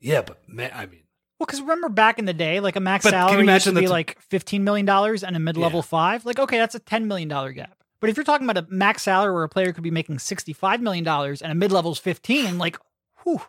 Yeah, 0.00 0.22
but 0.22 0.46
man, 0.48 0.70
I 0.74 0.86
mean, 0.86 1.02
Well, 1.40 1.46
because 1.46 1.62
remember 1.62 1.88
back 1.88 2.18
in 2.18 2.26
the 2.26 2.34
day, 2.34 2.60
like 2.60 2.76
a 2.76 2.80
max 2.80 3.02
But 3.02 3.10
salary 3.12 3.46
used 3.46 3.64
to 3.64 3.72
be 3.72 3.80
t- 3.80 3.88
like 3.88 4.20
fifteen 4.20 4.62
million 4.62 4.84
dollars 4.84 5.24
and 5.24 5.34
a 5.34 5.38
mid 5.38 5.56
level 5.56 5.78
Yeah. 5.78 5.84
five. 5.84 6.26
Like, 6.26 6.38
okay, 6.38 6.58
that's 6.58 6.74
a 6.74 6.78
ten 6.78 7.08
million 7.08 7.28
dollar 7.28 7.52
gap. 7.52 7.82
But 7.98 8.10
if 8.10 8.16
you're 8.18 8.24
talking 8.24 8.48
about 8.48 8.62
a 8.62 8.66
max 8.70 9.02
salary 9.02 9.32
where 9.32 9.42
a 9.44 9.48
player 9.48 9.72
could 9.72 9.82
be 9.82 9.90
making 9.90 10.18
sixty 10.18 10.52
five 10.52 10.82
million 10.82 11.02
dollars 11.02 11.40
and 11.40 11.50
a 11.50 11.54
mid 11.54 11.72
level's 11.72 11.98
fifteen, 11.98 12.58
like, 12.58 12.76
whew. 13.24 13.40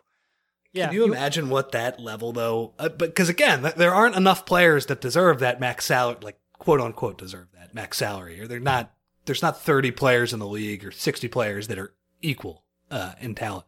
Yeah. 0.72 0.86
can 0.86 0.94
you, 0.94 1.04
imagine 1.04 1.50
what 1.50 1.72
that 1.72 2.00
level 2.00 2.32
though? 2.32 2.72
Uh, 2.78 2.88
but 2.88 3.10
because 3.10 3.28
again, 3.28 3.60
th- 3.60 3.74
there 3.74 3.94
aren't 3.94 4.16
enough 4.16 4.46
players 4.46 4.86
that 4.86 5.02
deserve 5.02 5.40
that 5.40 5.60
max 5.60 5.84
salary, 5.84 6.16
like 6.22 6.38
quote 6.58 6.80
unquote 6.80 7.18
deserve 7.18 7.48
that 7.54 7.74
max 7.74 7.98
salary, 7.98 8.40
or 8.40 8.46
they're 8.48 8.58
not. 8.58 8.90
There's 9.26 9.42
not 9.42 9.60
30 9.60 9.90
players 9.92 10.32
in 10.32 10.38
the 10.40 10.48
league 10.48 10.82
or 10.84 10.90
60 10.90 11.28
players 11.28 11.68
that 11.68 11.78
are 11.78 11.94
equal 12.22 12.64
uh, 12.90 13.12
in 13.20 13.34
talent. 13.34 13.66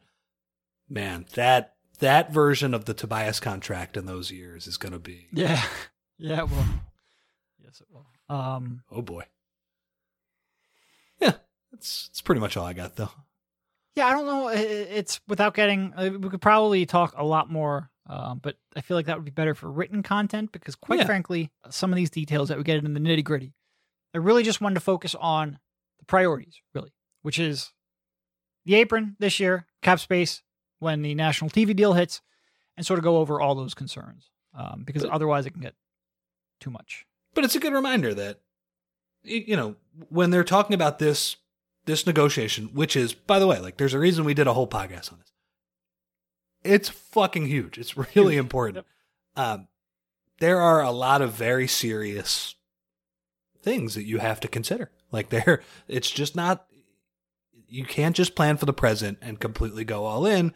Man, 0.89 1.27
that 1.35 1.74
that 2.01 2.33
version 2.33 2.75
of 2.75 2.85
the 2.87 2.95
Tobias 2.95 3.41
contract 3.41 3.97
in 3.97 4.07
those 4.07 4.31
years 4.31 4.67
is 4.67 4.77
going 4.77 4.93
to 4.93 4.99
be. 4.99 5.29
Yeah. 5.33 5.63
Yeah. 6.17 6.39
It 6.43 6.49
will. 6.51 6.65
Yes, 7.59 7.81
it 7.81 7.89
will. 7.93 8.07
Um. 8.35 8.83
Oh 8.89 9.03
boy. 9.03 9.25
Yeah, 11.21 11.33
that's 11.73 12.07
that's 12.09 12.21
pretty 12.21 12.41
much 12.41 12.57
all 12.57 12.65
I 12.65 12.73
got 12.73 12.95
though. 12.95 13.11
Yeah, 13.97 14.07
I 14.07 14.13
don't 14.13 14.27
know. 14.27 14.49
It's 14.49 15.21
without 15.27 15.55
getting. 15.55 15.93
uh, 15.97 16.11
We 16.21 16.29
could 16.31 16.41
probably 16.41 16.87
talk 16.87 17.15
a 17.17 17.25
lot 17.25 17.51
more, 17.51 17.91
um, 18.09 18.39
but 18.43 18.57
I 18.77 18.81
feel 18.81 18.97
like 18.97 19.07
that 19.07 19.17
would 19.17 19.25
be 19.25 19.31
better 19.33 19.55
for 19.57 19.71
written 19.71 20.03
content 20.05 20.53
because, 20.53 20.77
quite 20.77 21.01
Yeah. 21.01 21.07
frankly, 21.07 21.51
some 21.71 21.93
of 21.93 21.97
these 21.97 22.11
details 22.11 22.49
that 22.49 22.59
we 22.59 22.65
get 22.65 22.85
in 22.85 22.95
the 22.95 23.01
nitty 23.01 23.25
gritty, 23.25 23.53
I 24.15 24.19
really 24.19 24.43
just 24.45 24.61
wanted 24.61 24.75
to 24.75 24.81
focus 24.81 25.15
on 25.17 25.59
the 25.99 26.05
priorities, 26.05 26.61
really, 26.75 26.93
which 27.23 27.39
is 27.41 27.73
the 28.65 28.77
apron 28.77 29.17
this 29.19 29.39
year, 29.41 29.67
cap 29.83 29.99
space 30.01 30.43
when 30.79 31.03
the 31.03 31.15
national 31.15 31.51
TV 31.51 31.75
deal 31.75 31.93
hits, 31.95 32.21
and 32.77 32.85
sort 32.85 32.99
of 32.99 33.05
go 33.05 33.19
over 33.19 33.41
all 33.41 33.55
those 33.55 33.75
concerns 33.75 34.31
um, 34.57 34.83
because 34.85 35.03
But- 35.03 35.13
otherwise 35.13 35.47
it 35.47 35.51
can 35.51 35.63
get 35.63 35.75
too 36.61 36.71
much. 36.71 37.07
But 37.35 37.45
it's 37.45 37.57
a 37.57 37.61
good 37.61 37.73
reminder 37.73 38.15
that 38.15 38.41
you 39.23 39.57
know 39.57 39.77
when 40.09 40.31
they're 40.31 40.45
talking 40.45 40.75
about 40.75 40.99
this 40.99 41.37
this 41.87 42.07
negotiation, 42.07 42.67
which 42.73 42.97
is, 42.97 43.13
by 43.13 43.39
the 43.39 43.47
way, 43.47 43.59
like 43.59 43.77
there's 43.77 43.95
a 43.95 43.99
reason 43.99 44.25
we 44.25 44.35
did 44.35 44.47
a 44.47 44.55
whole 44.55 44.69
podcast 44.69 45.13
on 45.13 45.19
this. 45.19 45.33
It's 46.63 46.89
fucking 46.89 47.47
huge. 47.47 47.77
It's 47.79 47.97
really 48.17 48.37
important. 48.37 48.87
Um, 49.37 49.69
there 50.39 50.61
are 50.61 50.83
a 50.83 50.91
lot 50.91 51.23
of 51.23 51.33
very 51.33 51.67
serious 51.69 52.55
things 53.63 53.95
that 53.95 54.05
you 54.05 54.19
have 54.19 54.41
to 54.41 54.49
consider. 54.49 54.91
Like 55.13 55.29
there, 55.31 55.63
it's 55.89 56.11
just 56.11 56.35
not. 56.37 56.67
You 57.75 57.85
can't 57.85 58.15
just 58.15 58.35
plan 58.37 58.57
for 58.57 58.67
the 58.67 58.73
present 58.73 59.19
and 59.21 59.41
completely 59.41 59.85
go 59.85 60.05
all 60.05 60.25
in, 60.27 60.55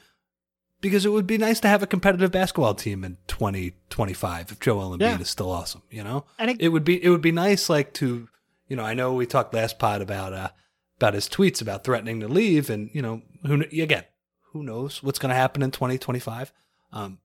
because 0.80 1.04
it 1.04 1.10
would 1.10 1.26
be 1.26 1.36
nice 1.38 1.58
to 1.60 1.68
have 1.68 1.82
a 1.82 1.86
competitive 1.86 2.30
basketball 2.30 2.74
team 2.74 3.02
in 3.04 3.16
2025 3.26 4.52
if 4.52 4.60
Joel 4.60 4.96
Embiid 4.96 5.00
Yeah. 5.00 5.18
is 5.20 5.28
still 5.30 5.50
awesome. 5.50 5.82
You 5.90 6.04
know, 6.04 6.24
And 6.38 6.50
it- 6.50 6.60
it 6.60 6.68
would 6.68 6.84
be 6.84 7.02
it 7.02 7.08
would 7.10 7.20
be 7.22 7.32
nice 7.32 7.68
like 7.68 7.92
to 7.94 8.28
you 8.68 8.76
know 8.76 8.84
I 8.84 8.94
know 8.94 9.12
we 9.14 9.26
talked 9.26 9.52
last 9.54 9.78
pod 9.78 10.00
about 10.00 10.32
uh 10.32 10.50
about 10.98 11.14
his 11.14 11.28
tweets 11.28 11.60
about 11.62 11.84
threatening 11.84 12.20
to 12.20 12.28
leave 12.28 12.70
and 12.70 12.90
you 12.92 13.02
know 13.02 13.22
who 13.46 13.62
again 13.62 14.04
who 14.52 14.62
knows 14.62 15.02
what's 15.02 15.18
going 15.18 15.30
to 15.30 15.34
happen 15.36 15.62
in 15.62 15.70
2025 15.70 16.52
um 16.92 17.18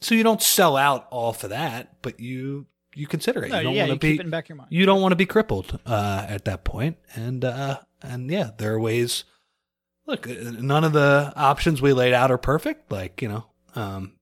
so 0.00 0.14
you 0.14 0.22
don't 0.22 0.42
sell 0.42 0.76
out 0.76 1.06
all 1.10 1.32
for 1.32 1.48
that 1.48 2.00
but 2.02 2.18
you 2.20 2.66
you 2.94 3.06
consider 3.06 3.44
it 3.44 3.50
No, 3.50 3.58
you 3.58 3.62
don't 3.64 3.74
yeah, 3.74 3.86
want 3.88 4.00
to 4.00 4.06
be 4.06 4.12
keep 4.12 4.20
it 4.20 4.24
in 4.24 4.30
back 4.30 4.48
your 4.48 4.56
mind. 4.56 4.68
you 4.70 4.84
don't 4.86 5.00
want 5.00 5.12
to 5.12 5.16
be 5.16 5.26
crippled 5.26 5.78
uh 5.86 6.24
at 6.28 6.44
that 6.46 6.64
point 6.64 6.96
and 7.14 7.44
uh 7.44 7.78
and 8.02 8.30
yeah 8.30 8.50
there 8.58 8.74
are 8.74 8.80
ways 8.80 9.24
look 10.06 10.28
uh, 10.28 10.34
none 10.58 10.84
of 10.84 10.92
the 10.92 11.32
options 11.36 11.80
we 11.80 11.92
laid 11.92 12.12
out 12.12 12.30
are 12.30 12.38
perfect 12.38 12.90
like 12.90 13.22
you 13.22 13.28
know 13.28 13.44
um 13.74 14.14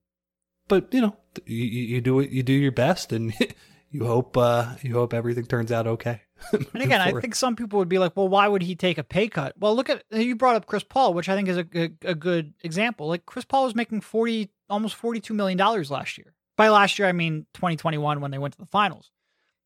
but 0.67 0.93
you 0.93 1.01
know 1.01 1.15
you, 1.45 1.65
you 1.65 2.01
do 2.01 2.19
you 2.21 2.43
do 2.43 2.53
your 2.53 2.71
best 2.71 3.11
and 3.11 3.33
you 3.91 4.05
hope 4.05 4.37
uh 4.37 4.75
you 4.81 4.93
hope 4.93 5.13
everything 5.13 5.45
turns 5.45 5.71
out 5.71 5.87
okay 5.87 6.21
And 6.53 6.81
again, 6.81 7.01
I 7.01 7.11
think 7.19 7.35
some 7.35 7.57
people 7.57 7.79
would 7.79 7.89
be 7.89 7.97
like, 7.99 8.15
well, 8.15 8.29
why 8.29 8.47
would 8.47 8.61
he 8.61 8.73
take 8.73 8.97
a 8.97 9.03
pay 9.03 9.27
cut? 9.27 9.55
Well, 9.59 9.75
look 9.75 9.89
at 9.89 10.03
you 10.09 10.37
brought 10.37 10.55
up 10.55 10.67
Chris 10.67 10.85
Paul, 10.85 11.13
which 11.13 11.27
I 11.27 11.35
think 11.35 11.49
is 11.49 11.57
a, 11.57 11.67
a, 11.75 11.91
a 12.11 12.15
good 12.15 12.53
example. 12.63 13.09
Like 13.09 13.25
Chris 13.25 13.43
Paul 13.43 13.65
was 13.65 13.75
making 13.75 13.99
40, 13.99 14.49
almost 14.69 14.95
$42 15.01 15.31
million 15.31 15.57
last 15.57 16.17
year. 16.17 16.33
By 16.59 16.69
last 16.69 16.99
year, 16.99 17.07
I 17.07 17.13
mean 17.13 17.47
2021 17.53 18.21
when 18.21 18.31
they 18.31 18.37
went 18.37 18.53
to 18.53 18.59
the 18.59 18.65
finals. 18.65 19.09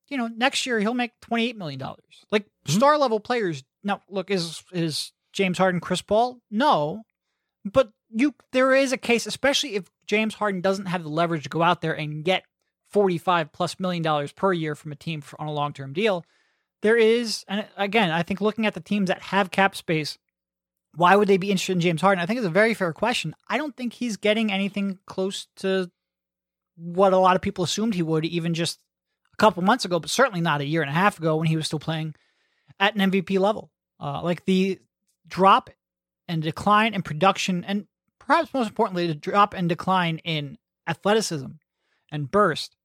You 0.09 0.17
know, 0.17 0.27
next 0.27 0.65
year 0.65 0.79
he'll 0.79 0.93
make 0.93 1.11
$28 1.21 1.55
million. 1.55 1.81
Like 2.31 2.45
hmm? 2.65 2.71
star 2.71 2.97
level 2.97 3.19
players. 3.19 3.63
Now, 3.83 4.01
look, 4.09 4.29
is, 4.29 4.63
is 4.71 5.11
James 5.33 5.57
Harden 5.57 5.81
Chris 5.81 6.01
Paul? 6.01 6.39
No. 6.51 7.01
But 7.65 7.91
you, 8.09 8.35
there 8.51 8.75
is 8.75 8.91
a 8.91 8.97
case, 8.97 9.25
especially 9.25 9.75
if 9.75 9.89
James 10.05 10.35
Harden 10.35 10.61
doesn't 10.61 10.85
have 10.85 11.03
the 11.03 11.09
leverage 11.09 11.43
to 11.43 11.49
go 11.49 11.63
out 11.63 11.81
there 11.81 11.93
and 11.93 12.23
get 12.23 12.43
45 12.91 13.51
plus 13.51 13.79
million 13.79 14.03
dollars 14.03 14.31
per 14.31 14.53
year 14.53 14.75
from 14.75 14.91
a 14.91 14.95
team 14.95 15.21
for, 15.21 15.41
on 15.41 15.47
a 15.47 15.51
long 15.53 15.73
term 15.73 15.93
deal 15.93 16.23
there 16.83 16.97
is, 16.97 17.43
and 17.47 17.65
again, 17.77 18.11
I 18.11 18.21
think 18.21 18.41
looking 18.41 18.65
at 18.67 18.75
the 18.75 18.81
teams 18.81 19.07
that 19.07 19.21
have 19.23 19.49
cap 19.49 19.75
space, 19.75 20.19
why 20.93 21.15
would 21.15 21.29
they 21.29 21.37
be 21.37 21.49
interested 21.49 21.71
in 21.71 21.79
James 21.79 22.01
Harden? 22.01 22.21
I 22.21 22.27
think 22.27 22.37
it's 22.37 22.45
a 22.45 22.51
very 22.51 22.75
fair 22.75 22.93
question. 22.93 23.33
I 23.47 23.57
don't 23.57 23.75
think 23.75 23.93
he's 23.93 24.17
getting 24.17 24.51
anything 24.51 24.99
close 25.07 25.47
to 25.57 25.89
what 26.75 27.13
a 27.13 27.17
lot 27.17 27.35
of 27.35 27.41
people 27.41 27.63
assumed 27.63 27.95
he 27.95 28.03
would, 28.03 28.25
even 28.25 28.53
just 28.53 28.79
a 29.33 29.37
couple 29.37 29.63
months 29.63 29.85
ago, 29.85 29.99
but 29.99 30.09
certainly 30.09 30.41
not 30.41 30.61
a 30.61 30.65
year 30.65 30.81
and 30.81 30.89
a 30.89 30.93
half 30.93 31.19
ago 31.19 31.37
when 31.37 31.47
he 31.47 31.55
was 31.55 31.65
still 31.65 31.79
playing 31.79 32.15
at 32.79 32.95
an 32.95 33.11
MVP 33.11 33.39
level. 33.39 33.71
Uh, 33.99 34.21
like 34.21 34.45
the 34.45 34.79
drop 35.27 35.69
and 36.27 36.41
decline 36.41 36.93
in 36.93 37.01
production, 37.01 37.63
and 37.63 37.87
perhaps 38.19 38.53
most 38.53 38.67
importantly, 38.67 39.07
the 39.07 39.15
drop 39.15 39.53
and 39.53 39.69
decline 39.69 40.19
in 40.19 40.57
athleticism 40.87 41.47
and 42.11 42.31
burst 42.31 42.75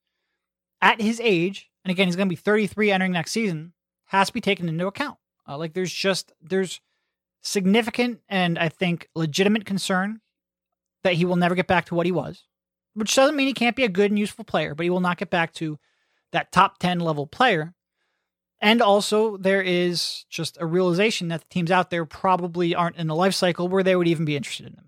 at 0.81 1.01
his 1.01 1.21
age, 1.21 1.71
and 1.85 1.91
again, 1.91 2.07
he's 2.07 2.17
going 2.17 2.29
to 2.29 2.33
be 2.33 2.37
33 2.37 2.91
entering 2.91 3.13
next 3.13 3.33
season, 3.33 3.73
has 4.07 4.29
to 4.29 4.33
be 4.33 4.41
taken 4.41 4.69
into 4.69 4.87
account. 4.87 5.19
Uh, 5.49 5.57
like 5.57 5.73
there's 5.73 5.93
just 5.93 6.33
there's 6.43 6.81
significant 7.41 8.21
and 8.29 8.59
I 8.59 8.69
think 8.69 9.09
legitimate 9.15 9.65
concern 9.65 10.21
that 11.05 11.15
he 11.15 11.25
will 11.25 11.37
never 11.37 11.55
get 11.55 11.67
back 11.67 11.87
to 11.87 11.95
what 11.95 12.07
he 12.07 12.13
was, 12.13 12.45
which 12.99 13.15
doesn't 13.15 13.37
mean 13.37 13.47
he 13.47 13.55
can't 13.55 13.77
be 13.77 13.85
a 13.85 13.89
good 13.89 14.11
and 14.11 14.19
useful 14.19 14.45
player, 14.45 14.75
but 14.75 14.85
he 14.85 14.91
will 14.91 15.01
not 15.01 15.19
get 15.19 15.31
back 15.31 15.53
to 15.55 15.79
that 16.33 16.53
top 16.53 16.79
10 16.79 17.01
level 17.01 17.27
player. 17.27 17.75
And 18.61 18.83
also, 18.83 19.37
there 19.37 19.63
is 19.63 20.25
just 20.29 20.59
a 20.61 20.67
realization 20.67 21.29
that 21.29 21.41
the 21.43 21.47
teams 21.49 21.71
out 21.71 21.91
there 21.91 22.05
probably 22.05 22.75
aren't 22.75 22.97
in 22.97 23.09
a 23.09 23.15
life 23.15 23.35
cycle 23.35 23.69
where 23.69 23.85
they 23.85 23.95
would 23.95 24.09
even 24.09 24.25
be 24.25 24.37
interested 24.37 24.67
in 24.67 24.73
him. 24.73 24.88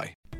apply. 0.00 0.39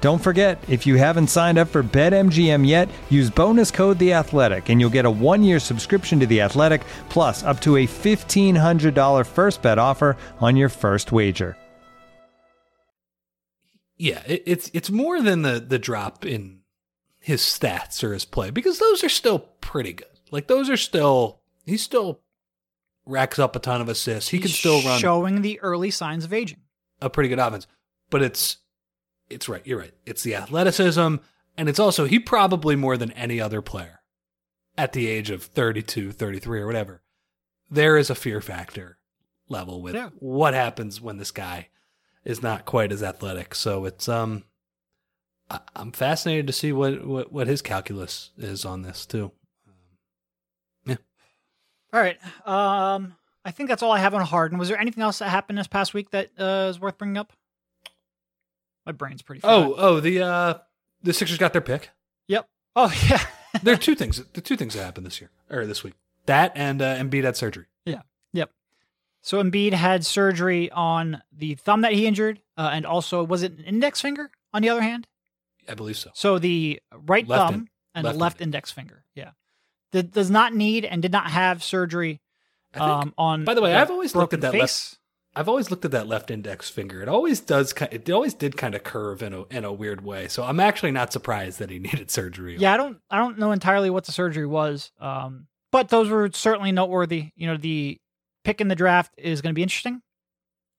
Don't 0.00 0.22
forget, 0.22 0.62
if 0.68 0.86
you 0.86 0.96
haven't 0.96 1.28
signed 1.28 1.58
up 1.58 1.68
for 1.68 1.82
BetMGM 1.82 2.66
yet, 2.66 2.88
use 3.10 3.30
bonus 3.30 3.70
code 3.70 3.98
The 3.98 4.12
Athletic, 4.12 4.68
and 4.68 4.80
you'll 4.80 4.90
get 4.90 5.04
a 5.06 5.10
one-year 5.10 5.58
subscription 5.58 6.20
to 6.20 6.26
The 6.26 6.42
Athletic, 6.42 6.82
plus 7.08 7.42
up 7.42 7.60
to 7.62 7.76
a 7.78 7.86
fifteen 7.86 8.54
hundred 8.54 8.94
dollar 8.94 9.24
first 9.24 9.62
bet 9.62 9.78
offer 9.78 10.16
on 10.38 10.54
your 10.56 10.68
first 10.68 11.12
wager. 11.12 11.56
yeah, 13.96 14.22
it, 14.26 14.42
it's 14.46 14.70
it's 14.74 14.90
more 14.90 15.22
than 15.22 15.42
the 15.42 15.58
the 15.58 15.78
drop 15.78 16.26
in 16.26 16.60
his 17.18 17.40
stats 17.40 18.04
or 18.04 18.12
his 18.12 18.24
play 18.26 18.50
because 18.50 18.78
those 18.78 19.02
are 19.02 19.08
still 19.08 19.38
pretty 19.38 19.94
good. 19.94 20.06
Like 20.30 20.46
those 20.46 20.68
are 20.68 20.76
still 20.76 21.40
he 21.64 21.78
still 21.78 22.20
racks 23.06 23.38
up 23.38 23.56
a 23.56 23.58
ton 23.58 23.80
of 23.80 23.88
assists. 23.88 24.28
He 24.30 24.38
can 24.38 24.50
still 24.50 24.82
run 24.82 25.00
showing 25.00 25.40
the 25.40 25.58
early 25.60 25.90
signs 25.90 26.24
of 26.26 26.32
aging. 26.34 26.60
a 27.00 27.08
pretty 27.08 27.30
good 27.30 27.38
offense. 27.38 27.66
But 28.10 28.22
it's 28.22 28.58
it's 29.30 29.48
right, 29.48 29.66
you're 29.66 29.78
right. 29.78 29.94
It's 30.04 30.22
the 30.22 30.34
athleticism 30.36 31.16
and 31.58 31.68
it's 31.68 31.78
also 31.78 32.04
he 32.04 32.18
probably 32.18 32.76
more 32.76 32.96
than 32.96 33.12
any 33.12 33.40
other 33.40 33.62
player 33.62 34.00
at 34.78 34.92
the 34.92 35.06
age 35.06 35.30
of 35.30 35.42
32, 35.42 36.12
33 36.12 36.60
or 36.60 36.66
whatever. 36.66 37.02
There 37.70 37.96
is 37.96 38.10
a 38.10 38.14
fear 38.14 38.40
factor 38.40 38.98
level 39.48 39.80
with 39.82 39.94
Yeah. 39.94 40.10
what 40.18 40.54
happens 40.54 41.00
when 41.00 41.16
this 41.16 41.30
guy 41.30 41.68
is 42.24 42.42
not 42.42 42.64
quite 42.64 42.92
as 42.92 43.02
athletic. 43.02 43.54
So 43.54 43.84
it's 43.84 44.08
um 44.08 44.44
I, 45.48 45.60
I'm 45.76 45.92
fascinated 45.92 46.46
to 46.48 46.52
see 46.52 46.72
what, 46.72 47.06
what 47.06 47.32
what 47.32 47.46
his 47.46 47.62
calculus 47.62 48.30
is 48.36 48.64
on 48.64 48.82
this 48.82 49.06
too. 49.06 49.32
All 51.92 52.00
right. 52.02 52.18
Um, 52.46 53.14
I 53.44 53.52
think 53.52 53.68
that's 53.68 53.82
all 53.82 53.92
I 53.92 53.98
have 54.00 54.12
on 54.12 54.20
Harden. 54.22 54.58
Was 54.58 54.68
there 54.68 54.78
anything 54.78 55.02
else 55.02 55.20
that 55.20 55.28
happened 55.30 55.56
this 55.56 55.68
past 55.68 55.94
week 55.94 56.10
that 56.10 56.30
uh, 56.38 56.66
is 56.68 56.80
worth 56.80 56.98
bringing 56.98 57.16
up? 57.16 57.32
My 58.86 58.92
brain's 58.92 59.20
pretty. 59.22 59.40
Oh, 59.44 59.74
oh, 59.76 60.00
the 60.00 60.22
uh 60.22 60.54
the 61.02 61.12
Sixers 61.12 61.38
got 61.38 61.52
their 61.52 61.60
pick. 61.62 61.90
yep. 62.28 62.48
Oh 62.74 62.92
yeah. 63.10 63.20
there 63.62 63.74
are 63.74 63.78
two 63.78 63.94
things. 63.94 64.22
The 64.32 64.40
two 64.40 64.56
things 64.56 64.74
that 64.74 64.84
happened 64.84 65.06
this 65.06 65.20
year 65.20 65.30
or 65.50 65.66
this 65.66 65.82
week. 65.84 65.94
That 66.26 66.52
and 66.54 66.80
uh, 66.82 66.96
Embiid 66.96 67.24
had 67.24 67.36
surgery. 67.36 67.66
yeah. 67.84 68.02
Yep. 68.32 68.50
So 69.22 69.42
Embiid 69.42 69.72
had 69.72 70.04
surgery 70.06 70.70
on 70.70 71.22
the 71.32 71.54
thumb 71.56 71.80
that 71.82 71.92
he 71.92 72.06
injured, 72.06 72.40
uh, 72.56 72.70
and 72.72 72.86
also 72.86 73.24
was 73.24 73.42
it 73.42 73.58
an 73.58 73.64
index 73.64 74.00
finger 74.00 74.30
on 74.54 74.62
the 74.62 74.68
other 74.68 74.82
hand? 74.82 75.06
I 75.68 75.74
believe 75.74 75.96
so. 75.96 76.10
So 76.14 76.38
the 76.38 76.80
right 76.92 77.26
Left 77.26 77.50
thumb 77.50 77.54
in- 77.54 77.68
and 77.94 78.04
left 78.04 78.14
the 78.14 78.20
left 78.20 78.40
index. 78.40 78.46
index 78.46 78.72
finger. 78.72 79.04
Yeah. 79.14 79.30
That 79.92 80.12
does 80.12 80.30
not 80.30 80.54
need 80.54 80.84
and 80.84 81.00
did 81.02 81.12
not 81.12 81.30
have 81.30 81.62
surgery 81.64 82.20
think- 82.72 82.84
um, 82.84 83.14
on. 83.18 83.44
by 83.44 83.54
the 83.54 83.62
way, 83.62 83.74
I've 83.74 83.90
always 83.90 84.14
looked 84.14 84.34
at 84.34 84.42
that 84.42 84.52
left- 84.52 84.62
face. 84.62 84.96
I've 85.36 85.48
always 85.48 85.70
looked 85.70 85.84
at 85.84 85.90
that 85.90 86.06
left 86.08 86.30
index 86.30 86.70
finger. 86.70 87.02
It 87.02 87.08
always 87.08 87.40
does. 87.40 87.74
It 87.92 88.08
always 88.10 88.32
did 88.32 88.56
kind 88.56 88.74
of 88.74 88.82
curve 88.82 89.22
in 89.22 89.34
a 89.34 89.44
in 89.50 89.64
a 89.64 89.72
weird 89.72 90.02
way. 90.02 90.28
So 90.28 90.42
I'm 90.42 90.58
actually 90.58 90.92
not 90.92 91.12
surprised 91.12 91.58
that 91.58 91.70
he 91.70 91.78
needed 91.78 92.10
surgery. 92.10 92.56
Yeah, 92.58 92.72
I 92.72 92.76
don't 92.78 92.98
I 93.10 93.18
don't 93.18 93.38
know 93.38 93.52
entirely 93.52 93.90
what 93.90 94.04
the 94.04 94.12
surgery 94.12 94.46
was. 94.46 94.90
Um, 94.98 95.46
but 95.70 95.90
those 95.90 96.08
were 96.08 96.30
certainly 96.32 96.72
noteworthy. 96.72 97.32
You 97.36 97.48
know, 97.48 97.58
the 97.58 98.00
pick 98.44 98.62
in 98.62 98.68
the 98.68 98.74
draft 98.74 99.12
is 99.18 99.42
going 99.42 99.52
to 99.52 99.58
be 99.58 99.62
interesting. 99.62 100.00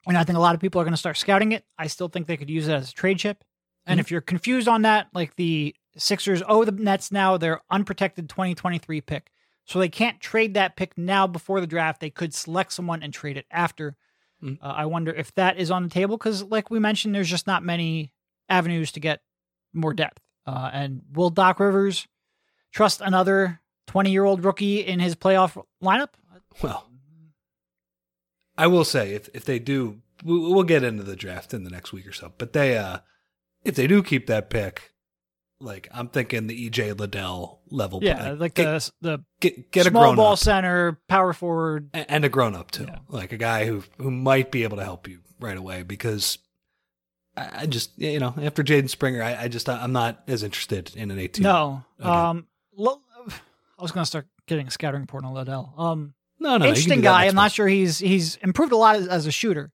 And 0.08 0.18
I 0.18 0.24
think 0.24 0.38
a 0.38 0.42
lot 0.42 0.56
of 0.56 0.62
people 0.62 0.82
are 0.82 0.86
going 0.86 0.94
to 0.94 0.98
start 0.98 1.18
scouting 1.18 1.52
it. 1.52 1.66
I 1.78 1.88
still 1.88 2.08
think 2.08 2.26
they 2.26 2.38
could 2.38 2.50
use 2.50 2.68
it 2.68 2.74
as 2.74 2.90
a 2.90 2.94
trade 2.94 3.20
chip. 3.20 3.44
And 3.86 4.00
if 4.00 4.10
you're 4.10 4.22
confused 4.22 4.68
on 4.68 4.82
that, 4.82 5.08
like 5.14 5.36
the 5.36 5.76
Sixers 5.98 6.44
owe 6.48 6.66
the 6.66 6.72
Nets 6.72 7.12
now 7.12 7.38
their 7.38 7.62
unprotected 7.70 8.30
2023 8.30 9.02
pick. 9.02 9.32
So 9.66 9.80
they 9.80 9.90
can't 9.90 10.20
trade 10.20 10.54
that 10.54 10.76
pick 10.76 10.98
now 10.98 11.28
before 11.28 11.60
the 11.60 11.68
draft. 11.68 12.00
They 12.00 12.10
could 12.10 12.34
select 12.34 12.72
someone 12.72 13.04
and 13.04 13.14
trade 13.14 13.38
it 13.38 13.46
after. 13.52 13.96
Mhm. 14.44 14.60
Uh, 14.62 14.66
I 14.68 14.86
wonder 14.86 15.12
if 15.12 15.34
that 15.36 15.58
is 15.58 15.72
on 15.72 15.84
the 15.84 15.90
table 15.90 16.18
because, 16.18 16.44
like 16.44 16.70
we 16.70 16.80
mentioned, 16.80 17.16
there's 17.16 17.30
just 17.30 17.48
not 17.48 17.64
many 17.64 18.12
avenues 18.50 18.92
to 18.94 19.00
get 19.00 19.22
more 19.74 19.94
depth. 19.94 20.22
Uh, 20.46 20.70
and 20.72 21.02
will 21.14 21.30
Doc 21.30 21.60
Rivers 21.60 22.08
trust 22.72 23.02
another 23.02 23.60
20 23.88 24.12
year 24.12 24.24
old 24.26 24.44
rookie 24.46 24.80
in 24.80 25.00
his 25.00 25.16
playoff 25.16 25.62
lineup? 25.84 26.10
Well, 26.62 26.88
I 28.58 28.68
will 28.68 28.86
say 28.86 29.14
if 29.14 29.30
if 29.34 29.46
they 29.46 29.60
do, 29.60 30.02
we- 30.24 30.40
we'll 30.40 30.64
get 30.64 30.84
into 30.84 31.04
the 31.04 31.16
draft 31.16 31.54
in 31.54 31.64
the 31.64 31.70
next 31.70 31.92
week 31.94 32.08
or 32.08 32.14
so. 32.14 32.34
But 32.38 32.54
they, 32.54 32.78
uh 32.78 33.00
if 33.64 33.76
they 33.76 33.88
do 33.88 34.02
keep 34.04 34.28
that 34.28 34.50
pick, 34.50 34.94
like 35.60 35.88
I'm 35.94 36.08
thinking 36.10 36.48
the 36.48 36.70
EJ 36.70 36.98
Liddell 37.00 37.62
level. 37.70 38.00
Yeah, 38.04 38.32
like, 38.32 38.40
like 38.40 38.54
get, 38.56 38.66
the 38.66 38.92
the 39.02 39.24
get 39.40 39.72
get 39.72 39.88
a 39.88 39.90
small 39.90 40.04
grown 40.04 40.16
ball 40.16 40.34
up 40.34 40.40
center, 40.40 41.00
power 41.08 41.34
forward. 41.34 41.90
a- 41.94 42.10
and 42.12 42.24
a 42.26 42.30
grown 42.30 42.56
up 42.56 42.72
too, 42.72 42.86
Yeah. 42.88 43.00
like 43.08 43.32
a 43.32 43.38
guy 43.38 43.66
who 43.66 43.84
who 43.98 44.12
might 44.12 44.52
be 44.52 44.64
able 44.64 44.78
to 44.78 44.84
help 44.84 45.08
you 45.08 45.20
right 45.40 45.58
away 45.58 45.84
because. 45.84 46.38
I 47.36 47.50
I 47.62 47.66
just 47.68 47.98
you 48.00 48.20
know 48.20 48.34
after 48.42 48.64
Jaden 48.64 48.90
Springer, 48.90 49.22
I, 49.22 49.44
I 49.44 49.48
just 49.48 49.70
I'm 49.70 49.92
not 49.92 50.24
as 50.28 50.42
interested 50.44 50.96
in 50.96 51.12
an 51.12 51.20
18. 51.20 51.44
No, 51.44 51.84
Okay. 52.00 52.10
um, 52.10 52.48
I 52.80 53.82
was 53.82 53.92
going 53.92 54.02
to 54.04 54.08
start 54.08 54.28
getting 54.48 54.68
a 54.68 54.72
scouting 54.72 55.02
report 55.02 55.24
on 55.24 55.34
Liddell. 55.34 55.74
Um, 55.78 56.14
no, 56.40 56.58
no, 56.58 56.66
interesting 56.66 57.02
guy. 57.02 57.26
I'm 57.26 57.36
not 57.36 57.52
sure 57.52 57.68
he's 57.68 58.00
he's 58.00 58.38
improved 58.38 58.72
a 58.72 58.78
lot 58.78 58.96
as, 58.96 59.08
as 59.08 59.26
a 59.28 59.32
shooter. 59.32 59.72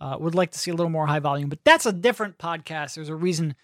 Uh, 0.00 0.16
would 0.18 0.34
like 0.34 0.52
to 0.52 0.58
see 0.58 0.70
a 0.70 0.74
little 0.74 0.90
more 0.90 1.06
high 1.06 1.18
volume, 1.18 1.48
but 1.48 1.58
that's 1.64 1.86
a 1.86 1.92
different 1.92 2.38
podcast. 2.38 2.94
There's 2.94 3.08
a 3.08 3.16
reason 3.16 3.54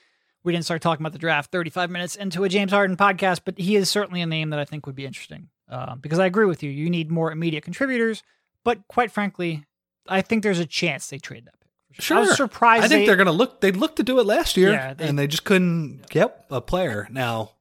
we 0.44 0.52
didn't 0.52 0.64
start 0.66 0.82
talking 0.82 1.02
about 1.02 1.12
the 1.12 1.18
draft 1.18 1.50
35 1.50 1.90
minutes 1.90 2.14
into 2.16 2.44
a 2.44 2.48
James 2.48 2.70
Harden 2.70 2.96
podcast, 2.96 3.40
but 3.44 3.58
he 3.58 3.76
is 3.76 3.90
certainly 3.90 4.20
a 4.20 4.26
name 4.26 4.50
that 4.50 4.58
I 4.58 4.64
think 4.64 4.86
would 4.86 4.94
be 4.94 5.06
interesting. 5.06 5.48
Uh, 5.68 5.96
because 5.96 6.18
I 6.18 6.26
agree 6.26 6.44
with 6.46 6.62
you, 6.62 6.70
you 6.70 6.90
need 6.90 7.10
more 7.10 7.32
immediate 7.32 7.64
contributors, 7.64 8.22
but 8.62 8.86
quite 8.86 9.10
frankly, 9.10 9.64
I 10.06 10.20
think 10.20 10.42
there's 10.42 10.58
a 10.58 10.66
chance 10.66 11.08
they 11.08 11.18
trade 11.18 11.46
that 11.46 11.58
pick. 11.58 12.04
Sure. 12.04 12.18
I 12.18 12.20
was 12.20 12.36
surprised. 12.36 12.84
I 12.84 12.88
think 12.88 13.06
they, 13.06 13.12
are 13.12 13.16
going 13.16 13.26
to 13.26 13.32
look. 13.32 13.60
They 13.60 13.72
looked 13.72 13.96
to 13.96 14.02
do 14.02 14.18
it 14.20 14.26
last 14.26 14.56
year, 14.56 14.72
Yeah, 14.72 14.94
they- 14.94 15.08
and 15.08 15.18
they 15.18 15.26
just 15.26 15.44
couldn't 15.44 16.08
get 16.10 16.44
a 16.50 16.60
player. 16.60 17.08
Now, 17.10 17.52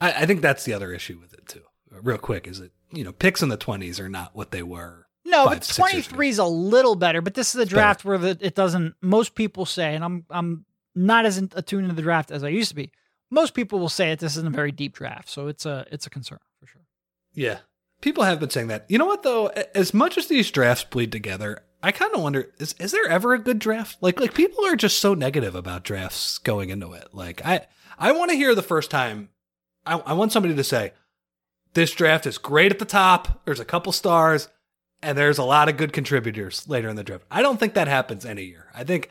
I, 0.00 0.22
I 0.22 0.26
think 0.26 0.40
that's 0.42 0.64
the 0.64 0.72
other 0.72 0.92
issue 0.92 1.18
with 1.20 1.32
it 1.34 1.46
too. 1.46 1.62
Real 1.90 2.18
quick, 2.18 2.46
is 2.48 2.58
that 2.58 2.72
you 2.92 3.04
know 3.04 3.12
picks 3.12 3.40
in 3.42 3.48
the 3.48 3.56
twenties 3.56 4.00
are 4.00 4.08
not 4.08 4.34
what 4.34 4.50
they 4.50 4.62
were. 4.62 5.06
No, 5.24 5.44
five, 5.46 5.60
but 5.60 5.62
23 5.74 6.28
is 6.28 6.38
a 6.38 6.44
little 6.44 6.96
better, 6.96 7.22
but 7.22 7.34
this 7.34 7.54
is 7.54 7.60
a 7.60 7.64
draft 7.66 8.04
where 8.04 8.18
the, 8.18 8.36
it 8.42 8.54
doesn't, 8.54 8.94
most 9.00 9.34
people 9.34 9.64
say, 9.64 9.94
and 9.94 10.04
I'm 10.04 10.24
I'm 10.28 10.64
not 10.94 11.26
as 11.26 11.38
attuned 11.38 11.88
to 11.88 11.94
the 11.94 12.02
draft 12.02 12.30
as 12.30 12.44
I 12.44 12.48
used 12.48 12.68
to 12.70 12.74
be. 12.74 12.92
Most 13.30 13.54
people 13.54 13.78
will 13.78 13.88
say 13.88 14.10
that 14.10 14.20
this 14.20 14.36
isn't 14.36 14.46
a 14.46 14.56
very 14.56 14.72
deep 14.72 14.94
draft, 14.94 15.28
so 15.28 15.48
it's 15.48 15.66
a 15.66 15.86
it's 15.90 16.06
a 16.06 16.10
concern 16.10 16.38
for 16.60 16.66
sure. 16.66 16.82
Yeah, 17.32 17.58
people 18.00 18.22
have 18.24 18.38
been 18.38 18.50
saying 18.50 18.68
that. 18.68 18.84
You 18.88 18.98
know 18.98 19.06
what 19.06 19.22
though? 19.22 19.48
As 19.74 19.92
much 19.92 20.16
as 20.16 20.28
these 20.28 20.50
drafts 20.50 20.84
bleed 20.84 21.10
together, 21.10 21.62
I 21.82 21.90
kind 21.90 22.14
of 22.14 22.22
wonder: 22.22 22.52
is 22.58 22.74
is 22.78 22.92
there 22.92 23.08
ever 23.08 23.34
a 23.34 23.38
good 23.38 23.58
draft? 23.58 23.98
Like 24.00 24.20
like 24.20 24.34
people 24.34 24.64
are 24.66 24.76
just 24.76 24.98
so 24.98 25.14
negative 25.14 25.54
about 25.54 25.84
drafts 25.84 26.38
going 26.38 26.70
into 26.70 26.92
it. 26.92 27.08
Like 27.12 27.44
I 27.44 27.66
I 27.98 28.12
want 28.12 28.30
to 28.30 28.36
hear 28.36 28.54
the 28.54 28.62
first 28.62 28.90
time. 28.90 29.30
I, 29.86 29.98
I 29.98 30.12
want 30.12 30.32
somebody 30.32 30.54
to 30.54 30.64
say, 30.64 30.92
"This 31.72 31.92
draft 31.92 32.26
is 32.26 32.38
great 32.38 32.72
at 32.72 32.78
the 32.78 32.84
top. 32.84 33.44
There's 33.44 33.60
a 33.60 33.64
couple 33.64 33.92
stars, 33.92 34.48
and 35.02 35.18
there's 35.18 35.38
a 35.38 35.44
lot 35.44 35.68
of 35.68 35.76
good 35.76 35.92
contributors 35.92 36.68
later 36.68 36.88
in 36.88 36.96
the 36.96 37.04
draft." 37.04 37.24
I 37.30 37.42
don't 37.42 37.58
think 37.58 37.74
that 37.74 37.88
happens 37.88 38.24
any 38.24 38.44
year. 38.44 38.68
I 38.74 38.84
think. 38.84 39.10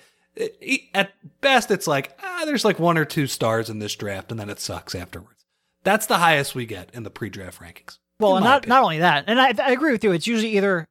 At 0.93 1.13
best, 1.41 1.69
it's 1.71 1.87
like 1.87 2.17
ah, 2.23 2.43
there's 2.45 2.65
like 2.65 2.79
one 2.79 2.97
or 2.97 3.05
two 3.05 3.27
stars 3.27 3.69
in 3.69 3.79
this 3.79 3.95
draft, 3.95 4.31
and 4.31 4.39
then 4.39 4.49
it 4.49 4.59
sucks 4.59 4.95
afterwards. 4.95 5.45
That's 5.83 6.05
the 6.05 6.17
highest 6.17 6.55
we 6.55 6.65
get 6.65 6.89
in 6.93 7.03
the 7.03 7.09
pre-draft 7.09 7.59
rankings. 7.59 7.97
Well, 8.19 8.37
and 8.37 8.43
not 8.43 8.59
opinion. 8.59 8.69
not 8.69 8.83
only 8.83 8.99
that, 8.99 9.25
and 9.27 9.39
I, 9.39 9.53
I 9.61 9.71
agree 9.71 9.91
with 9.91 10.03
you. 10.03 10.11
It's 10.11 10.27
usually 10.27 10.55
either 10.55 10.87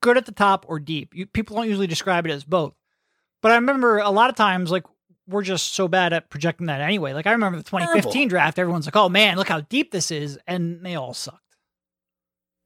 good 0.00 0.16
at 0.16 0.26
the 0.26 0.32
top 0.32 0.66
or 0.68 0.80
deep. 0.80 1.14
You, 1.14 1.26
people 1.26 1.56
don't 1.56 1.68
usually 1.68 1.86
describe 1.86 2.26
it 2.26 2.32
as 2.32 2.44
both. 2.44 2.74
But 3.40 3.52
I 3.52 3.56
remember 3.56 3.98
a 3.98 4.10
lot 4.10 4.30
of 4.30 4.36
times, 4.36 4.70
like 4.70 4.84
we're 5.28 5.42
just 5.42 5.74
so 5.74 5.88
bad 5.88 6.12
at 6.12 6.28
projecting 6.28 6.66
that 6.66 6.80
anyway. 6.80 7.12
Like 7.12 7.26
I 7.26 7.32
remember 7.32 7.58
the 7.58 7.64
2015 7.64 8.12
Terrible. 8.12 8.28
draft. 8.28 8.58
Everyone's 8.58 8.86
like, 8.86 8.96
"Oh 8.96 9.08
man, 9.08 9.36
look 9.36 9.48
how 9.48 9.60
deep 9.60 9.90
this 9.90 10.10
is," 10.10 10.38
and 10.46 10.84
they 10.84 10.96
all 10.96 11.14
sucked. 11.14 11.38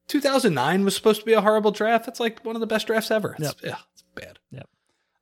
2009 0.09 0.85
was 0.85 0.95
supposed 0.95 1.21
to 1.21 1.27
be 1.27 1.33
a 1.33 1.41
horrible 1.41 1.73
draft. 1.73 2.09
It's 2.09 2.21
like 2.21 2.45
one 2.45 2.57
of 2.57 2.61
the 2.61 2.67
best 2.67 2.87
drafts 2.87 3.11
ever. 3.11 3.37
It's, 3.39 3.41
Yeah, 3.41 3.49
it's 3.51 3.61
bad. 3.61 3.77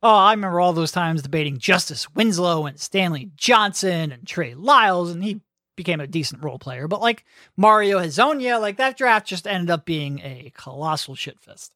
Oh, 0.07 0.15
I 0.15 0.33
remember 0.33 0.59
all 0.59 0.71
those 0.71 0.91
times 0.91 1.23
debating 1.23 1.57
Justice 1.57 2.13
Winslow 2.13 2.67
and 2.67 2.79
Stanley 2.79 3.31
Johnson 3.35 4.11
and 4.11 4.27
Trey 4.27 4.53
Lyles, 4.53 5.09
and 5.09 5.23
he 5.23 5.41
became 5.75 5.99
a 5.99 6.05
decent 6.05 6.43
role 6.43 6.59
player. 6.59 6.87
But 6.87 7.01
like 7.01 7.25
Mario 7.57 7.97
Hezonja, 7.99 8.61
like 8.61 8.77
that 8.77 8.97
draft 8.97 9.25
just 9.25 9.47
ended 9.47 9.71
up 9.71 9.83
being 9.83 10.19
a 10.19 10.51
colossal 10.55 11.15
shitfest. 11.15 11.71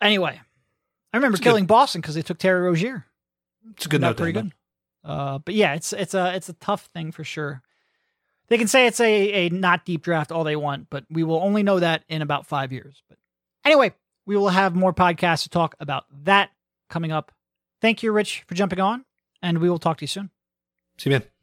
Anyway, 0.00 0.40
I 1.12 1.16
remember 1.18 1.34
It's 1.34 1.40
good. 1.40 1.50
killing 1.50 1.66
Boston 1.66 2.00
because 2.00 2.14
they 2.14 2.22
took 2.22 2.38
Terry 2.38 2.62
Rozier. 2.62 3.04
It's 3.72 3.84
a 3.84 3.88
good 3.90 4.00
Not 4.00 4.08
note. 4.08 4.16
pretty 4.16 4.32
good. 4.32 4.52
Uh, 5.04 5.38
but 5.40 5.52
yeah, 5.54 5.74
it's 5.74 5.92
it's 5.92 6.14
a 6.14 6.34
it's 6.34 6.48
a 6.48 6.54
tough 6.54 6.88
thing 6.94 7.12
for 7.12 7.24
sure. 7.24 7.60
They 8.48 8.56
can 8.56 8.68
say 8.68 8.86
it's 8.86 9.00
a, 9.00 9.46
a 9.46 9.48
not 9.50 9.84
deep 9.84 10.02
draft 10.02 10.32
all 10.32 10.44
they 10.44 10.56
want, 10.56 10.88
but 10.88 11.04
we 11.10 11.24
will 11.24 11.40
only 11.42 11.62
know 11.62 11.78
that 11.78 12.04
in 12.08 12.22
about 12.22 12.46
five 12.46 12.72
years. 12.72 13.02
But 13.10 13.18
anyway, 13.66 13.92
we 14.24 14.36
will 14.38 14.48
have 14.48 14.74
more 14.74 14.94
podcasts 14.94 15.42
to 15.42 15.50
talk 15.50 15.74
about 15.78 16.04
that 16.24 16.50
coming 16.94 17.12
up. 17.12 17.32
Thank 17.82 18.02
you, 18.04 18.12
Rich, 18.12 18.44
for 18.46 18.54
jumping 18.54 18.80
on, 18.80 19.04
and 19.42 19.58
we 19.58 19.68
will 19.68 19.80
talk 19.80 19.98
to 19.98 20.04
you 20.04 20.08
soon. 20.08 20.30
See 20.96 21.10
you, 21.10 21.18
man. 21.18 21.33